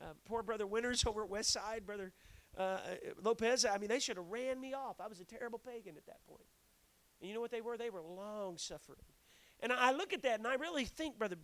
Uh, 0.00 0.14
poor 0.24 0.42
Brother 0.42 0.66
Winters 0.66 1.04
over 1.04 1.22
at 1.24 1.28
West 1.28 1.52
Side, 1.52 1.84
Brother 1.84 2.10
uh, 2.56 2.78
Lopez, 3.22 3.66
I 3.66 3.76
mean, 3.76 3.90
they 3.90 4.00
should 4.00 4.16
have 4.16 4.28
ran 4.30 4.58
me 4.62 4.72
off. 4.72 4.98
I 4.98 5.08
was 5.08 5.20
a 5.20 5.26
terrible 5.26 5.58
pagan 5.58 5.98
at 5.98 6.06
that 6.06 6.24
point. 6.26 6.46
And 7.20 7.28
you 7.28 7.34
know 7.34 7.42
what 7.42 7.50
they 7.50 7.60
were? 7.60 7.76
They 7.76 7.90
were 7.90 8.00
long 8.00 8.56
suffering. 8.56 9.04
And 9.60 9.74
I 9.74 9.92
look 9.92 10.14
at 10.14 10.22
that 10.22 10.38
and 10.38 10.46
I 10.48 10.54
really 10.54 10.86
think, 10.86 11.18
Brother 11.18 11.36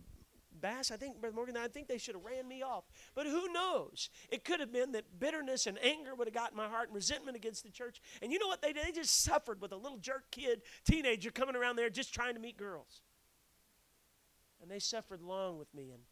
Bass, 0.61 0.91
I 0.91 0.97
think, 0.97 1.19
Brother 1.19 1.35
Morgan, 1.35 1.57
I 1.57 1.67
think 1.67 1.87
they 1.87 1.97
should 1.97 2.15
have 2.15 2.23
ran 2.23 2.47
me 2.47 2.61
off. 2.61 2.83
But 3.15 3.25
who 3.25 3.51
knows? 3.51 4.09
It 4.29 4.45
could 4.45 4.59
have 4.59 4.71
been 4.71 4.91
that 4.93 5.19
bitterness 5.19 5.67
and 5.67 5.77
anger 5.83 6.15
would 6.15 6.27
have 6.27 6.33
gotten 6.33 6.57
my 6.57 6.67
heart 6.67 6.87
and 6.87 6.95
resentment 6.95 7.35
against 7.35 7.63
the 7.63 7.71
church. 7.71 8.01
And 8.21 8.31
you 8.31 8.39
know 8.39 8.47
what 8.47 8.61
they 8.61 8.73
did? 8.73 8.85
They 8.85 8.91
just 8.91 9.23
suffered 9.23 9.61
with 9.61 9.71
a 9.71 9.77
little 9.77 9.97
jerk 9.97 10.25
kid, 10.31 10.61
teenager 10.85 11.31
coming 11.31 11.55
around 11.55 11.75
there 11.75 11.89
just 11.89 12.13
trying 12.13 12.35
to 12.35 12.39
meet 12.39 12.57
girls. 12.57 13.01
And 14.61 14.69
they 14.69 14.79
suffered 14.79 15.21
long 15.21 15.57
with 15.57 15.73
me. 15.73 15.91
And, 15.91 16.03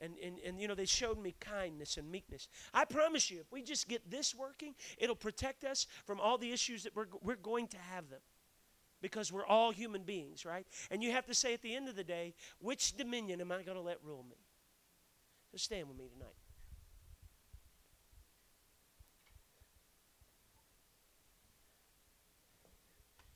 and, 0.00 0.18
and, 0.24 0.38
and, 0.44 0.60
you 0.60 0.68
know, 0.68 0.74
they 0.74 0.86
showed 0.86 1.20
me 1.20 1.34
kindness 1.40 1.96
and 1.96 2.10
meekness. 2.10 2.48
I 2.72 2.84
promise 2.84 3.30
you, 3.30 3.40
if 3.40 3.52
we 3.52 3.62
just 3.62 3.88
get 3.88 4.10
this 4.10 4.34
working, 4.34 4.74
it'll 4.96 5.16
protect 5.16 5.64
us 5.64 5.86
from 6.06 6.20
all 6.20 6.38
the 6.38 6.52
issues 6.52 6.84
that 6.84 6.96
we're, 6.96 7.06
we're 7.22 7.36
going 7.36 7.68
to 7.68 7.78
have 7.78 8.08
them 8.08 8.20
because 9.00 9.32
we're 9.32 9.46
all 9.46 9.70
human 9.70 10.02
beings, 10.02 10.44
right? 10.44 10.66
And 10.90 11.02
you 11.02 11.12
have 11.12 11.26
to 11.26 11.34
say 11.34 11.54
at 11.54 11.62
the 11.62 11.74
end 11.74 11.88
of 11.88 11.96
the 11.96 12.04
day, 12.04 12.34
which 12.60 12.96
dominion 12.96 13.40
am 13.40 13.52
I 13.52 13.62
going 13.62 13.76
to 13.76 13.82
let 13.82 13.98
rule 14.04 14.24
me? 14.28 14.36
So 15.50 15.56
stand 15.56 15.88
with 15.88 15.96
me 15.96 16.08
tonight. 16.12 16.34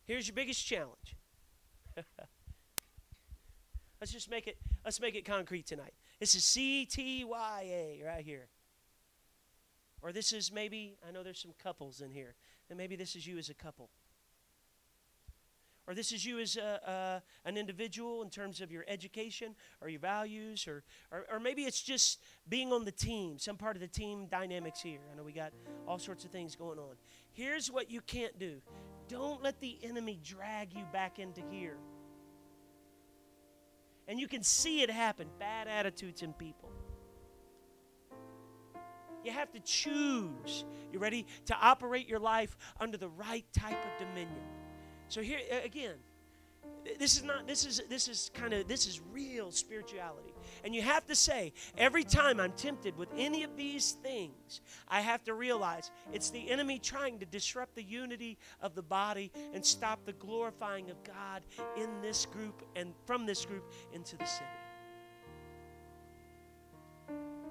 Here's 0.04 0.26
your 0.26 0.34
biggest 0.34 0.66
challenge. 0.66 1.16
let's 4.00 4.12
just 4.12 4.28
make 4.28 4.46
it 4.46 4.58
let's 4.84 5.00
make 5.00 5.14
it 5.14 5.24
concrete 5.24 5.66
tonight. 5.66 5.94
This 6.18 6.34
is 6.34 6.44
C 6.44 6.84
T 6.84 7.24
Y 7.24 7.62
A 7.70 8.02
right 8.04 8.24
here. 8.24 8.48
Or 10.02 10.12
this 10.12 10.32
is 10.32 10.52
maybe 10.52 10.96
I 11.08 11.12
know 11.12 11.22
there's 11.22 11.40
some 11.40 11.54
couples 11.62 12.00
in 12.00 12.10
here. 12.10 12.34
And 12.68 12.76
maybe 12.76 12.96
this 12.96 13.14
is 13.14 13.26
you 13.26 13.38
as 13.38 13.48
a 13.48 13.54
couple 13.54 13.90
or 15.86 15.94
this 15.94 16.12
is 16.12 16.24
you 16.24 16.38
as 16.38 16.56
a, 16.56 17.22
an 17.44 17.56
individual 17.56 18.22
in 18.22 18.30
terms 18.30 18.60
of 18.60 18.70
your 18.70 18.84
education 18.86 19.54
or 19.80 19.88
your 19.88 20.00
values, 20.00 20.68
or, 20.68 20.84
or, 21.10 21.26
or 21.30 21.40
maybe 21.40 21.62
it's 21.62 21.82
just 21.82 22.20
being 22.48 22.72
on 22.72 22.84
the 22.84 22.92
team, 22.92 23.38
some 23.38 23.56
part 23.56 23.76
of 23.76 23.80
the 23.80 23.88
team 23.88 24.26
dynamics 24.26 24.80
here. 24.80 25.00
I 25.12 25.16
know 25.16 25.22
we 25.22 25.32
got 25.32 25.52
all 25.86 25.98
sorts 25.98 26.24
of 26.24 26.30
things 26.30 26.54
going 26.54 26.78
on. 26.78 26.94
Here's 27.32 27.70
what 27.70 27.90
you 27.90 28.00
can't 28.00 28.38
do 28.38 28.60
don't 29.08 29.42
let 29.42 29.60
the 29.60 29.78
enemy 29.82 30.18
drag 30.24 30.72
you 30.74 30.84
back 30.92 31.18
into 31.18 31.42
here. 31.50 31.76
And 34.08 34.18
you 34.18 34.26
can 34.26 34.42
see 34.42 34.82
it 34.82 34.90
happen 34.90 35.28
bad 35.38 35.68
attitudes 35.68 36.22
in 36.22 36.32
people. 36.32 36.70
You 39.24 39.30
have 39.32 39.52
to 39.52 39.60
choose. 39.60 40.64
You 40.92 40.98
ready? 40.98 41.26
To 41.46 41.56
operate 41.60 42.08
your 42.08 42.18
life 42.18 42.56
under 42.80 42.96
the 42.96 43.08
right 43.08 43.44
type 43.52 43.78
of 43.84 44.06
dominion. 44.06 44.42
So 45.12 45.20
here 45.20 45.40
again, 45.62 45.96
this 46.98 47.18
is 47.18 47.22
not 47.22 47.46
this 47.46 47.66
is 47.66 47.82
this 47.90 48.08
is 48.08 48.30
kind 48.32 48.54
of 48.54 48.66
this 48.66 48.86
is 48.86 48.98
real 49.12 49.50
spirituality. 49.50 50.32
And 50.64 50.74
you 50.74 50.80
have 50.80 51.04
to 51.08 51.14
say 51.14 51.52
every 51.76 52.02
time 52.02 52.40
i'm 52.40 52.52
tempted 52.52 52.96
with 52.96 53.10
any 53.14 53.42
of 53.42 53.54
these 53.54 53.92
things 54.02 54.62
i 54.88 55.02
have 55.02 55.22
to 55.24 55.34
realize 55.34 55.90
it's 56.14 56.30
the 56.30 56.50
enemy 56.50 56.78
trying 56.78 57.18
to 57.18 57.26
disrupt 57.26 57.74
the 57.74 57.82
unity 57.82 58.38
of 58.62 58.74
the 58.74 58.82
body 58.82 59.30
and 59.52 59.64
stop 59.64 60.02
the 60.06 60.14
glorifying 60.14 60.90
of 60.90 60.96
god 61.04 61.42
in 61.76 61.90
this 62.00 62.24
group 62.24 62.62
and 62.74 62.94
from 63.04 63.26
this 63.26 63.44
group 63.44 63.70
into 63.92 64.16
the 64.16 64.24
city. 64.24 64.46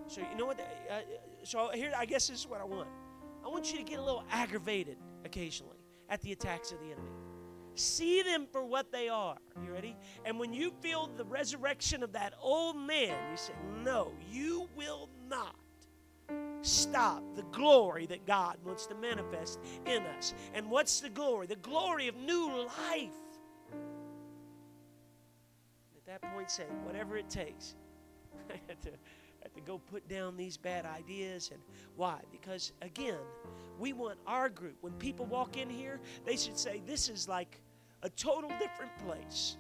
So 0.07 0.22
you 0.22 0.36
know 0.36 0.47
what 0.47 0.59
uh, 0.59 1.01
so 1.43 1.70
here 1.76 1.93
i 1.95 2.05
guess 2.05 2.28
this 2.28 2.39
is 2.39 2.47
what 2.47 2.59
i 2.59 2.64
want. 2.66 2.89
I 3.45 3.49
want 3.49 3.72
you 3.72 3.78
to 3.78 3.84
get 3.84 3.99
a 3.99 4.03
little 4.03 4.24
aggravated 4.32 4.97
occasionally 5.26 5.78
at 6.09 6.22
the 6.22 6.32
attacks 6.32 6.72
of 6.72 6.80
the 6.80 6.88
enemy 6.88 7.20
See 7.76 8.22
them 8.22 8.47
for 8.51 8.65
what 8.65 8.91
they 8.91 9.09
are. 9.09 9.38
You 9.65 9.72
ready? 9.72 9.95
And 10.26 10.39
when 10.39 10.53
you 10.53 10.72
feel 10.82 11.09
the 11.15 11.26
resurrection 11.26 12.03
of 12.03 12.11
that 12.13 12.34
old 12.41 12.76
man, 12.76 13.15
you 13.32 13.38
say, 13.38 13.53
No, 13.84 14.11
you 14.30 14.67
will 14.76 15.09
not 15.30 15.55
stop 16.61 17.24
the 17.36 17.43
glory 17.43 18.05
that 18.05 18.26
God 18.26 18.57
wants 18.63 18.86
to 18.88 18.95
manifest 18.95 19.59
in 19.86 20.03
us. 20.03 20.34
And 20.53 20.69
what's 20.69 20.99
the 20.99 21.09
glory? 21.09 21.47
The 21.47 21.55
glory 21.57 22.07
of 22.07 22.15
new 22.15 22.49
life. 22.49 23.09
At 25.97 26.05
that 26.05 26.34
point, 26.34 26.51
say, 26.51 26.65
whatever 26.84 27.17
it 27.17 27.30
takes. 27.30 27.76
I 28.49 28.59
had 28.67 28.82
to, 28.84 28.91
to 29.53 29.61
go 29.61 29.80
put 29.91 30.07
down 30.07 30.38
these 30.38 30.57
bad 30.57 30.86
ideas. 30.86 31.49
And 31.51 31.61
why? 31.95 32.19
Because, 32.32 32.74
again, 32.82 33.19
we 33.80 33.93
want 33.93 34.19
our 34.28 34.49
group. 34.49 34.78
When 34.82 34.93
people 34.93 35.26
walk 35.26 35.57
in 35.57 35.69
here, 35.69 35.99
they 36.26 36.36
should 36.36 36.57
say, 36.57 36.82
This 36.86 37.09
is 37.09 37.28
like 37.28 37.61
a 38.03 38.09
total 38.09 38.49
different 38.59 38.91
place. 39.05 39.57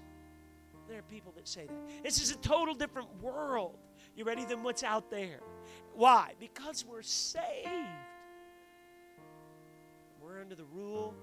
There 0.87 0.99
are 0.99 1.03
people 1.03 1.31
that 1.37 1.47
say 1.47 1.67
that. 1.67 2.03
This 2.03 2.21
is 2.21 2.31
a 2.31 2.37
total 2.37 2.73
different 2.73 3.07
world. 3.21 3.77
You 4.15 4.25
ready? 4.25 4.45
Than 4.45 4.63
what's 4.63 4.83
out 4.83 5.09
there. 5.09 5.39
Why? 5.93 6.33
Because 6.39 6.85
we're 6.85 7.01
saved. 7.01 7.47
We're 10.21 10.41
under 10.41 10.55
the 10.55 10.65
rule 10.65 11.13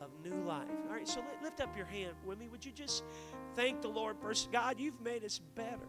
of 0.00 0.10
new 0.24 0.44
life. 0.44 0.68
All 0.88 0.94
right, 0.94 1.06
so 1.06 1.22
lift 1.42 1.60
up 1.60 1.76
your 1.76 1.86
hand 1.86 2.14
with 2.24 2.38
me. 2.38 2.48
Would 2.48 2.64
you 2.64 2.72
just 2.72 3.04
thank 3.54 3.82
the 3.82 3.88
Lord 3.88 4.16
first? 4.20 4.50
God, 4.52 4.78
you've 4.78 5.00
made 5.00 5.24
us 5.24 5.40
better. 5.54 5.88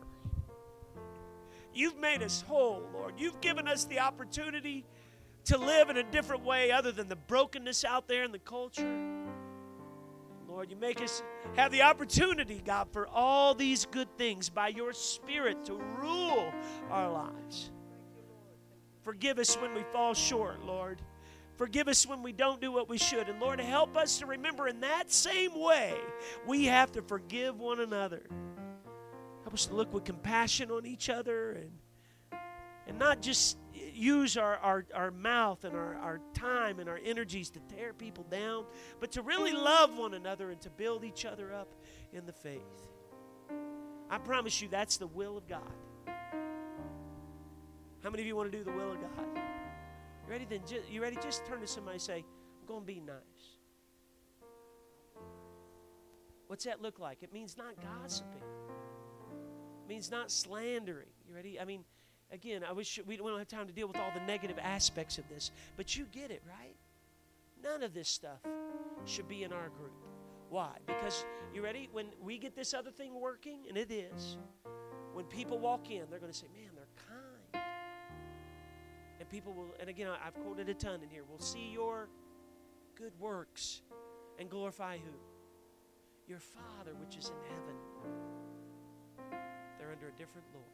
You've 1.74 1.98
made 1.98 2.22
us 2.22 2.44
whole, 2.48 2.84
Lord. 2.94 3.16
You've 3.18 3.42
given 3.42 3.68
us 3.68 3.86
the 3.86 4.00
opportunity 4.00 4.86
to 5.46 5.58
live 5.58 5.90
in 5.90 5.98
a 5.98 6.04
different 6.04 6.46
way 6.46 6.72
other 6.72 6.92
than 6.92 7.10
the 7.10 7.16
brokenness 7.16 7.84
out 7.84 8.08
there 8.08 8.24
in 8.24 8.32
the 8.32 8.40
culture. 8.40 9.13
Lord, 10.54 10.70
you 10.70 10.78
make 10.78 11.02
us 11.02 11.24
have 11.56 11.72
the 11.72 11.82
opportunity, 11.82 12.62
God, 12.64 12.88
for 12.92 13.08
all 13.08 13.56
these 13.56 13.86
good 13.86 14.08
things 14.20 14.50
by 14.50 14.68
your 14.68 14.94
Spirit 14.94 15.66
to 15.66 15.74
rule 16.00 16.54
our 16.92 17.12
lives. 17.12 17.72
Forgive 19.02 19.40
us 19.40 19.56
when 19.56 19.74
we 19.74 19.82
fall 19.92 20.14
short, 20.14 20.64
Lord. 20.64 21.02
Forgive 21.56 21.88
us 21.88 22.06
when 22.06 22.22
we 22.22 22.34
don't 22.34 22.62
do 22.62 22.72
what 22.72 22.88
we 22.88 23.00
should. 23.00 23.30
And 23.30 23.40
Lord, 23.40 23.60
help 23.60 23.98
us 23.98 24.20
to 24.20 24.28
remember 24.28 24.68
in 24.68 24.82
that 24.82 25.12
same 25.12 25.60
way, 25.60 25.96
we 26.46 26.66
have 26.66 26.92
to 26.92 27.02
forgive 27.02 27.60
one 27.60 27.80
another. 27.80 28.22
Help 29.42 29.56
us 29.56 29.66
to 29.66 29.74
look 29.74 29.92
with 29.92 30.04
compassion 30.04 30.70
on 30.70 30.86
each 30.86 31.10
other 31.10 31.54
and, 31.54 31.72
and 32.86 33.00
not 33.00 33.24
just 33.24 33.58
use 33.94 34.38
our, 34.38 34.58
our, 34.58 34.86
our 34.94 35.12
mouth 35.12 35.64
and 35.64 35.76
our, 35.76 35.96
our 35.96 36.22
time 36.34 36.80
and 36.80 36.88
our 36.88 37.00
energies 37.04 37.50
to 37.52 37.60
tear 37.60 37.94
people 37.94 38.24
down, 38.30 38.66
but 39.00 39.12
to 39.14 39.22
really 39.22 39.52
love 39.52 39.98
one 39.98 40.14
another 40.14 40.52
and 40.52 40.62
to 40.62 40.70
build 40.70 41.04
each 41.04 41.26
other 41.26 41.54
up 41.54 41.74
in 42.12 42.26
the 42.26 42.34
faith. 42.34 42.90
I 44.10 44.18
promise 44.18 44.62
you 44.62 44.68
that's 44.68 44.98
the 44.98 45.08
will 45.08 45.38
of 45.38 45.48
God. 45.48 45.62
How 48.04 48.10
many 48.10 48.24
of 48.24 48.28
you 48.28 48.36
want 48.36 48.52
to 48.52 48.58
do 48.58 48.64
the 48.64 48.72
will 48.72 48.92
of 48.92 49.02
God? 49.02 49.28
You 49.36 50.32
ready? 50.32 50.46
Then 50.50 50.62
you 50.90 51.02
ready? 51.02 51.18
Just 51.22 51.46
turn 51.46 51.62
to 51.62 51.68
somebody 51.68 51.96
and 51.96 52.02
say, 52.02 52.26
"I'm 52.62 52.68
going 52.68 52.82
to 52.82 52.86
be 52.86 53.00
nice." 53.00 53.58
What's 56.48 56.66
that 56.66 56.82
look 56.82 57.00
like? 57.00 57.24
It 57.24 57.34
means 57.34 57.58
not 57.58 57.76
gossiping. 57.82 58.44
It 59.84 59.90
means 59.90 60.12
not 60.12 60.32
slandering. 60.32 61.08
You 61.28 61.34
ready? 61.34 61.60
I 61.60 61.66
mean, 61.66 61.84
again, 62.34 62.64
I 62.68 62.74
wish 62.74 63.00
we 63.06 63.16
don't 63.16 63.38
have 63.38 63.48
time 63.48 63.68
to 63.68 63.74
deal 63.74 63.88
with 63.88 63.98
all 63.98 64.12
the 64.14 64.26
negative 64.26 64.58
aspects 64.62 65.18
of 65.18 65.30
this, 65.30 65.52
but 65.78 65.96
you 65.96 66.06
get 66.12 66.32
it, 66.32 66.42
right? 66.46 66.76
None 67.64 67.84
of 67.84 67.94
this 67.94 68.10
stuff 68.10 68.42
should 69.06 69.28
be 69.28 69.44
in 69.44 69.54
our 69.54 69.70
group. 69.70 69.94
Why? 70.50 70.72
Because 70.86 71.26
you 71.54 71.64
ready? 71.64 71.88
When 71.92 72.08
we 72.22 72.38
get 72.38 72.56
this 72.56 72.74
other 72.74 72.92
thing 72.92 73.20
working, 73.20 73.60
and 73.70 73.78
it 73.78 73.92
is, 73.92 74.38
when 75.14 75.26
people 75.26 75.60
walk 75.60 75.90
in, 75.90 76.04
they're 76.10 76.20
going 76.20 76.32
to 76.32 76.38
say, 76.38 76.48
"Man, 76.54 76.70
they're 76.76 76.88
kind." 77.08 77.66
And 79.20 79.30
people 79.30 79.54
will, 79.54 79.74
and 79.80 79.90
again, 79.90 80.10
I've 80.24 80.34
quoted 80.34 80.68
a 80.70 80.74
ton 80.74 81.02
in 81.02 81.10
here, 81.10 81.24
will 81.24 81.40
see 81.40 81.70
your 81.72 82.10
good 82.96 83.14
works 83.20 83.82
and 84.38 84.50
glorify 84.50 84.98
who? 84.98 85.14
Your 86.28 86.40
Father 86.40 86.94
which 87.00 87.18
is 87.18 87.30
in 87.30 87.36
heaven. 87.50 87.76
They're 89.78 89.92
under 89.92 90.08
a 90.08 90.18
different 90.18 90.48
Lord. 90.54 90.74